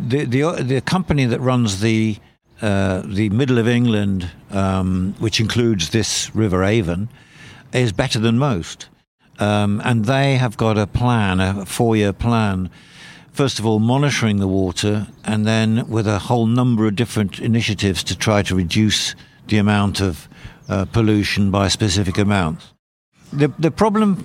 The 0.06 0.24
the 0.24 0.62
the 0.62 0.80
company 0.80 1.26
that 1.26 1.40
runs 1.40 1.80
the 1.80 2.18
uh, 2.62 3.02
the 3.04 3.30
middle 3.30 3.58
of 3.58 3.68
England, 3.68 4.30
um, 4.50 5.14
which 5.18 5.40
includes 5.40 5.90
this 5.90 6.34
River 6.34 6.64
Avon, 6.64 7.08
is 7.72 7.92
better 7.92 8.18
than 8.18 8.38
most. 8.38 8.88
Um, 9.38 9.80
and 9.84 10.04
they 10.04 10.36
have 10.36 10.56
got 10.56 10.78
a 10.78 10.86
plan, 10.86 11.40
a 11.40 11.66
four 11.66 11.96
year 11.96 12.12
plan. 12.12 12.70
First 13.32 13.58
of 13.58 13.66
all, 13.66 13.80
monitoring 13.80 14.38
the 14.38 14.46
water, 14.46 15.08
and 15.24 15.44
then 15.44 15.88
with 15.88 16.06
a 16.06 16.18
whole 16.20 16.46
number 16.46 16.86
of 16.86 16.94
different 16.94 17.40
initiatives 17.40 18.04
to 18.04 18.16
try 18.16 18.42
to 18.42 18.54
reduce 18.54 19.16
the 19.48 19.58
amount 19.58 20.00
of 20.00 20.28
uh, 20.68 20.84
pollution 20.84 21.50
by 21.50 21.68
specific 21.68 22.16
amounts. 22.16 22.72
The, 23.32 23.48
the 23.58 23.70
problem 23.72 24.24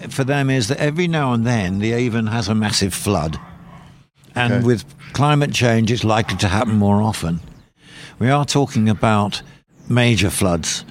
f- 0.00 0.10
for 0.12 0.24
them 0.24 0.48
is 0.48 0.68
that 0.68 0.78
every 0.78 1.06
now 1.06 1.34
and 1.34 1.46
then 1.46 1.78
the 1.80 1.92
Avon 1.92 2.28
has 2.28 2.48
a 2.48 2.54
massive 2.54 2.94
flood. 2.94 3.38
And 4.34 4.52
Okay. 4.54 4.64
with 4.66 4.84
climate 5.12 5.52
change, 5.52 5.92
it's 5.92 6.04
likely 6.04 6.36
to 6.38 6.48
happen 6.48 6.76
more 6.76 7.02
often. 7.02 7.40
We 8.18 8.30
are 8.30 8.46
talking 8.46 8.88
about 8.88 9.42
major 9.88 10.30
floods 10.30 10.84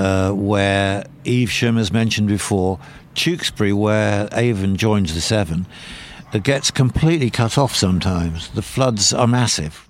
uh, 0.00 0.32
where 0.32 1.04
Evesham, 1.24 1.78
as 1.78 1.92
mentioned 1.92 2.26
before, 2.28 2.78
Tewkesbury, 3.14 3.72
where 3.72 4.28
Avon 4.32 4.76
joins 4.76 5.14
the 5.14 5.20
Severn, 5.20 5.66
it 6.32 6.42
gets 6.42 6.70
completely 6.70 7.30
cut 7.30 7.58
off 7.58 7.74
sometimes. 7.74 8.48
The 8.50 8.62
floods 8.62 9.12
are 9.12 9.26
massive. 9.26 9.88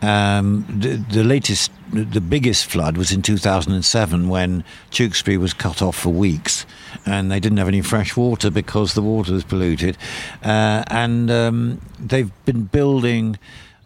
Um, 0.00 0.64
the, 0.68 0.96
the 0.96 1.24
latest, 1.24 1.72
the 1.92 2.20
biggest 2.20 2.66
flood 2.66 2.96
was 2.96 3.12
in 3.12 3.22
2007 3.22 4.28
when 4.28 4.64
Tewkesbury 4.90 5.36
was 5.36 5.52
cut 5.52 5.82
off 5.82 5.96
for 5.96 6.10
weeks 6.10 6.66
and 7.06 7.30
they 7.30 7.40
didn't 7.40 7.58
have 7.58 7.68
any 7.68 7.82
fresh 7.82 8.16
water 8.16 8.50
because 8.50 8.94
the 8.94 9.02
water 9.02 9.32
was 9.32 9.44
polluted. 9.44 9.96
Uh, 10.42 10.84
and 10.88 11.30
um, 11.30 11.80
they've 11.98 12.32
been 12.44 12.64
building 12.64 13.38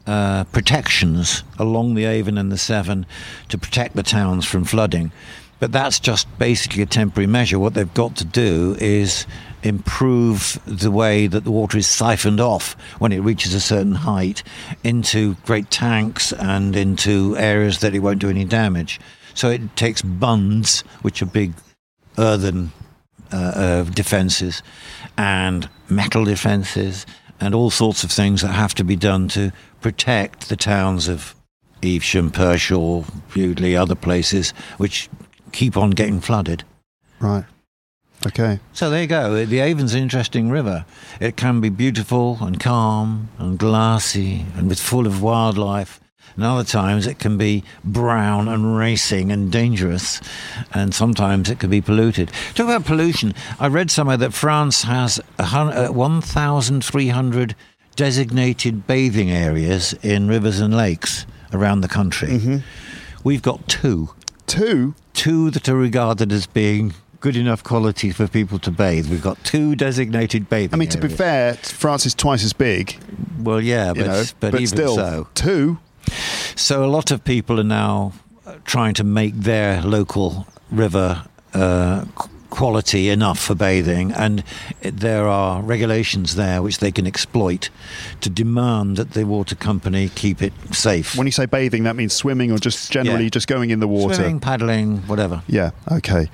uh, 0.06 0.44
protections 0.44 1.42
along 1.58 1.94
the 1.94 2.04
Avon 2.04 2.38
and 2.38 2.52
the 2.52 2.58
Severn 2.58 3.06
to 3.48 3.58
protect 3.58 3.96
the 3.96 4.02
towns 4.02 4.44
from 4.44 4.64
flooding. 4.64 5.12
But 5.58 5.72
that's 5.72 5.98
just 5.98 6.26
basically 6.38 6.82
a 6.82 6.86
temporary 6.86 7.26
measure. 7.26 7.58
What 7.58 7.74
they've 7.74 7.94
got 7.94 8.16
to 8.16 8.24
do 8.24 8.76
is 8.78 9.26
improve 9.62 10.60
the 10.66 10.90
way 10.90 11.26
that 11.26 11.44
the 11.44 11.50
water 11.50 11.78
is 11.78 11.86
siphoned 11.86 12.40
off 12.40 12.76
when 12.98 13.10
it 13.10 13.20
reaches 13.20 13.54
a 13.54 13.60
certain 13.60 13.94
height 13.94 14.42
into 14.84 15.34
great 15.46 15.70
tanks 15.70 16.32
and 16.32 16.76
into 16.76 17.36
areas 17.38 17.80
that 17.80 17.94
it 17.94 18.00
won't 18.00 18.20
do 18.20 18.28
any 18.28 18.44
damage. 18.44 19.00
So 19.34 19.50
it 19.50 19.76
takes 19.76 20.02
bunds, 20.02 20.82
which 21.02 21.20
are 21.22 21.26
big 21.26 21.54
earthen 22.18 22.72
uh, 23.32 23.36
uh, 23.36 23.82
defences, 23.84 24.62
and 25.18 25.68
metal 25.88 26.24
defences, 26.24 27.06
and 27.40 27.54
all 27.54 27.70
sorts 27.70 28.04
of 28.04 28.10
things 28.10 28.42
that 28.42 28.52
have 28.52 28.74
to 28.74 28.84
be 28.84 28.96
done 28.96 29.28
to 29.28 29.52
protect 29.80 30.48
the 30.48 30.56
towns 30.56 31.08
of 31.08 31.34
Evesham, 31.82 32.30
Pershore, 32.30 33.04
Bewdley, 33.30 33.76
other 33.78 33.94
places, 33.94 34.50
which 34.78 35.10
keep 35.52 35.76
on 35.76 35.90
getting 35.90 36.20
flooded. 36.20 36.64
Right. 37.20 37.44
Okay. 38.26 38.60
So 38.72 38.90
there 38.90 39.02
you 39.02 39.06
go. 39.06 39.44
The 39.44 39.60
Avon's 39.60 39.94
an 39.94 40.02
interesting 40.02 40.50
river. 40.50 40.84
It 41.20 41.36
can 41.36 41.60
be 41.60 41.68
beautiful 41.68 42.38
and 42.40 42.58
calm 42.58 43.28
and 43.38 43.58
glassy 43.58 44.46
and 44.56 44.68
with 44.68 44.80
full 44.80 45.06
of 45.06 45.22
wildlife. 45.22 46.00
And 46.34 46.44
other 46.44 46.64
times 46.64 47.06
it 47.06 47.18
can 47.18 47.38
be 47.38 47.62
brown 47.84 48.48
and 48.48 48.76
racing 48.76 49.30
and 49.32 49.50
dangerous. 49.50 50.20
And 50.74 50.94
sometimes 50.94 51.48
it 51.48 51.58
can 51.60 51.70
be 51.70 51.80
polluted. 51.80 52.30
Talk 52.54 52.66
about 52.66 52.84
pollution. 52.84 53.32
I 53.58 53.68
read 53.68 53.90
somewhere 53.90 54.18
that 54.18 54.34
France 54.34 54.82
has 54.82 55.20
uh, 55.38 55.88
1,300 55.88 57.54
designated 57.94 58.86
bathing 58.86 59.30
areas 59.30 59.94
in 60.02 60.28
rivers 60.28 60.60
and 60.60 60.76
lakes 60.76 61.26
around 61.52 61.80
the 61.80 61.88
country. 61.88 62.62
We've 63.24 63.42
got 63.42 63.66
two 63.68 64.10
Two. 64.46 64.94
Two 65.16 65.50
that 65.50 65.68
are 65.68 65.76
regarded 65.76 66.30
as 66.30 66.46
being 66.46 66.94
good 67.20 67.36
enough 67.36 67.64
quality 67.64 68.12
for 68.12 68.28
people 68.28 68.58
to 68.60 68.70
bathe. 68.70 69.10
We've 69.10 69.22
got 69.22 69.42
two 69.42 69.74
designated 69.74 70.48
bathing. 70.48 70.74
I 70.74 70.76
mean, 70.76 70.90
to 70.90 70.98
be 70.98 71.08
fair, 71.08 71.54
France 71.54 72.06
is 72.06 72.14
twice 72.14 72.44
as 72.44 72.52
big. 72.52 72.96
well, 73.40 73.60
yeah, 73.60 73.92
but 73.92 74.06
know, 74.06 74.24
but, 74.38 74.54
even 74.54 74.66
still, 74.66 74.94
so, 74.94 75.28
two. 75.34 75.78
so 76.54 76.84
a 76.84 76.86
lot 76.86 77.10
of 77.10 77.24
people 77.24 77.58
are 77.58 77.64
now 77.64 78.12
trying 78.64 78.94
to 78.94 79.04
make 79.04 79.34
their 79.34 79.82
local 79.82 80.46
river 80.70 81.24
uh, 81.54 82.04
quality 82.56 83.08
enough 83.10 83.38
for 83.38 83.54
bathing, 83.54 84.12
and 84.12 84.42
there 84.80 85.28
are 85.28 85.62
regulations 85.62 86.34
there 86.36 86.62
which 86.62 86.78
they 86.78 86.90
can 86.90 87.06
exploit 87.06 87.68
to 88.22 88.30
demand 88.30 88.96
that 88.96 89.10
the 89.12 89.24
water 89.24 89.54
company 89.54 90.08
keep 90.14 90.40
it 90.42 90.52
safe. 90.72 91.16
When 91.16 91.26
you 91.26 91.32
say 91.32 91.46
bathing, 91.46 91.84
that 91.84 91.96
means 91.96 92.14
swimming 92.14 92.50
or 92.50 92.58
just 92.58 92.90
generally 92.90 93.24
Yeah. 93.24 93.30
just 93.30 93.46
going 93.46 93.70
in 93.70 93.80
the 93.80 93.86
water. 93.88 94.14
Swimming, 94.14 94.40
paddling, 94.40 94.98
whatever. 95.06 95.42
Yeah. 95.46 95.70
Okay. 95.92 96.28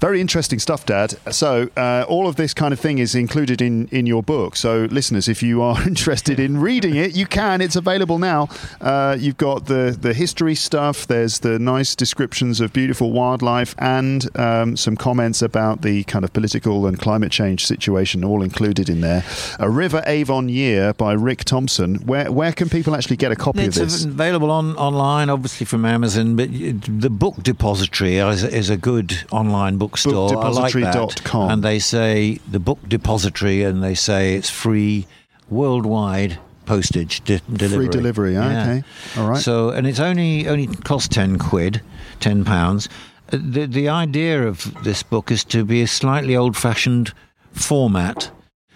Very 0.00 0.20
interesting 0.20 0.58
stuff, 0.58 0.86
Dad. 0.86 1.14
So 1.30 1.68
uh, 1.76 2.04
all 2.08 2.26
of 2.26 2.36
this 2.36 2.54
kind 2.54 2.72
of 2.72 2.80
thing 2.80 2.98
is 2.98 3.14
included 3.14 3.60
in 3.60 3.86
in 3.88 4.06
your 4.06 4.22
book. 4.22 4.56
So 4.56 4.88
listeners, 4.90 5.28
if 5.28 5.42
you 5.42 5.60
are 5.62 5.76
interested 5.86 6.40
in 6.40 6.58
reading 6.60 6.96
it, 6.96 7.14
you 7.14 7.26
can. 7.26 7.60
It's 7.60 7.76
available 7.76 8.18
now. 8.18 8.48
Uh, 8.80 9.16
you've 9.20 9.36
got 9.36 9.66
the 9.66 9.94
the 10.00 10.14
history 10.14 10.54
stuff. 10.54 11.06
There's 11.06 11.40
the 11.40 11.58
nice 11.58 11.94
descriptions 11.94 12.60
of 12.60 12.72
beautiful 12.72 13.12
wildlife 13.12 13.74
and 13.78 14.24
um, 14.38 14.76
some 14.76 14.96
comments 14.96 15.42
about 15.42 15.49
the 15.52 16.04
kind 16.04 16.24
of 16.24 16.32
political 16.32 16.86
and 16.86 16.98
climate 16.98 17.32
change 17.32 17.66
situation, 17.66 18.24
all 18.24 18.42
included 18.42 18.88
in 18.88 19.00
there. 19.00 19.24
A 19.58 19.68
River 19.68 20.02
Avon 20.06 20.48
Year 20.48 20.92
by 20.94 21.12
Rick 21.12 21.44
Thompson. 21.44 21.96
Where 22.06 22.30
where 22.30 22.52
can 22.52 22.68
people 22.68 22.94
actually 22.94 23.16
get 23.16 23.32
a 23.32 23.36
copy 23.36 23.60
It's 23.62 23.76
of 23.76 23.90
this? 23.90 24.04
available 24.04 24.50
on 24.50 24.76
online, 24.76 25.30
obviously 25.30 25.66
from 25.66 25.84
Amazon, 25.84 26.36
but 26.36 26.48
the 26.52 27.10
Book 27.10 27.42
Depository 27.42 28.16
is, 28.16 28.44
is 28.44 28.70
a 28.70 28.76
good 28.76 29.24
online 29.30 29.76
bookstore. 29.78 30.36
I 30.38 30.48
like. 30.48 30.72
Bookdepository.com. 30.74 31.50
And 31.50 31.62
they 31.62 31.78
say 31.78 32.38
the 32.50 32.58
Book 32.60 32.78
Depository, 32.88 33.62
and 33.62 33.82
they 33.82 33.94
say 33.94 34.34
it's 34.34 34.50
free 34.50 35.06
worldwide 35.48 36.38
postage 36.66 37.20
de- 37.24 37.40
delivery. 37.52 37.86
Free 37.86 37.88
delivery. 37.88 38.36
Okay. 38.36 38.82
All 39.16 39.28
right. 39.28 39.40
So, 39.42 39.70
and 39.70 39.86
it's 39.86 40.00
only 40.00 40.46
only 40.48 40.66
cost 40.68 41.10
ten 41.10 41.38
quid, 41.38 41.80
ten 42.20 42.44
pounds. 42.44 42.88
The 43.30 43.66
the 43.66 43.88
idea 43.88 44.46
of 44.46 44.74
this 44.82 45.02
book 45.04 45.30
is 45.30 45.44
to 45.44 45.64
be 45.64 45.82
a 45.82 45.86
slightly 45.86 46.36
old-fashioned 46.36 47.12
format, 47.52 48.30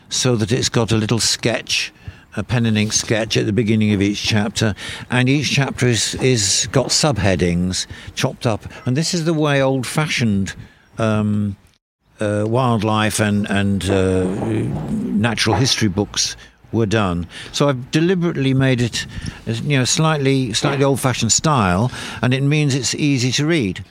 so 0.08 0.36
that 0.36 0.52
it's 0.52 0.68
got 0.68 0.92
a 0.92 0.96
little 0.96 1.18
sketch, 1.18 1.92
a 2.36 2.42
pen 2.44 2.66
and 2.66 2.78
ink 2.78 2.92
sketch 2.92 3.36
at 3.36 3.46
the 3.46 3.52
beginning 3.52 3.92
of 3.92 4.00
each 4.00 4.22
chapter, 4.22 4.74
and 5.10 5.28
each 5.28 5.50
chapter 5.50 5.88
is 5.88 6.14
is 6.16 6.68
got 6.70 6.86
subheadings 6.90 7.86
chopped 8.14 8.46
up, 8.46 8.64
and 8.86 8.96
this 8.96 9.12
is 9.12 9.24
the 9.24 9.34
way 9.34 9.60
old-fashioned. 9.60 10.54
Um, 10.98 11.56
uh, 12.20 12.44
wildlife 12.46 13.18
and 13.18 13.50
and 13.50 13.90
uh, 13.90 14.22
natural 14.22 15.56
history 15.56 15.88
books 15.88 16.36
were 16.70 16.86
done. 16.86 17.26
So 17.52 17.68
I've 17.68 17.90
deliberately 17.90 18.54
made 18.54 18.80
it, 18.80 19.06
you 19.46 19.78
know, 19.78 19.84
slightly 19.84 20.52
slightly 20.52 20.84
old-fashioned 20.84 21.32
style, 21.32 21.90
and 22.22 22.32
it 22.32 22.42
means 22.42 22.74
it's 22.74 22.94
easy 22.94 23.32
to 23.32 23.46
read. 23.46 23.84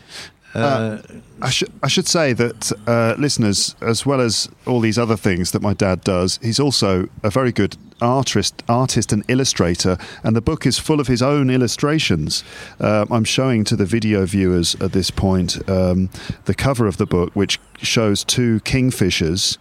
Uh, 0.54 1.02
I 1.42 1.50
should 1.50 1.72
I 1.82 1.88
should 1.88 2.08
say 2.08 2.34
that 2.34 2.72
uh, 2.88 3.16
listeners, 3.18 3.76
as 3.82 4.06
well 4.06 4.22
as 4.22 4.50
all 4.68 4.80
these 4.80 5.00
other 5.00 5.18
things 5.18 5.52
that 5.52 5.62
my 5.62 5.74
dad 5.74 6.02
does, 6.02 6.40
he's 6.44 6.60
also 6.60 7.10
a 7.24 7.30
very 7.30 7.52
good 7.52 7.76
artist, 8.02 8.62
artist 8.70 9.12
and 9.12 9.24
illustrator. 9.28 9.98
And 10.24 10.36
the 10.36 10.42
book 10.42 10.66
is 10.66 10.78
full 10.78 11.00
of 11.00 11.08
his 11.08 11.22
own 11.22 11.50
illustrations. 11.50 12.44
Uh, 12.80 13.06
I'm 13.10 13.24
showing 13.24 13.64
to 13.66 13.76
the 13.76 13.86
video 13.86 14.26
viewers 14.26 14.76
at 14.76 14.92
this 14.92 15.10
point 15.10 15.68
um, 15.70 16.10
the 16.46 16.54
cover 16.54 16.86
of 16.86 16.98
the 16.98 17.06
book, 17.06 17.32
which 17.34 17.60
shows 17.78 18.24
two 18.24 18.60
kingfishers 18.62 19.58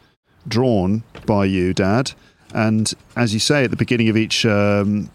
drawn 0.46 1.04
by 1.24 1.46
you, 1.46 1.72
Dad. 1.72 2.12
And 2.52 2.92
as 3.16 3.32
you 3.32 3.40
say 3.40 3.64
at 3.64 3.70
the 3.70 3.76
beginning 3.76 4.08
of 4.10 4.16
each 4.16 4.44
um, 4.44 5.10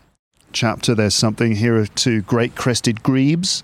chapter, 0.53 0.95
there's 0.95 1.13
something 1.13 1.55
here 1.55 1.77
are 1.77 1.85
two 1.85 2.21
great 2.23 2.55
crested 2.55 3.03
grebes 3.03 3.63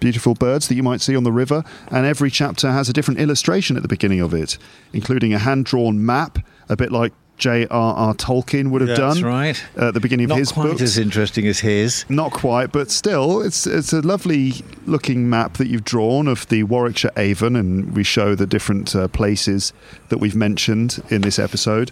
beautiful 0.00 0.34
birds 0.34 0.68
that 0.68 0.74
you 0.74 0.82
might 0.82 1.00
see 1.00 1.14
on 1.14 1.24
the 1.24 1.32
river, 1.32 1.62
and 1.90 2.06
every 2.06 2.30
chapter 2.30 2.70
has 2.72 2.88
a 2.88 2.92
different 2.92 3.20
illustration 3.20 3.76
at 3.76 3.82
the 3.82 3.88
beginning 3.88 4.20
of 4.20 4.34
it, 4.34 4.58
including 4.92 5.32
a 5.32 5.38
hand 5.38 5.66
drawn 5.66 6.04
map, 6.04 6.38
a 6.68 6.76
bit 6.76 6.90
like 6.90 7.12
J.R.R. 7.36 8.12
Tolkien 8.16 8.70
would 8.70 8.82
have 8.82 8.88
That's 8.88 9.14
done 9.20 9.24
right. 9.24 9.64
at 9.74 9.94
the 9.94 10.00
beginning 10.00 10.24
of 10.24 10.28
Not 10.30 10.38
his 10.40 10.52
quite 10.52 10.68
books. 10.68 10.82
as 10.82 10.98
interesting 10.98 11.46
as 11.46 11.60
his. 11.60 12.04
Not 12.10 12.32
quite, 12.32 12.70
but 12.70 12.90
still, 12.90 13.40
it's 13.40 13.66
it's 13.66 13.94
a 13.94 14.02
lovely 14.02 14.52
looking 14.84 15.30
map 15.30 15.54
that 15.56 15.68
you've 15.68 15.84
drawn 15.84 16.28
of 16.28 16.46
the 16.48 16.64
Warwickshire 16.64 17.12
Avon, 17.16 17.56
and 17.56 17.96
we 17.96 18.04
show 18.04 18.34
the 18.34 18.46
different 18.46 18.94
uh, 18.94 19.08
places 19.08 19.72
that 20.10 20.18
we've 20.18 20.36
mentioned 20.36 21.02
in 21.08 21.22
this 21.22 21.38
episode, 21.38 21.90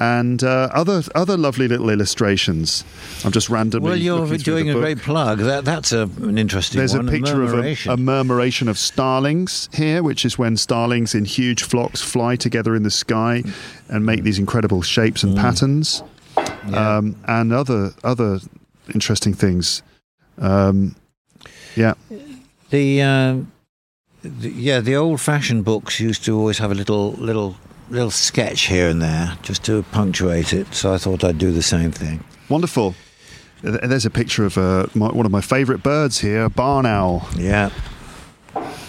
and 0.00 0.42
uh, 0.42 0.68
other 0.72 1.02
other 1.14 1.36
lovely 1.36 1.68
little 1.68 1.90
illustrations. 1.90 2.84
I'm 3.24 3.30
just 3.32 3.48
randomly. 3.50 3.90
Well, 3.90 3.96
you're 3.98 4.36
doing 4.38 4.70
a 4.70 4.72
book. 4.72 4.82
great 4.82 4.98
plug. 4.98 5.38
That 5.40 5.64
that's 5.64 5.92
a, 5.92 6.04
an 6.22 6.38
interesting 6.38 6.78
There's 6.78 6.96
one. 6.96 7.06
a 7.06 7.10
picture 7.10 7.42
of 7.42 7.50
a, 7.52 7.56
murmuration. 7.56 7.92
a 7.92 7.96
murmuration 7.98 8.68
of 8.68 8.78
starlings 8.78 9.68
here, 9.74 10.02
which 10.02 10.24
is 10.24 10.38
when 10.38 10.56
starlings 10.56 11.14
in 11.14 11.24
huge 11.26 11.62
flocks 11.62 12.00
fly 12.02 12.34
together 12.36 12.74
in 12.74 12.82
the 12.82 12.90
sky 12.90 13.44
and 13.88 14.04
make 14.06 14.22
these 14.22 14.38
incredible 14.38 14.82
shapes 14.82 15.22
and 15.22 15.36
patterns, 15.36 16.02
Yeah. 16.36 16.96
um, 16.96 17.16
and 17.28 17.52
other 17.52 17.92
other 18.02 18.40
interesting 18.94 19.34
things. 19.34 19.82
Um, 20.38 20.96
yeah, 21.76 21.94
The, 22.70 23.02
uh, 23.02 23.36
the 24.22 24.48
yeah, 24.50 24.80
the 24.80 24.96
old-fashioned 24.96 25.64
books 25.64 26.00
used 26.00 26.24
to 26.24 26.36
always 26.38 26.58
have 26.58 26.70
a 26.70 26.74
little 26.74 27.12
little 27.18 27.56
little 27.90 28.10
sketch 28.10 28.62
here 28.62 28.88
and 28.88 29.02
there 29.02 29.36
just 29.42 29.64
to 29.64 29.82
punctuate 29.90 30.52
it. 30.52 30.72
So 30.74 30.94
I 30.94 30.98
thought 30.98 31.24
I'd 31.24 31.38
do 31.38 31.52
the 31.52 31.62
same 31.62 31.90
thing. 31.92 32.24
wonderful. 32.48 32.94
There's 33.62 34.06
a 34.06 34.10
picture 34.10 34.44
of 34.46 34.56
uh, 34.56 34.86
my, 34.94 35.08
one 35.08 35.26
of 35.26 35.32
my 35.32 35.42
favourite 35.42 35.82
birds 35.82 36.20
here, 36.20 36.44
a 36.44 36.48
barn 36.50 36.86
owl. 36.86 37.28
Yeah, 37.36 37.70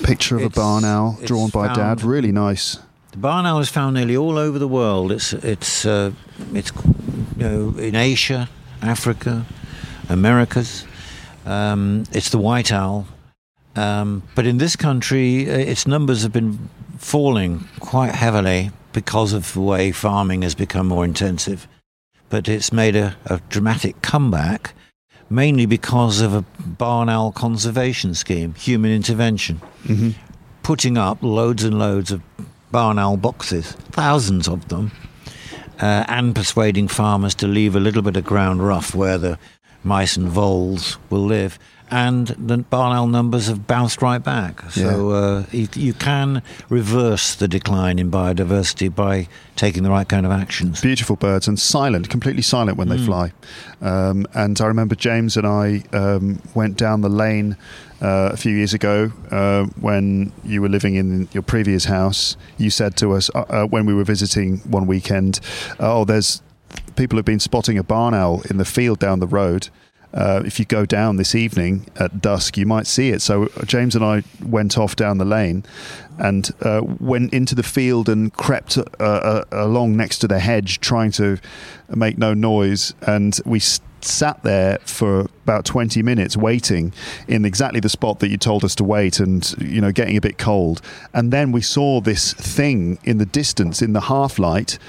Picture 0.03 0.37
of 0.37 0.43
a 0.43 0.49
barn 0.49 0.85
owl 0.85 1.19
drawn 1.25 1.49
by 1.49 1.73
Dad. 1.73 2.03
Really 2.03 2.31
nice. 2.31 2.79
the 3.11 3.17
barn 3.17 3.45
owl 3.45 3.59
is 3.59 3.69
found 3.69 3.95
nearly 3.95 4.15
all 4.15 4.37
over 4.37 4.57
the 4.57 4.67
world. 4.67 5.11
It's 5.11 5.33
it's 5.33 5.85
uh, 5.85 6.11
it's 6.53 6.71
you 7.37 7.43
know 7.43 7.77
in 7.77 7.95
Asia, 7.95 8.49
Africa, 8.81 9.45
Americas. 10.09 10.85
Um, 11.45 12.05
it's 12.13 12.29
the 12.29 12.37
white 12.37 12.71
owl, 12.71 13.07
um, 13.75 14.23
but 14.35 14.45
in 14.47 14.57
this 14.57 14.75
country, 14.75 15.49
uh, 15.49 15.57
its 15.57 15.85
numbers 15.85 16.23
have 16.23 16.31
been 16.31 16.69
falling 16.97 17.67
quite 17.79 18.15
heavily 18.15 18.71
because 18.93 19.33
of 19.33 19.53
the 19.53 19.61
way 19.61 19.91
farming 19.91 20.41
has 20.41 20.55
become 20.55 20.87
more 20.87 21.05
intensive. 21.05 21.67
But 22.29 22.47
it's 22.47 22.71
made 22.71 22.95
a, 22.95 23.15
a 23.25 23.41
dramatic 23.49 24.01
comeback, 24.01 24.73
mainly 25.29 25.65
because 25.65 26.21
of 26.21 26.33
a 26.33 26.41
barn 26.59 27.09
owl 27.09 27.31
conservation 27.31 28.13
scheme, 28.15 28.53
human 28.55 28.91
intervention, 28.91 29.57
hmm 29.85 30.11
putting 30.63 30.97
up 30.97 31.21
loads 31.21 31.63
and 31.63 31.79
loads 31.79 32.11
of 32.11 32.21
barn 32.71 32.99
owl 32.99 33.17
boxes, 33.17 33.71
thousands 33.91 34.47
of 34.47 34.67
them, 34.69 34.91
uh, 35.81 36.05
and 36.07 36.35
persuading 36.35 36.87
farmers 36.87 37.35
to 37.35 37.47
leave 37.47 37.75
a 37.75 37.79
little 37.79 38.01
bit 38.01 38.15
of 38.15 38.23
ground 38.23 38.65
rough 38.65 38.95
where 38.95 39.17
the 39.17 39.37
mice 39.83 40.15
and 40.15 40.27
voles 40.27 40.97
will 41.09 41.25
live. 41.25 41.57
And 41.91 42.27
the 42.27 42.59
barn 42.59 42.95
owl 42.95 43.07
numbers 43.07 43.47
have 43.47 43.67
bounced 43.67 44.01
right 44.01 44.23
back. 44.23 44.61
So 44.71 45.11
uh, 45.11 45.45
you, 45.51 45.67
you 45.75 45.93
can 45.93 46.41
reverse 46.69 47.35
the 47.35 47.49
decline 47.49 47.99
in 47.99 48.09
biodiversity 48.09 48.93
by 48.93 49.27
taking 49.57 49.83
the 49.83 49.89
right 49.89 50.07
kind 50.07 50.25
of 50.25 50.31
actions. 50.31 50.81
Beautiful 50.81 51.17
birds 51.17 51.49
and 51.49 51.59
silent, 51.59 52.09
completely 52.09 52.41
silent 52.43 52.77
when 52.77 52.87
they 52.87 52.97
fly. 52.97 53.33
Um, 53.81 54.25
and 54.33 54.59
I 54.61 54.67
remember 54.67 54.95
James 54.95 55.35
and 55.35 55.45
I 55.45 55.83
um, 55.91 56.41
went 56.55 56.77
down 56.77 57.01
the 57.01 57.09
lane 57.09 57.57
uh, 58.01 58.29
a 58.31 58.37
few 58.37 58.55
years 58.55 58.73
ago 58.73 59.11
uh, 59.29 59.65
when 59.79 60.31
you 60.43 60.61
were 60.61 60.69
living 60.69 60.95
in 60.95 61.27
your 61.33 61.43
previous 61.43 61.85
house. 61.85 62.37
You 62.57 62.69
said 62.69 62.95
to 62.97 63.11
us 63.13 63.29
uh, 63.35 63.41
uh, 63.49 63.65
when 63.65 63.85
we 63.85 63.93
were 63.93 64.03
visiting 64.05 64.59
one 64.59 64.87
weekend, 64.87 65.39
"Oh, 65.79 66.05
there's 66.05 66.41
people 66.95 67.17
have 67.17 67.25
been 67.25 67.39
spotting 67.39 67.77
a 67.77 67.83
barn 67.83 68.13
owl 68.13 68.41
in 68.49 68.57
the 68.57 68.65
field 68.65 68.99
down 68.99 69.19
the 69.19 69.27
road." 69.27 69.69
Uh, 70.13 70.41
if 70.45 70.59
you 70.59 70.65
go 70.65 70.85
down 70.85 71.15
this 71.15 71.33
evening 71.35 71.87
at 71.95 72.21
dusk, 72.21 72.57
you 72.57 72.65
might 72.65 72.85
see 72.87 73.09
it. 73.09 73.21
So 73.21 73.43
uh, 73.45 73.63
James 73.65 73.95
and 73.95 74.03
I 74.03 74.23
went 74.43 74.77
off 74.77 74.95
down 74.95 75.17
the 75.17 75.25
lane 75.25 75.63
and 76.17 76.49
uh, 76.61 76.81
went 76.99 77.33
into 77.33 77.55
the 77.55 77.63
field 77.63 78.09
and 78.09 78.33
crept 78.33 78.77
uh, 78.77 78.83
uh, 78.99 79.43
along 79.51 79.95
next 79.95 80.19
to 80.19 80.27
the 80.27 80.39
hedge, 80.39 80.79
trying 80.81 81.11
to 81.11 81.37
make 81.89 82.17
no 82.17 82.33
noise. 82.33 82.93
And 83.07 83.39
we 83.45 83.59
s- 83.59 83.79
sat 84.01 84.41
there 84.43 84.79
for 84.79 85.21
about 85.43 85.63
20 85.63 86.01
minutes 86.03 86.35
waiting 86.35 86.91
in 87.27 87.45
exactly 87.45 87.79
the 87.79 87.89
spot 87.89 88.19
that 88.19 88.29
you 88.29 88.37
told 88.37 88.65
us 88.65 88.75
to 88.75 88.83
wait 88.83 89.19
and 89.19 89.53
you 89.59 89.79
know 89.79 89.91
getting 89.91 90.17
a 90.17 90.21
bit 90.21 90.39
cold 90.39 90.81
and 91.13 91.31
then 91.31 91.51
we 91.51 91.61
saw 91.61 92.01
this 92.01 92.33
thing 92.33 92.97
in 93.03 93.19
the 93.19 93.27
distance 93.27 93.79
in 93.79 93.93
the 93.93 94.01
half 94.01 94.39
light 94.39 94.79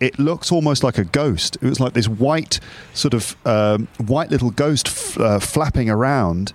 it 0.00 0.18
looks 0.18 0.50
almost 0.50 0.82
like 0.82 0.98
a 0.98 1.04
ghost. 1.04 1.56
It 1.60 1.68
was 1.68 1.78
like 1.78 1.92
this 1.92 2.08
white, 2.08 2.58
sort 2.94 3.14
of 3.14 3.36
um, 3.46 3.86
white 3.98 4.30
little 4.30 4.50
ghost 4.50 4.88
f- 4.88 5.20
uh, 5.20 5.38
flapping 5.38 5.90
around. 5.90 6.52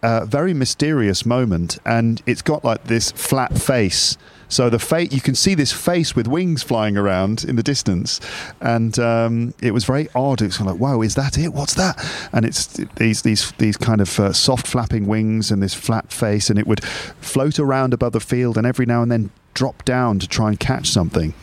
Uh, 0.00 0.24
very 0.24 0.54
mysterious 0.54 1.26
moment, 1.26 1.78
and 1.84 2.22
it's 2.24 2.42
got 2.42 2.64
like 2.64 2.84
this 2.84 3.10
flat 3.10 3.58
face. 3.58 4.16
So 4.48 4.70
the 4.70 4.78
face, 4.78 5.12
you 5.12 5.20
can 5.20 5.34
see 5.34 5.56
this 5.56 5.72
face 5.72 6.14
with 6.14 6.28
wings 6.28 6.62
flying 6.62 6.96
around 6.96 7.44
in 7.44 7.56
the 7.56 7.64
distance, 7.64 8.20
and 8.60 8.96
um, 9.00 9.54
it 9.60 9.72
was 9.72 9.84
very 9.84 10.08
odd. 10.14 10.40
It 10.40 10.46
was 10.46 10.58
kind 10.58 10.70
of 10.70 10.76
like, 10.76 10.80
"Wow, 10.80 11.02
is 11.02 11.16
that 11.16 11.36
it? 11.36 11.52
What's 11.52 11.74
that?" 11.74 11.98
And 12.32 12.46
it's 12.46 12.66
these 12.96 13.22
these 13.22 13.50
these 13.58 13.76
kind 13.76 14.00
of 14.00 14.20
uh, 14.20 14.32
soft 14.32 14.68
flapping 14.68 15.08
wings 15.08 15.50
and 15.50 15.60
this 15.60 15.74
flat 15.74 16.12
face, 16.12 16.48
and 16.48 16.60
it 16.60 16.68
would 16.68 16.84
float 16.84 17.58
around 17.58 17.92
above 17.92 18.12
the 18.12 18.20
field, 18.20 18.56
and 18.56 18.68
every 18.68 18.86
now 18.86 19.02
and 19.02 19.10
then 19.10 19.30
drop 19.52 19.84
down 19.84 20.20
to 20.20 20.28
try 20.28 20.48
and 20.48 20.60
catch 20.60 20.86
something. 20.90 21.34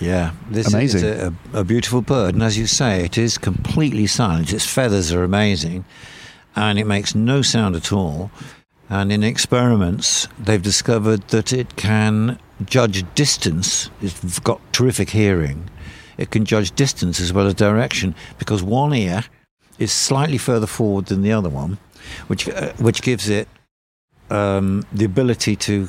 Yeah, 0.00 0.32
this 0.50 0.72
Amazing. 0.72 1.04
is 1.04 1.22
a, 1.22 1.34
a 1.52 1.64
beautiful 1.64 2.02
bird, 2.02 2.34
and 2.34 2.42
as 2.42 2.56
you 2.58 2.66
say, 2.66 3.04
it 3.04 3.18
is 3.18 3.38
completely 3.38 4.06
silent. 4.06 4.52
Its 4.52 4.66
feathers 4.66 5.12
are 5.12 5.24
amazing, 5.24 5.84
and 6.54 6.78
it 6.78 6.86
makes 6.86 7.14
no 7.14 7.42
sound 7.42 7.76
at 7.76 7.92
all. 7.92 8.30
And 8.88 9.10
in 9.10 9.24
experiments, 9.24 10.28
they've 10.38 10.62
discovered 10.62 11.28
that 11.28 11.52
it 11.52 11.76
can 11.76 12.38
judge 12.64 13.04
distance. 13.14 13.90
It's 14.00 14.38
got 14.40 14.60
terrific 14.72 15.10
hearing. 15.10 15.70
It 16.18 16.30
can 16.30 16.44
judge 16.44 16.72
distance 16.72 17.20
as 17.20 17.32
well 17.32 17.46
as 17.46 17.54
direction 17.54 18.14
because 18.38 18.62
one 18.62 18.94
ear 18.94 19.24
is 19.78 19.90
slightly 19.90 20.38
further 20.38 20.66
forward 20.66 21.06
than 21.06 21.22
the 21.22 21.32
other 21.32 21.48
one, 21.48 21.78
which 22.28 22.48
uh, 22.48 22.72
which 22.74 23.02
gives 23.02 23.28
it 23.28 23.48
um, 24.30 24.84
the 24.92 25.04
ability 25.04 25.56
to 25.56 25.88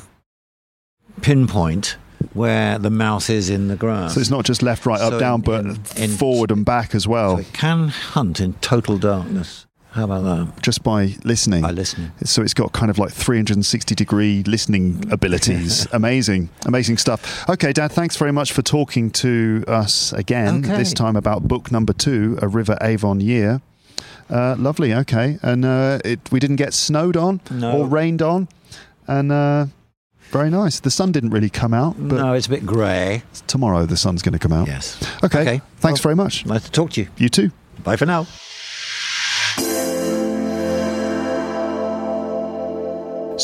pinpoint 1.22 1.96
where 2.34 2.78
the 2.78 2.90
mouse 2.90 3.30
is 3.30 3.50
in 3.50 3.68
the 3.68 3.76
grass. 3.76 4.14
So 4.14 4.20
it's 4.20 4.30
not 4.30 4.44
just 4.44 4.62
left, 4.62 4.86
right, 4.86 5.00
up, 5.00 5.18
down, 5.18 5.40
but 5.40 5.64
in- 5.64 5.80
in- 5.96 6.10
forward 6.10 6.50
and 6.50 6.64
back 6.64 6.94
as 6.94 7.04
So 7.04 7.10
well, 7.10 7.38
it 7.38 7.52
can 7.52 7.88
hunt 7.88 8.40
in 8.40 8.54
total 8.54 8.98
darkness. 8.98 9.66
How 9.92 10.04
about 10.04 10.24
that? 10.24 10.62
just 10.62 10.82
by 10.82 11.14
listening. 11.24 11.62
By 11.62 11.70
listening. 11.70 12.12
So 12.22 12.42
it's 12.42 12.52
got 12.52 12.72
kind 12.72 12.90
of 12.90 12.98
like 12.98 13.12
360 13.12 13.94
degree 13.94 14.42
listening 14.42 15.02
abilities. 15.10 15.86
amazing, 15.92 16.50
amazing 16.66 16.98
stuff. 16.98 17.48
Okay, 17.48 17.72
Dad, 17.72 17.92
thanks 17.92 18.16
very 18.16 18.32
much 18.32 18.52
for 18.52 18.60
talking 18.60 19.10
to 19.12 19.64
us 19.66 20.12
again, 20.12 20.64
Okay. 20.66 20.76
this 20.76 20.92
time 20.92 21.16
about 21.16 21.48
book 21.48 21.72
number 21.72 21.94
two, 21.94 22.38
A 22.42 22.48
River 22.48 22.76
Avon 22.82 23.20
Year. 23.20 23.62
Uh, 24.28 24.54
lovely, 24.58 24.92
okay. 24.92 25.38
And 25.40 25.64
uh, 25.64 26.00
it, 26.04 26.20
we 26.30 26.40
didn't 26.40 26.56
get 26.56 26.74
snowed 26.74 27.16
on 27.16 27.40
No. 27.50 27.78
or 27.78 27.86
rained 27.86 28.20
on. 28.20 28.48
And 29.08 29.32
uh, 29.32 29.66
very 30.36 30.50
nice. 30.50 30.80
The 30.80 30.90
sun 30.90 31.12
didn't 31.12 31.30
really 31.30 31.50
come 31.50 31.72
out, 31.74 31.94
but 31.98 32.16
no, 32.18 32.32
it's 32.34 32.46
a 32.46 32.50
bit 32.50 32.64
grey. 32.66 33.22
tomorrow 33.46 33.86
the 33.86 33.96
sun's 33.96 34.22
going 34.22 34.32
to 34.34 34.38
come 34.38 34.52
out. 34.52 34.66
Yes. 34.66 34.98
Okay, 35.24 35.40
Okay. 35.40 35.60
thanks 35.78 36.00
Well- 36.00 36.02
very 36.02 36.16
much. 36.16 36.46
Nice 36.46 36.64
to 36.64 36.70
talk 36.70 36.90
to 36.92 37.00
you. 37.02 37.08
You 37.16 37.28
too. 37.28 37.50
Bye 37.84 37.96
for 37.96 38.06
now. 38.06 38.26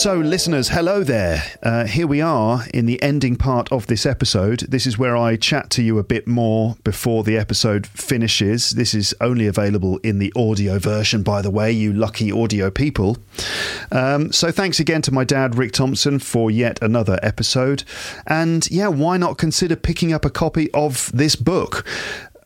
So, 0.02 0.16
listeners, 0.16 0.70
hello 0.70 1.04
there. 1.04 1.44
Uh, 1.62 1.86
here 1.86 2.08
we 2.08 2.20
are 2.20 2.64
in 2.74 2.86
the 2.86 3.00
ending 3.00 3.36
part 3.36 3.70
of 3.70 3.86
this 3.86 4.04
episode. 4.04 4.58
This 4.68 4.84
is 4.84 4.98
where 4.98 5.16
I 5.16 5.36
chat 5.36 5.70
to 5.70 5.82
you 5.82 6.00
a 6.00 6.02
bit 6.02 6.26
more 6.26 6.74
before 6.82 7.22
the 7.22 7.38
episode 7.38 7.86
finishes. 7.86 8.70
This 8.70 8.94
is 8.94 9.14
only 9.20 9.46
available 9.46 9.98
in 9.98 10.18
the 10.18 10.32
audio 10.34 10.80
version, 10.80 11.22
by 11.22 11.40
the 11.40 11.52
way, 11.52 11.70
you 11.70 11.92
lucky 11.92 12.32
audio 12.32 12.68
people. 12.68 13.16
Um, 13.92 14.32
so, 14.32 14.50
thanks 14.50 14.80
again 14.80 15.02
to 15.02 15.14
my 15.14 15.22
dad, 15.22 15.56
Rick 15.56 15.70
Thompson, 15.70 16.18
for 16.18 16.50
yet 16.50 16.82
another 16.82 17.20
episode. 17.22 17.84
And 18.26 18.68
yeah, 18.72 18.88
why 18.88 19.18
not 19.18 19.38
consider 19.38 19.76
picking 19.76 20.12
up 20.12 20.24
a 20.24 20.30
copy 20.30 20.68
of 20.72 21.12
this 21.14 21.36
book? 21.36 21.86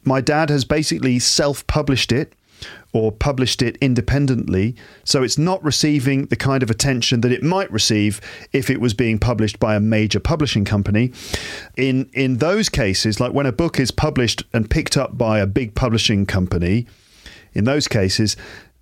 My 0.04 0.20
dad 0.20 0.50
has 0.50 0.66
basically 0.66 1.18
self 1.20 1.66
published 1.66 2.12
it 2.12 2.34
or 2.92 3.12
published 3.12 3.62
it 3.62 3.76
independently, 3.80 4.74
so 5.04 5.22
it's 5.22 5.38
not 5.38 5.62
receiving 5.62 6.26
the 6.26 6.36
kind 6.36 6.62
of 6.62 6.70
attention 6.70 7.20
that 7.20 7.32
it 7.32 7.42
might 7.42 7.70
receive 7.70 8.20
if 8.52 8.70
it 8.70 8.80
was 8.80 8.94
being 8.94 9.18
published 9.18 9.58
by 9.58 9.74
a 9.74 9.80
major 9.80 10.20
publishing 10.20 10.64
company. 10.64 11.12
In 11.76 12.08
in 12.12 12.38
those 12.38 12.68
cases, 12.68 13.20
like 13.20 13.32
when 13.32 13.46
a 13.46 13.52
book 13.52 13.78
is 13.78 13.90
published 13.90 14.44
and 14.52 14.70
picked 14.70 14.96
up 14.96 15.18
by 15.18 15.40
a 15.40 15.46
big 15.46 15.74
publishing 15.74 16.26
company, 16.26 16.86
in 17.52 17.64
those 17.64 17.88
cases, 17.88 18.36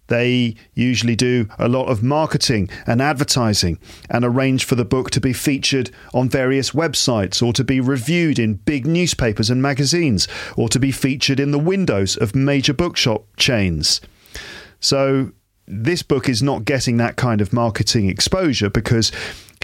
they 0.08 0.54
usually 0.74 1.16
do 1.16 1.48
a 1.58 1.68
lot 1.68 1.86
of 1.86 2.02
marketing 2.02 2.68
and 2.86 3.00
advertising 3.00 3.78
and 4.10 4.24
arrange 4.24 4.64
for 4.64 4.74
the 4.74 4.84
book 4.84 5.10
to 5.12 5.20
be 5.20 5.32
featured 5.32 5.90
on 6.12 6.28
various 6.28 6.72
websites 6.72 7.42
or 7.42 7.52
to 7.52 7.64
be 7.64 7.80
reviewed 7.80 8.38
in 8.38 8.54
big 8.54 8.86
newspapers 8.86 9.50
and 9.50 9.62
magazines 9.62 10.28
or 10.56 10.68
to 10.68 10.78
be 10.78 10.92
featured 10.92 11.40
in 11.40 11.50
the 11.50 11.58
windows 11.58 12.16
of 12.16 12.34
major 12.34 12.74
bookshop 12.74 13.24
chains. 13.36 14.00
So 14.80 15.32
this 15.66 16.02
book 16.02 16.28
is 16.28 16.42
not 16.42 16.64
getting 16.64 16.98
that 16.98 17.16
kind 17.16 17.40
of 17.40 17.52
marketing 17.52 18.10
exposure 18.10 18.68
because 18.68 19.10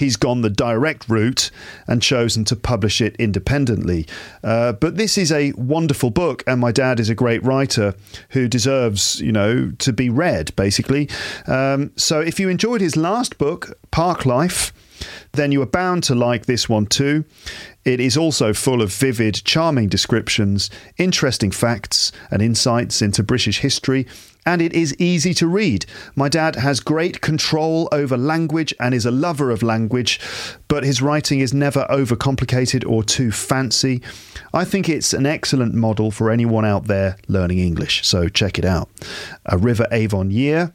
he's 0.00 0.16
gone 0.16 0.40
the 0.40 0.48
direct 0.48 1.08
route 1.10 1.50
and 1.86 2.02
chosen 2.02 2.42
to 2.46 2.56
publish 2.56 3.02
it 3.02 3.14
independently. 3.16 4.06
Uh, 4.42 4.72
but 4.72 4.96
this 4.96 5.18
is 5.18 5.30
a 5.30 5.52
wonderful 5.52 6.08
book, 6.08 6.42
and 6.46 6.58
my 6.58 6.72
dad 6.72 6.98
is 6.98 7.10
a 7.10 7.14
great 7.14 7.44
writer 7.44 7.94
who 8.30 8.48
deserves, 8.48 9.20
you 9.20 9.30
know, 9.30 9.70
to 9.78 9.92
be 9.92 10.08
read, 10.08 10.56
basically. 10.56 11.08
Um, 11.46 11.92
so 11.96 12.18
if 12.18 12.40
you 12.40 12.48
enjoyed 12.48 12.80
his 12.80 12.96
last 12.96 13.36
book, 13.36 13.78
Park 13.90 14.24
Life, 14.24 14.72
then 15.32 15.52
you 15.52 15.62
are 15.62 15.66
bound 15.66 16.02
to 16.04 16.14
like 16.14 16.46
this 16.46 16.68
one 16.68 16.86
too. 16.86 17.24
It 17.84 18.00
is 18.00 18.16
also 18.16 18.52
full 18.52 18.82
of 18.82 18.92
vivid, 18.92 19.42
charming 19.44 19.88
descriptions, 19.88 20.70
interesting 20.98 21.50
facts, 21.50 22.12
and 22.30 22.42
insights 22.42 23.00
into 23.00 23.22
British 23.22 23.60
history, 23.60 24.06
and 24.44 24.60
it 24.60 24.72
is 24.72 24.94
easy 24.98 25.32
to 25.34 25.46
read. 25.46 25.86
My 26.14 26.28
dad 26.28 26.56
has 26.56 26.80
great 26.80 27.20
control 27.20 27.88
over 27.92 28.16
language 28.16 28.74
and 28.80 28.94
is 28.94 29.06
a 29.06 29.10
lover 29.10 29.50
of 29.50 29.62
language, 29.62 30.20
but 30.68 30.84
his 30.84 31.00
writing 31.00 31.40
is 31.40 31.54
never 31.54 31.86
overcomplicated 31.90 32.88
or 32.88 33.02
too 33.02 33.30
fancy. 33.30 34.02
I 34.52 34.64
think 34.64 34.88
it's 34.88 35.12
an 35.12 35.26
excellent 35.26 35.74
model 35.74 36.10
for 36.10 36.30
anyone 36.30 36.64
out 36.64 36.86
there 36.86 37.16
learning 37.28 37.58
English, 37.58 38.06
so 38.06 38.28
check 38.28 38.58
it 38.58 38.64
out. 38.64 38.88
A 39.46 39.56
River 39.56 39.86
Avon 39.90 40.30
Year. 40.30 40.72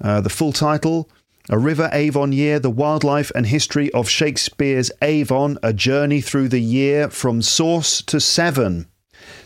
Uh, 0.00 0.20
the 0.20 0.28
full 0.28 0.52
title 0.52 1.08
A 1.48 1.58
River 1.58 1.88
Avon 1.92 2.32
Year, 2.32 2.58
The 2.58 2.70
Wildlife 2.70 3.30
and 3.34 3.46
History 3.46 3.92
of 3.92 4.08
Shakespeare's 4.08 4.90
Avon, 5.00 5.58
A 5.62 5.72
Journey 5.72 6.20
Through 6.20 6.48
the 6.48 6.60
Year 6.60 7.08
from 7.08 7.40
Source 7.40 8.02
to 8.02 8.18
Severn. 8.18 8.86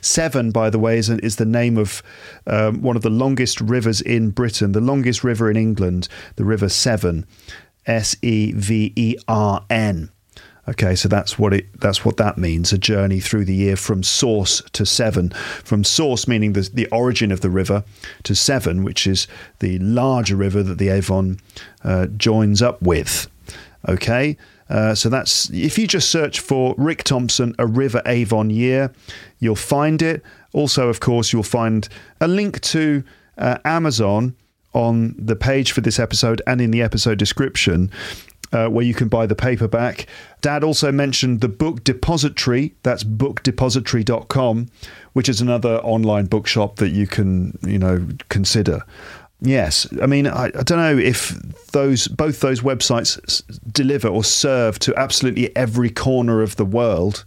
Severn, 0.01 0.51
by 0.51 0.71
the 0.71 0.79
way, 0.79 0.97
is, 0.97 1.11
is 1.11 1.37
the 1.37 1.45
name 1.45 1.77
of 1.77 2.03
um, 2.47 2.81
one 2.81 2.97
of 2.97 3.03
the 3.03 3.11
longest 3.11 3.61
rivers 3.61 4.01
in 4.01 4.31
Britain, 4.31 4.73
the 4.73 4.81
longest 4.81 5.23
river 5.23 5.51
in 5.51 5.59
England, 5.59 6.09
the 6.37 6.45
River 6.45 6.71
Severn, 6.71 7.27
S 7.85 8.17
E 8.23 8.53
V 8.53 8.95
E 8.97 9.17
R 9.29 9.67
N. 9.69 10.11
Okay, 10.71 10.95
so 10.95 11.09
that's 11.09 11.37
what 11.37 11.53
it 11.53 11.81
that's 11.81 12.05
what 12.05 12.17
that 12.19 12.39
means, 12.39 12.73
a 12.73 12.79
journey 12.79 13.19
through 13.19 13.45
the 13.45 13.55
year 13.55 13.75
from 13.77 14.05
source 14.05 14.63
to 14.73 14.87
Severn. 14.87 15.31
From 15.65 15.83
source 15.83 16.29
meaning 16.29 16.53
the 16.53 16.71
the 16.73 16.87
origin 16.89 17.33
of 17.33 17.41
the 17.41 17.51
river 17.51 17.83
to 18.23 18.35
Severn, 18.37 18.85
which 18.85 19.07
is 19.07 19.27
the 19.59 19.79
larger 19.81 20.37
river 20.37 20.63
that 20.63 20.79
the 20.79 20.89
Avon 20.89 21.41
uh, 21.83 22.07
joins 22.07 22.63
up 22.63 22.81
with. 22.81 23.29
Okay, 23.89 24.37
uh, 24.69 24.95
so 24.95 25.09
that's 25.09 25.51
if 25.51 25.77
you 25.77 25.89
just 25.89 26.09
search 26.09 26.39
for 26.39 26.77
Rick 26.79 27.03
Thompson, 27.03 27.55
a 27.59 27.67
River 27.67 28.01
Avon 28.07 28.49
year, 28.49 28.93
you'll 29.41 29.57
find 29.57 30.01
it. 30.01 30.23
Also, 30.53 30.89
of 30.89 31.01
course, 31.01 31.33
you'll 31.33 31.43
find 31.43 31.89
a 32.21 32.29
link 32.29 32.61
to 32.61 33.03
uh, 33.39 33.59
Amazon 33.65 34.37
on 34.73 35.17
the 35.19 35.35
page 35.35 35.73
for 35.73 35.81
this 35.81 35.99
episode 35.99 36.41
and 36.47 36.61
in 36.61 36.71
the 36.71 36.81
episode 36.81 37.19
description. 37.19 37.91
Uh, 38.53 38.67
where 38.69 38.85
you 38.85 38.95
can 38.95 39.07
buy 39.07 39.27
the 39.27 39.37
paperback. 39.37 40.07
Dad 40.41 40.65
also 40.65 40.91
mentioned 40.91 41.41
the 41.41 41.49
Book 41.49 41.85
Depository. 41.85 42.75
That's 42.83 43.05
bookdepository.com, 43.05 44.67
which 45.13 45.29
is 45.29 45.41
another 45.41 45.77
online 45.79 46.27
bookshop 46.27 46.77
that 46.77 46.89
you 46.91 47.07
can, 47.07 47.57
you 47.65 47.79
know, 47.79 48.07
consider. 48.29 48.83
Yes, 49.41 49.87
I 50.03 50.07
mean, 50.07 50.27
I, 50.27 50.47
I 50.47 50.63
don't 50.65 50.79
know 50.79 50.99
if 50.99 51.29
those 51.73 52.09
both 52.09 52.41
those 52.41 52.61
websites 52.61 53.19
s- 53.27 53.43
deliver 53.71 54.09
or 54.09 54.23
serve 54.25 54.79
to 54.81 54.95
absolutely 54.99 55.55
every 55.57 55.89
corner 55.91 56.43
of 56.43 56.57
the 56.57 56.65
world. 56.65 57.25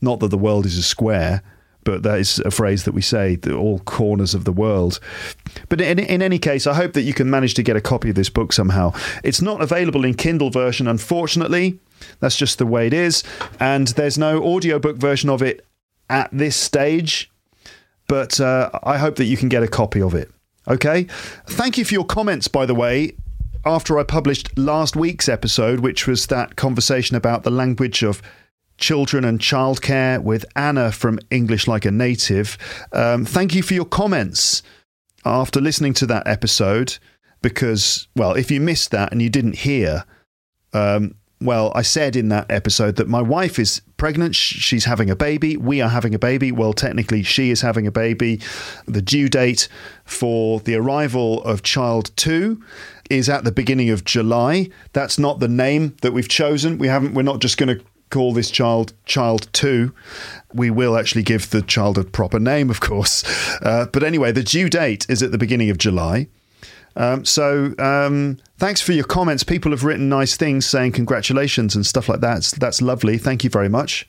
Not 0.00 0.20
that 0.20 0.28
the 0.28 0.38
world 0.38 0.64
is 0.64 0.78
a 0.78 0.82
square, 0.82 1.42
but 1.84 2.02
that 2.02 2.18
is 2.18 2.38
a 2.40 2.50
phrase 2.50 2.84
that 2.84 2.92
we 2.92 3.02
say, 3.02 3.38
all 3.50 3.80
corners 3.80 4.34
of 4.34 4.44
the 4.44 4.52
world. 4.52 5.00
But 5.68 5.80
in, 5.80 5.98
in 5.98 6.22
any 6.22 6.38
case, 6.38 6.66
I 6.66 6.74
hope 6.74 6.92
that 6.92 7.02
you 7.02 7.14
can 7.14 7.30
manage 7.30 7.54
to 7.54 7.62
get 7.62 7.76
a 7.76 7.80
copy 7.80 8.10
of 8.10 8.14
this 8.14 8.30
book 8.30 8.52
somehow. 8.52 8.92
It's 9.24 9.42
not 9.42 9.60
available 9.60 10.04
in 10.04 10.14
Kindle 10.14 10.50
version, 10.50 10.86
unfortunately. 10.86 11.78
That's 12.20 12.36
just 12.36 12.58
the 12.58 12.66
way 12.66 12.86
it 12.86 12.94
is. 12.94 13.22
And 13.60 13.88
there's 13.88 14.18
no 14.18 14.42
audiobook 14.42 14.96
version 14.96 15.30
of 15.30 15.42
it 15.42 15.66
at 16.08 16.30
this 16.32 16.56
stage. 16.56 17.30
But 18.08 18.40
uh, 18.40 18.70
I 18.82 18.98
hope 18.98 19.16
that 19.16 19.24
you 19.24 19.36
can 19.36 19.48
get 19.48 19.62
a 19.62 19.68
copy 19.68 20.02
of 20.02 20.14
it. 20.14 20.30
Okay? 20.68 21.04
Thank 21.46 21.78
you 21.78 21.84
for 21.84 21.94
your 21.94 22.04
comments, 22.04 22.48
by 22.48 22.66
the 22.66 22.74
way. 22.74 23.14
After 23.64 23.98
I 23.98 24.02
published 24.02 24.58
last 24.58 24.96
week's 24.96 25.28
episode, 25.28 25.80
which 25.80 26.06
was 26.08 26.26
that 26.26 26.56
conversation 26.56 27.16
about 27.16 27.44
the 27.44 27.50
language 27.50 28.02
of 28.02 28.20
children 28.82 29.24
and 29.24 29.38
childcare 29.38 30.20
with 30.22 30.44
Anna 30.56 30.92
from 30.92 31.18
English 31.30 31.66
Like 31.68 31.84
a 31.86 31.90
Native. 31.90 32.58
Um, 32.92 33.24
thank 33.24 33.54
you 33.54 33.62
for 33.62 33.74
your 33.74 33.84
comments 33.84 34.62
after 35.24 35.60
listening 35.60 35.94
to 35.94 36.06
that 36.06 36.26
episode 36.26 36.98
because, 37.42 38.08
well, 38.16 38.34
if 38.34 38.50
you 38.50 38.60
missed 38.60 38.90
that 38.90 39.12
and 39.12 39.22
you 39.22 39.30
didn't 39.30 39.54
hear, 39.54 40.04
um, 40.72 41.14
well, 41.40 41.72
I 41.74 41.82
said 41.82 42.16
in 42.16 42.28
that 42.30 42.50
episode 42.50 42.96
that 42.96 43.08
my 43.08 43.22
wife 43.22 43.58
is 43.58 43.82
pregnant. 43.96 44.34
She's 44.34 44.84
having 44.84 45.10
a 45.10 45.16
baby. 45.16 45.56
We 45.56 45.80
are 45.80 45.88
having 45.88 46.14
a 46.14 46.18
baby. 46.18 46.50
Well, 46.52 46.72
technically, 46.72 47.22
she 47.22 47.50
is 47.50 47.60
having 47.60 47.86
a 47.86 47.92
baby. 47.92 48.40
The 48.86 49.02
due 49.02 49.28
date 49.28 49.68
for 50.04 50.60
the 50.60 50.74
arrival 50.74 51.42
of 51.44 51.62
child 51.62 52.10
two 52.16 52.62
is 53.10 53.28
at 53.28 53.44
the 53.44 53.52
beginning 53.52 53.90
of 53.90 54.04
July. 54.04 54.70
That's 54.92 55.18
not 55.18 55.40
the 55.40 55.48
name 55.48 55.96
that 56.02 56.12
we've 56.12 56.28
chosen. 56.28 56.78
We 56.78 56.88
haven't. 56.88 57.14
We're 57.14 57.22
not 57.22 57.40
just 57.40 57.58
going 57.58 57.76
to 57.78 57.84
call 58.12 58.32
this 58.32 58.50
child 58.50 58.92
Child 59.04 59.48
2. 59.52 59.92
We 60.54 60.70
will 60.70 60.96
actually 60.96 61.22
give 61.22 61.50
the 61.50 61.62
child 61.62 61.98
a 61.98 62.04
proper 62.04 62.38
name, 62.38 62.70
of 62.70 62.80
course. 62.80 63.24
Uh, 63.62 63.86
but 63.92 64.02
anyway, 64.02 64.30
the 64.30 64.42
due 64.42 64.68
date 64.68 65.06
is 65.08 65.22
at 65.22 65.32
the 65.32 65.38
beginning 65.38 65.70
of 65.70 65.78
July. 65.78 66.28
Um, 66.94 67.24
so 67.24 67.74
um, 67.78 68.38
thanks 68.58 68.80
for 68.80 68.92
your 68.92 69.04
comments. 69.04 69.42
People 69.42 69.70
have 69.70 69.82
written 69.82 70.08
nice 70.08 70.36
things 70.36 70.66
saying 70.66 70.92
congratulations 70.92 71.74
and 71.74 71.86
stuff 71.86 72.08
like 72.08 72.20
that. 72.20 72.34
That's, 72.34 72.50
that's 72.52 72.82
lovely. 72.82 73.18
Thank 73.18 73.44
you 73.44 73.50
very 73.50 73.68
much. 73.68 74.06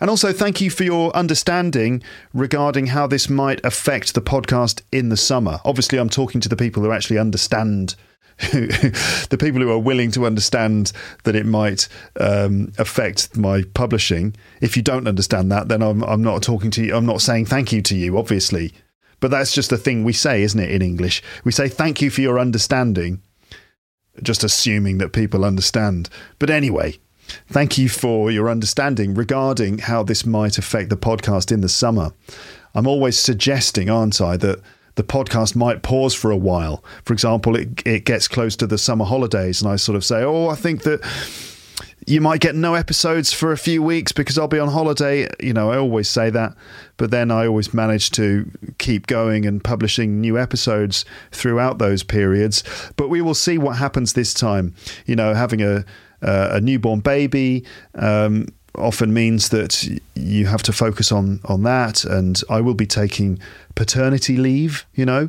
And 0.00 0.08
also, 0.08 0.32
thank 0.32 0.62
you 0.62 0.70
for 0.70 0.84
your 0.84 1.14
understanding 1.14 2.02
regarding 2.32 2.86
how 2.86 3.06
this 3.06 3.28
might 3.28 3.62
affect 3.64 4.14
the 4.14 4.22
podcast 4.22 4.80
in 4.90 5.10
the 5.10 5.16
summer. 5.16 5.60
Obviously, 5.64 5.98
I'm 5.98 6.08
talking 6.08 6.40
to 6.40 6.48
the 6.48 6.56
people 6.56 6.82
who 6.82 6.90
actually 6.90 7.18
understand. 7.18 7.96
the 9.30 9.36
people 9.38 9.60
who 9.60 9.70
are 9.70 9.78
willing 9.78 10.10
to 10.12 10.26
understand 10.26 10.92
that 11.24 11.36
it 11.36 11.46
might 11.46 11.88
um, 12.18 12.72
affect 12.78 13.36
my 13.36 13.62
publishing. 13.74 14.34
If 14.60 14.76
you 14.76 14.82
don't 14.82 15.06
understand 15.06 15.52
that, 15.52 15.68
then 15.68 15.82
I'm, 15.82 16.02
I'm 16.04 16.22
not 16.22 16.42
talking 16.42 16.70
to 16.72 16.84
you. 16.84 16.96
I'm 16.96 17.06
not 17.06 17.20
saying 17.20 17.46
thank 17.46 17.72
you 17.72 17.82
to 17.82 17.96
you, 17.96 18.16
obviously. 18.16 18.72
But 19.20 19.30
that's 19.30 19.52
just 19.52 19.68
the 19.68 19.76
thing 19.76 20.04
we 20.04 20.14
say, 20.14 20.42
isn't 20.42 20.58
it, 20.58 20.70
in 20.70 20.80
English? 20.80 21.22
We 21.44 21.52
say 21.52 21.68
thank 21.68 22.00
you 22.00 22.10
for 22.10 22.22
your 22.22 22.38
understanding, 22.38 23.20
just 24.22 24.42
assuming 24.42 24.98
that 24.98 25.12
people 25.12 25.44
understand. 25.44 26.08
But 26.38 26.48
anyway, 26.48 26.98
Thank 27.46 27.78
you 27.78 27.88
for 27.88 28.30
your 28.30 28.48
understanding 28.48 29.14
regarding 29.14 29.78
how 29.78 30.02
this 30.02 30.26
might 30.26 30.58
affect 30.58 30.90
the 30.90 30.96
podcast 30.96 31.52
in 31.52 31.60
the 31.60 31.68
summer. 31.68 32.12
I'm 32.74 32.86
always 32.86 33.18
suggesting, 33.18 33.90
aren't 33.90 34.20
I, 34.20 34.36
that 34.38 34.60
the 35.00 35.06
podcast 35.06 35.56
might 35.56 35.82
pause 35.82 36.14
for 36.14 36.30
a 36.30 36.36
while. 36.36 36.84
For 37.04 37.14
example, 37.14 37.56
it, 37.56 37.86
it 37.86 38.04
gets 38.04 38.28
close 38.28 38.54
to 38.56 38.66
the 38.66 38.76
summer 38.76 39.06
holidays, 39.06 39.62
and 39.62 39.70
I 39.70 39.76
sort 39.76 39.96
of 39.96 40.04
say, 40.04 40.22
Oh, 40.22 40.48
I 40.48 40.56
think 40.56 40.82
that 40.82 41.00
you 42.06 42.20
might 42.20 42.40
get 42.40 42.54
no 42.54 42.74
episodes 42.74 43.32
for 43.32 43.50
a 43.50 43.56
few 43.56 43.82
weeks 43.82 44.12
because 44.12 44.36
I'll 44.36 44.46
be 44.46 44.58
on 44.58 44.68
holiday. 44.68 45.26
You 45.40 45.54
know, 45.54 45.70
I 45.70 45.78
always 45.78 46.06
say 46.06 46.28
that, 46.28 46.54
but 46.98 47.10
then 47.10 47.30
I 47.30 47.46
always 47.46 47.72
manage 47.72 48.10
to 48.10 48.50
keep 48.76 49.06
going 49.06 49.46
and 49.46 49.64
publishing 49.64 50.20
new 50.20 50.38
episodes 50.38 51.06
throughout 51.30 51.78
those 51.78 52.02
periods. 52.02 52.62
But 52.96 53.08
we 53.08 53.22
will 53.22 53.32
see 53.32 53.56
what 53.56 53.78
happens 53.78 54.12
this 54.12 54.34
time. 54.34 54.74
You 55.06 55.16
know, 55.16 55.32
having 55.32 55.62
a 55.62 55.86
uh, 56.22 56.50
a 56.52 56.60
newborn 56.60 57.00
baby 57.00 57.64
um, 57.94 58.46
often 58.74 59.12
means 59.12 59.48
that 59.50 60.00
you 60.14 60.46
have 60.46 60.62
to 60.64 60.72
focus 60.72 61.12
on 61.12 61.40
on 61.44 61.62
that. 61.64 62.04
And 62.04 62.40
I 62.48 62.60
will 62.60 62.74
be 62.74 62.86
taking 62.86 63.38
paternity 63.74 64.36
leave, 64.36 64.86
you 64.94 65.04
know, 65.04 65.28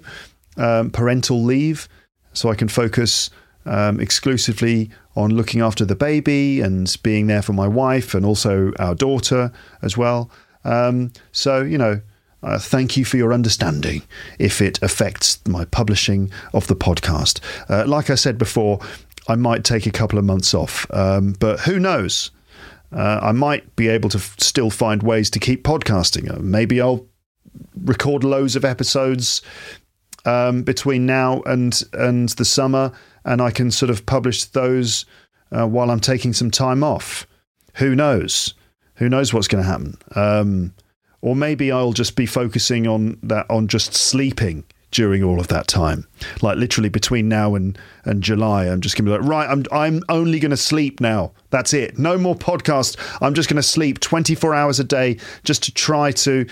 um, 0.58 0.92
parental 0.92 1.44
leave, 1.44 1.88
so 2.34 2.50
I 2.50 2.56
can 2.56 2.68
focus 2.68 3.30
um, 3.66 4.00
exclusively 4.00 4.90
on 5.16 5.32
looking 5.32 5.62
after 5.62 5.86
the 5.86 5.96
baby 5.96 6.62
and 6.62 6.96
being 7.04 7.28
there 7.28 7.42
for 7.42 7.54
my 7.54 7.68
wife 7.68 8.14
and 8.14 8.26
also 8.26 8.72
our 8.80 8.96
daughter 8.96 9.52
as 9.82 9.98
well. 9.98 10.30
Um, 10.64 11.12
so 11.32 11.62
you 11.62 11.78
know. 11.78 12.02
Uh, 12.44 12.58
thank 12.58 12.98
you 12.98 13.06
for 13.06 13.18
your 13.18 13.34
understanding 13.34 14.02
if 14.40 14.64
it 14.64 14.82
affects 14.82 15.40
my 15.48 15.64
publishing 15.66 16.32
of 16.56 16.66
the 16.66 16.76
podcast. 16.76 17.40
Uh, 17.70 17.86
like 17.86 18.10
I 18.10 18.16
said 18.16 18.40
before, 18.40 18.80
I 19.28 19.36
might 19.36 19.64
take 19.64 19.86
a 19.86 19.92
couple 19.92 20.18
of 20.18 20.26
months 20.26 20.54
off. 20.54 20.88
Um, 20.92 21.36
but 21.40 21.60
who 21.62 21.80
knows? 21.80 22.32
Uh, 22.92 23.20
I 23.22 23.32
might 23.32 23.76
be 23.76 23.88
able 23.88 24.10
to 24.10 24.18
f- 24.18 24.36
still 24.40 24.70
find 24.70 25.02
ways 25.02 25.30
to 25.32 25.40
keep 25.40 25.64
podcasting. 25.64 26.30
Uh, 26.30 26.40
maybe 26.40 26.82
I'll 26.82 27.06
record 27.76 28.24
loads 28.24 28.56
of 28.56 28.66
episodes 28.66 29.42
um, 30.26 30.64
between 30.64 31.06
now 31.06 31.42
and 31.46 31.82
and 31.94 32.30
the 32.30 32.46
summer, 32.46 32.92
and 33.26 33.42
I 33.42 33.52
can 33.52 33.72
sort 33.72 33.90
of 33.90 34.06
publish 34.06 34.46
those 34.46 35.06
uh, 35.52 35.68
while 35.68 35.90
I'm 35.90 36.00
taking 36.00 36.34
some 36.34 36.52
time 36.52 36.84
off. 36.84 37.28
Who 37.76 37.96
knows? 37.96 38.54
Who 38.96 39.10
knows 39.10 39.34
what's 39.34 39.48
going 39.48 39.64
to 39.64 39.70
happen? 39.70 39.98
Um, 40.16 40.74
or 41.22 41.36
maybe 41.36 41.72
I'll 41.72 41.94
just 41.94 42.16
be 42.16 42.26
focusing 42.26 42.88
on 42.88 43.18
that 43.24 43.46
on 43.50 43.68
just 43.68 43.94
sleeping 43.94 44.64
during 44.92 45.24
all 45.24 45.40
of 45.40 45.48
that 45.48 45.68
time. 45.68 46.06
Like 46.42 46.58
literally 46.58 46.90
between 46.90 47.28
now 47.28 47.56
and, 47.56 47.78
and 48.06 48.22
July, 48.22 48.66
I'm 48.66 48.82
just 48.82 48.96
gonna 48.96 49.10
be 49.10 49.18
like, 49.18 49.28
right, 49.28 49.50
I'm 49.50 49.66
I'm 49.72 50.04
only 50.10 50.40
gonna 50.40 50.58
sleep 50.58 51.00
now. 51.02 51.32
That's 51.50 51.74
it. 51.74 51.98
No 51.98 52.18
more 52.18 52.36
podcast. 52.36 52.98
I'm 53.22 53.34
just 53.34 53.50
gonna 53.50 53.64
sleep 53.64 54.00
24 54.00 54.54
hours 54.54 54.80
a 54.80 54.84
day 54.84 55.18
just 55.44 55.64
to 55.64 55.74
try 55.74 56.12
to 56.12 56.46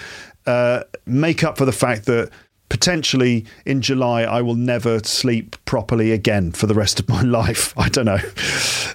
uh, 0.45 0.83
make 1.05 1.43
up 1.43 1.57
for 1.57 1.65
the 1.65 1.71
fact 1.71 2.05
that 2.05 2.31
potentially 2.69 3.45
in 3.65 3.81
July 3.81 4.23
I 4.23 4.41
will 4.41 4.55
never 4.55 4.99
sleep 4.99 5.55
properly 5.65 6.11
again 6.11 6.51
for 6.51 6.67
the 6.67 6.73
rest 6.75 6.99
of 6.99 7.09
my 7.09 7.21
life. 7.23 7.73
I 7.77 7.89
don't 7.89 8.05
know. 8.05 8.19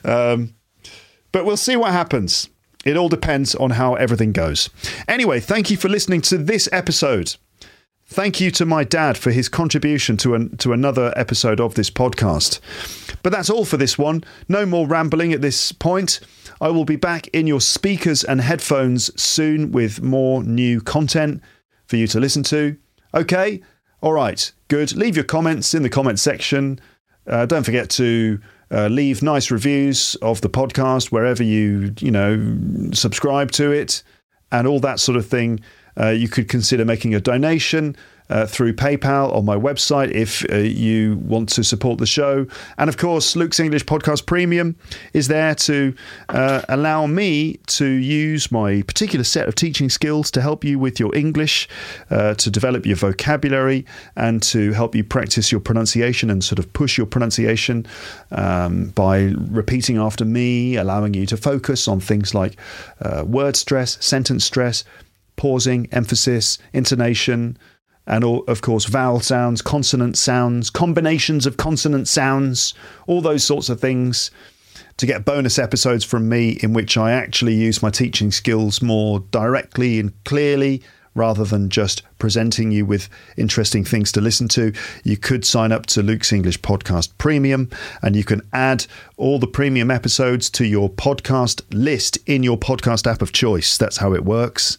Um, 0.04 0.54
but 1.32 1.44
we'll 1.44 1.56
see 1.56 1.76
what 1.76 1.92
happens. 1.92 2.48
It 2.84 2.96
all 2.96 3.08
depends 3.08 3.54
on 3.54 3.70
how 3.70 3.94
everything 3.94 4.32
goes. 4.32 4.68
Anyway, 5.08 5.40
thank 5.40 5.70
you 5.70 5.76
for 5.76 5.88
listening 5.88 6.20
to 6.22 6.38
this 6.38 6.68
episode. 6.70 7.34
Thank 8.06 8.38
you 8.38 8.50
to 8.52 8.66
my 8.66 8.84
dad 8.84 9.16
for 9.16 9.30
his 9.30 9.48
contribution 9.48 10.18
to 10.18 10.34
an, 10.34 10.56
to 10.58 10.72
another 10.74 11.12
episode 11.16 11.58
of 11.58 11.74
this 11.74 11.90
podcast. 11.90 12.60
But 13.22 13.32
that's 13.32 13.48
all 13.48 13.64
for 13.64 13.78
this 13.78 13.96
one. 13.96 14.24
No 14.46 14.66
more 14.66 14.86
rambling 14.86 15.32
at 15.32 15.40
this 15.40 15.72
point. 15.72 16.20
I 16.60 16.68
will 16.68 16.84
be 16.84 16.96
back 16.96 17.28
in 17.28 17.46
your 17.46 17.62
speakers 17.62 18.22
and 18.22 18.42
headphones 18.42 19.10
soon 19.20 19.72
with 19.72 20.02
more 20.02 20.44
new 20.44 20.82
content 20.82 21.42
for 21.86 21.96
you 21.96 22.06
to 22.08 22.20
listen 22.20 22.42
to. 22.44 22.76
Okay? 23.14 23.62
All 24.02 24.12
right. 24.12 24.52
Good. 24.68 24.94
Leave 24.94 25.16
your 25.16 25.24
comments 25.24 25.72
in 25.72 25.82
the 25.82 25.88
comment 25.88 26.18
section. 26.18 26.78
Uh, 27.26 27.46
don't 27.46 27.64
forget 27.64 27.88
to 27.90 28.38
uh, 28.70 28.88
leave 28.88 29.22
nice 29.22 29.50
reviews 29.50 30.14
of 30.16 30.42
the 30.42 30.50
podcast 30.50 31.10
wherever 31.10 31.42
you, 31.42 31.94
you 32.00 32.10
know, 32.10 32.90
subscribe 32.92 33.50
to 33.52 33.72
it 33.72 34.02
and 34.52 34.66
all 34.66 34.80
that 34.80 35.00
sort 35.00 35.16
of 35.16 35.26
thing. 35.26 35.60
Uh, 35.98 36.08
you 36.08 36.28
could 36.28 36.48
consider 36.48 36.84
making 36.84 37.14
a 37.14 37.20
donation. 37.20 37.96
Uh, 38.30 38.46
through 38.46 38.72
PayPal 38.72 39.30
on 39.36 39.44
my 39.44 39.54
website 39.54 40.10
if 40.10 40.50
uh, 40.50 40.56
you 40.56 41.18
want 41.18 41.46
to 41.50 41.62
support 41.62 41.98
the 41.98 42.06
show. 42.06 42.46
And 42.78 42.88
of 42.88 42.96
course, 42.96 43.36
Luke's 43.36 43.60
English 43.60 43.84
Podcast 43.84 44.24
Premium 44.24 44.76
is 45.12 45.28
there 45.28 45.54
to 45.56 45.94
uh, 46.30 46.62
allow 46.70 47.06
me 47.06 47.58
to 47.66 47.84
use 47.86 48.50
my 48.50 48.80
particular 48.80 49.24
set 49.24 49.46
of 49.46 49.54
teaching 49.54 49.90
skills 49.90 50.30
to 50.30 50.40
help 50.40 50.64
you 50.64 50.78
with 50.78 50.98
your 50.98 51.14
English, 51.14 51.68
uh, 52.08 52.32
to 52.36 52.50
develop 52.50 52.86
your 52.86 52.96
vocabulary, 52.96 53.84
and 54.16 54.42
to 54.44 54.72
help 54.72 54.94
you 54.94 55.04
practice 55.04 55.52
your 55.52 55.60
pronunciation 55.60 56.30
and 56.30 56.42
sort 56.42 56.58
of 56.58 56.72
push 56.72 56.96
your 56.96 57.06
pronunciation 57.06 57.84
um, 58.30 58.86
by 58.94 59.34
repeating 59.50 59.98
after 59.98 60.24
me, 60.24 60.76
allowing 60.76 61.12
you 61.12 61.26
to 61.26 61.36
focus 61.36 61.86
on 61.86 62.00
things 62.00 62.34
like 62.34 62.56
uh, 63.02 63.22
word 63.26 63.54
stress, 63.54 64.02
sentence 64.02 64.46
stress 64.46 64.82
pausing, 65.44 65.86
emphasis, 65.92 66.56
intonation, 66.72 67.58
and 68.06 68.24
all, 68.24 68.44
of 68.48 68.62
course 68.62 68.86
vowel 68.86 69.20
sounds, 69.20 69.60
consonant 69.60 70.16
sounds, 70.16 70.70
combinations 70.70 71.44
of 71.44 71.58
consonant 71.58 72.08
sounds, 72.08 72.72
all 73.06 73.20
those 73.20 73.44
sorts 73.44 73.68
of 73.68 73.78
things. 73.78 74.30
To 74.96 75.04
get 75.04 75.26
bonus 75.26 75.58
episodes 75.58 76.02
from 76.02 76.30
me 76.30 76.52
in 76.62 76.72
which 76.72 76.96
I 76.96 77.12
actually 77.12 77.52
use 77.52 77.82
my 77.82 77.90
teaching 77.90 78.32
skills 78.32 78.80
more 78.80 79.20
directly 79.20 80.00
and 80.00 80.14
clearly 80.24 80.82
rather 81.14 81.44
than 81.44 81.68
just 81.68 82.02
presenting 82.18 82.70
you 82.72 82.86
with 82.86 83.10
interesting 83.36 83.84
things 83.84 84.12
to 84.12 84.22
listen 84.22 84.48
to, 84.48 84.72
you 85.04 85.18
could 85.18 85.44
sign 85.44 85.72
up 85.72 85.84
to 85.84 86.02
Luke's 86.02 86.32
English 86.32 86.60
Podcast 86.60 87.10
Premium 87.18 87.68
and 88.00 88.16
you 88.16 88.24
can 88.24 88.40
add 88.54 88.86
all 89.18 89.38
the 89.38 89.46
premium 89.46 89.90
episodes 89.90 90.48
to 90.50 90.64
your 90.64 90.88
podcast 90.88 91.62
list 91.70 92.16
in 92.24 92.42
your 92.42 92.56
podcast 92.56 93.06
app 93.06 93.20
of 93.20 93.32
choice. 93.32 93.76
That's 93.76 93.98
how 93.98 94.14
it 94.14 94.24
works. 94.24 94.78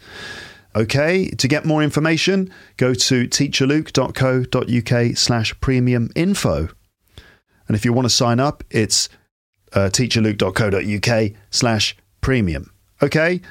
Okay, 0.76 1.30
to 1.30 1.48
get 1.48 1.64
more 1.64 1.82
information, 1.82 2.52
go 2.76 2.94
to 2.94 3.28
teacherluke.co.uk 3.28 5.18
slash 5.18 5.60
premium 5.62 6.10
info. 6.16 6.68
And 7.68 7.76
if 7.76 7.86
you 7.86 7.94
want 7.94 8.06
to 8.06 8.10
sign 8.10 8.42
up, 8.42 8.64
it's 8.70 9.08
uh, 9.74 9.90
teacherluke.co.uk 9.92 11.32
slash 11.50 11.96
premium. 12.20 12.74
Okay? 13.02 13.42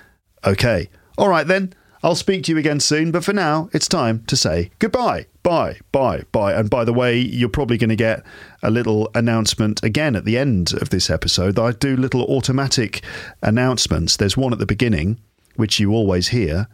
Okay. 0.44 0.90
All 1.16 1.28
right 1.28 1.46
then. 1.46 1.72
I'll 2.02 2.14
speak 2.14 2.44
to 2.44 2.52
you 2.52 2.58
again 2.58 2.80
soon, 2.80 3.10
but 3.12 3.24
for 3.24 3.32
now, 3.32 3.70
it's 3.72 3.88
time 3.88 4.24
to 4.26 4.36
say 4.36 4.70
goodbye. 4.78 5.24
Bye, 5.42 5.78
bye, 5.90 6.24
bye. 6.32 6.52
And 6.52 6.68
by 6.68 6.84
the 6.84 6.92
way, 6.92 7.16
you're 7.16 7.48
probably 7.48 7.78
going 7.78 7.88
to 7.88 7.96
get 7.96 8.22
a 8.62 8.70
little 8.70 9.08
announcement 9.14 9.82
again 9.82 10.14
at 10.14 10.26
the 10.26 10.36
end 10.36 10.74
of 10.74 10.90
this 10.90 11.08
episode. 11.08 11.58
I 11.58 11.72
do 11.72 11.96
little 11.96 12.24
automatic 12.24 13.02
announcements. 13.42 14.18
There's 14.18 14.36
one 14.36 14.52
at 14.52 14.58
the 14.58 14.66
beginning, 14.66 15.18
which 15.56 15.80
you 15.80 15.92
always 15.92 16.28
hear 16.28 16.68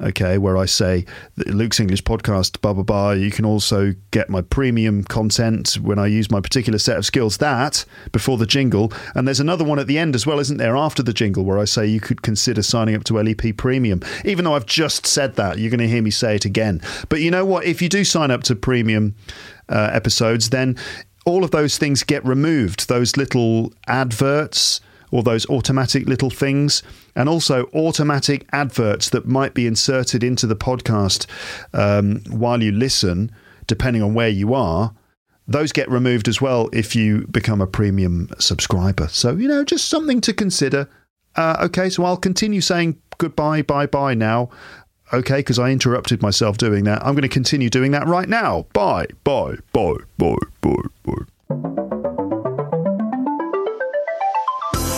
okay, 0.00 0.38
where 0.38 0.56
I 0.56 0.66
say 0.66 1.04
Luke's 1.46 1.80
English 1.80 2.04
podcast, 2.04 2.60
blah, 2.60 2.72
blah, 2.72 2.82
blah. 2.82 3.12
You 3.12 3.30
can 3.30 3.44
also 3.44 3.94
get 4.10 4.28
my 4.30 4.42
premium 4.42 5.04
content 5.04 5.74
when 5.74 5.98
I 5.98 6.06
use 6.06 6.30
my 6.30 6.40
particular 6.40 6.78
set 6.78 6.96
of 6.96 7.04
skills. 7.04 7.38
That 7.38 7.84
before 8.12 8.38
the 8.38 8.46
jingle. 8.46 8.92
And 9.14 9.26
there's 9.26 9.40
another 9.40 9.64
one 9.64 9.78
at 9.78 9.86
the 9.86 9.98
end 9.98 10.14
as 10.14 10.26
well, 10.26 10.38
isn't 10.38 10.56
there, 10.56 10.76
after 10.76 11.02
the 11.02 11.12
jingle, 11.12 11.44
where 11.44 11.58
I 11.58 11.64
say 11.64 11.86
you 11.86 12.00
could 12.00 12.22
consider 12.22 12.62
signing 12.62 12.94
up 12.94 13.04
to 13.04 13.20
LEP 13.20 13.56
Premium. 13.56 14.02
Even 14.24 14.44
though 14.44 14.54
I've 14.54 14.66
just 14.66 15.06
said 15.06 15.36
that, 15.36 15.58
you're 15.58 15.70
going 15.70 15.80
to 15.80 15.88
hear 15.88 16.02
me 16.02 16.10
say 16.10 16.36
it 16.36 16.44
again. 16.44 16.80
But 17.08 17.20
you 17.20 17.30
know 17.30 17.44
what? 17.44 17.64
If 17.64 17.82
you 17.82 17.88
do 17.88 18.04
sign 18.04 18.30
up 18.30 18.42
to 18.44 18.56
premium 18.56 19.14
uh, 19.68 19.90
episodes, 19.92 20.50
then 20.50 20.76
all 21.24 21.44
of 21.44 21.50
those 21.50 21.76
things 21.76 22.02
get 22.02 22.24
removed. 22.24 22.88
Those 22.88 23.16
little 23.16 23.72
adverts 23.86 24.80
all 25.10 25.22
those 25.22 25.48
automatic 25.48 26.06
little 26.06 26.30
things, 26.30 26.82
and 27.14 27.28
also 27.28 27.66
automatic 27.74 28.46
adverts 28.52 29.10
that 29.10 29.26
might 29.26 29.54
be 29.54 29.66
inserted 29.66 30.22
into 30.22 30.46
the 30.46 30.56
podcast 30.56 31.26
um, 31.72 32.22
while 32.28 32.62
you 32.62 32.72
listen, 32.72 33.32
depending 33.66 34.02
on 34.02 34.14
where 34.14 34.28
you 34.28 34.54
are. 34.54 34.94
Those 35.46 35.72
get 35.72 35.90
removed 35.90 36.28
as 36.28 36.42
well 36.42 36.68
if 36.72 36.94
you 36.94 37.26
become 37.28 37.62
a 37.62 37.66
premium 37.66 38.28
subscriber. 38.38 39.08
So, 39.08 39.34
you 39.34 39.48
know, 39.48 39.64
just 39.64 39.88
something 39.88 40.20
to 40.20 40.34
consider. 40.34 40.90
Uh, 41.36 41.56
okay, 41.62 41.88
so 41.88 42.04
I'll 42.04 42.18
continue 42.18 42.60
saying 42.60 43.00
goodbye, 43.16 43.62
bye 43.62 43.86
bye 43.86 44.14
now. 44.14 44.50
Okay, 45.12 45.36
because 45.36 45.58
I 45.58 45.70
interrupted 45.70 46.20
myself 46.20 46.58
doing 46.58 46.84
that. 46.84 47.00
I'm 47.02 47.14
going 47.14 47.22
to 47.22 47.28
continue 47.28 47.70
doing 47.70 47.92
that 47.92 48.06
right 48.06 48.28
now. 48.28 48.66
Bye, 48.74 49.06
bye, 49.24 49.56
bye, 49.72 49.96
bye, 50.18 50.34
bye, 50.60 50.74
bye. 51.48 51.87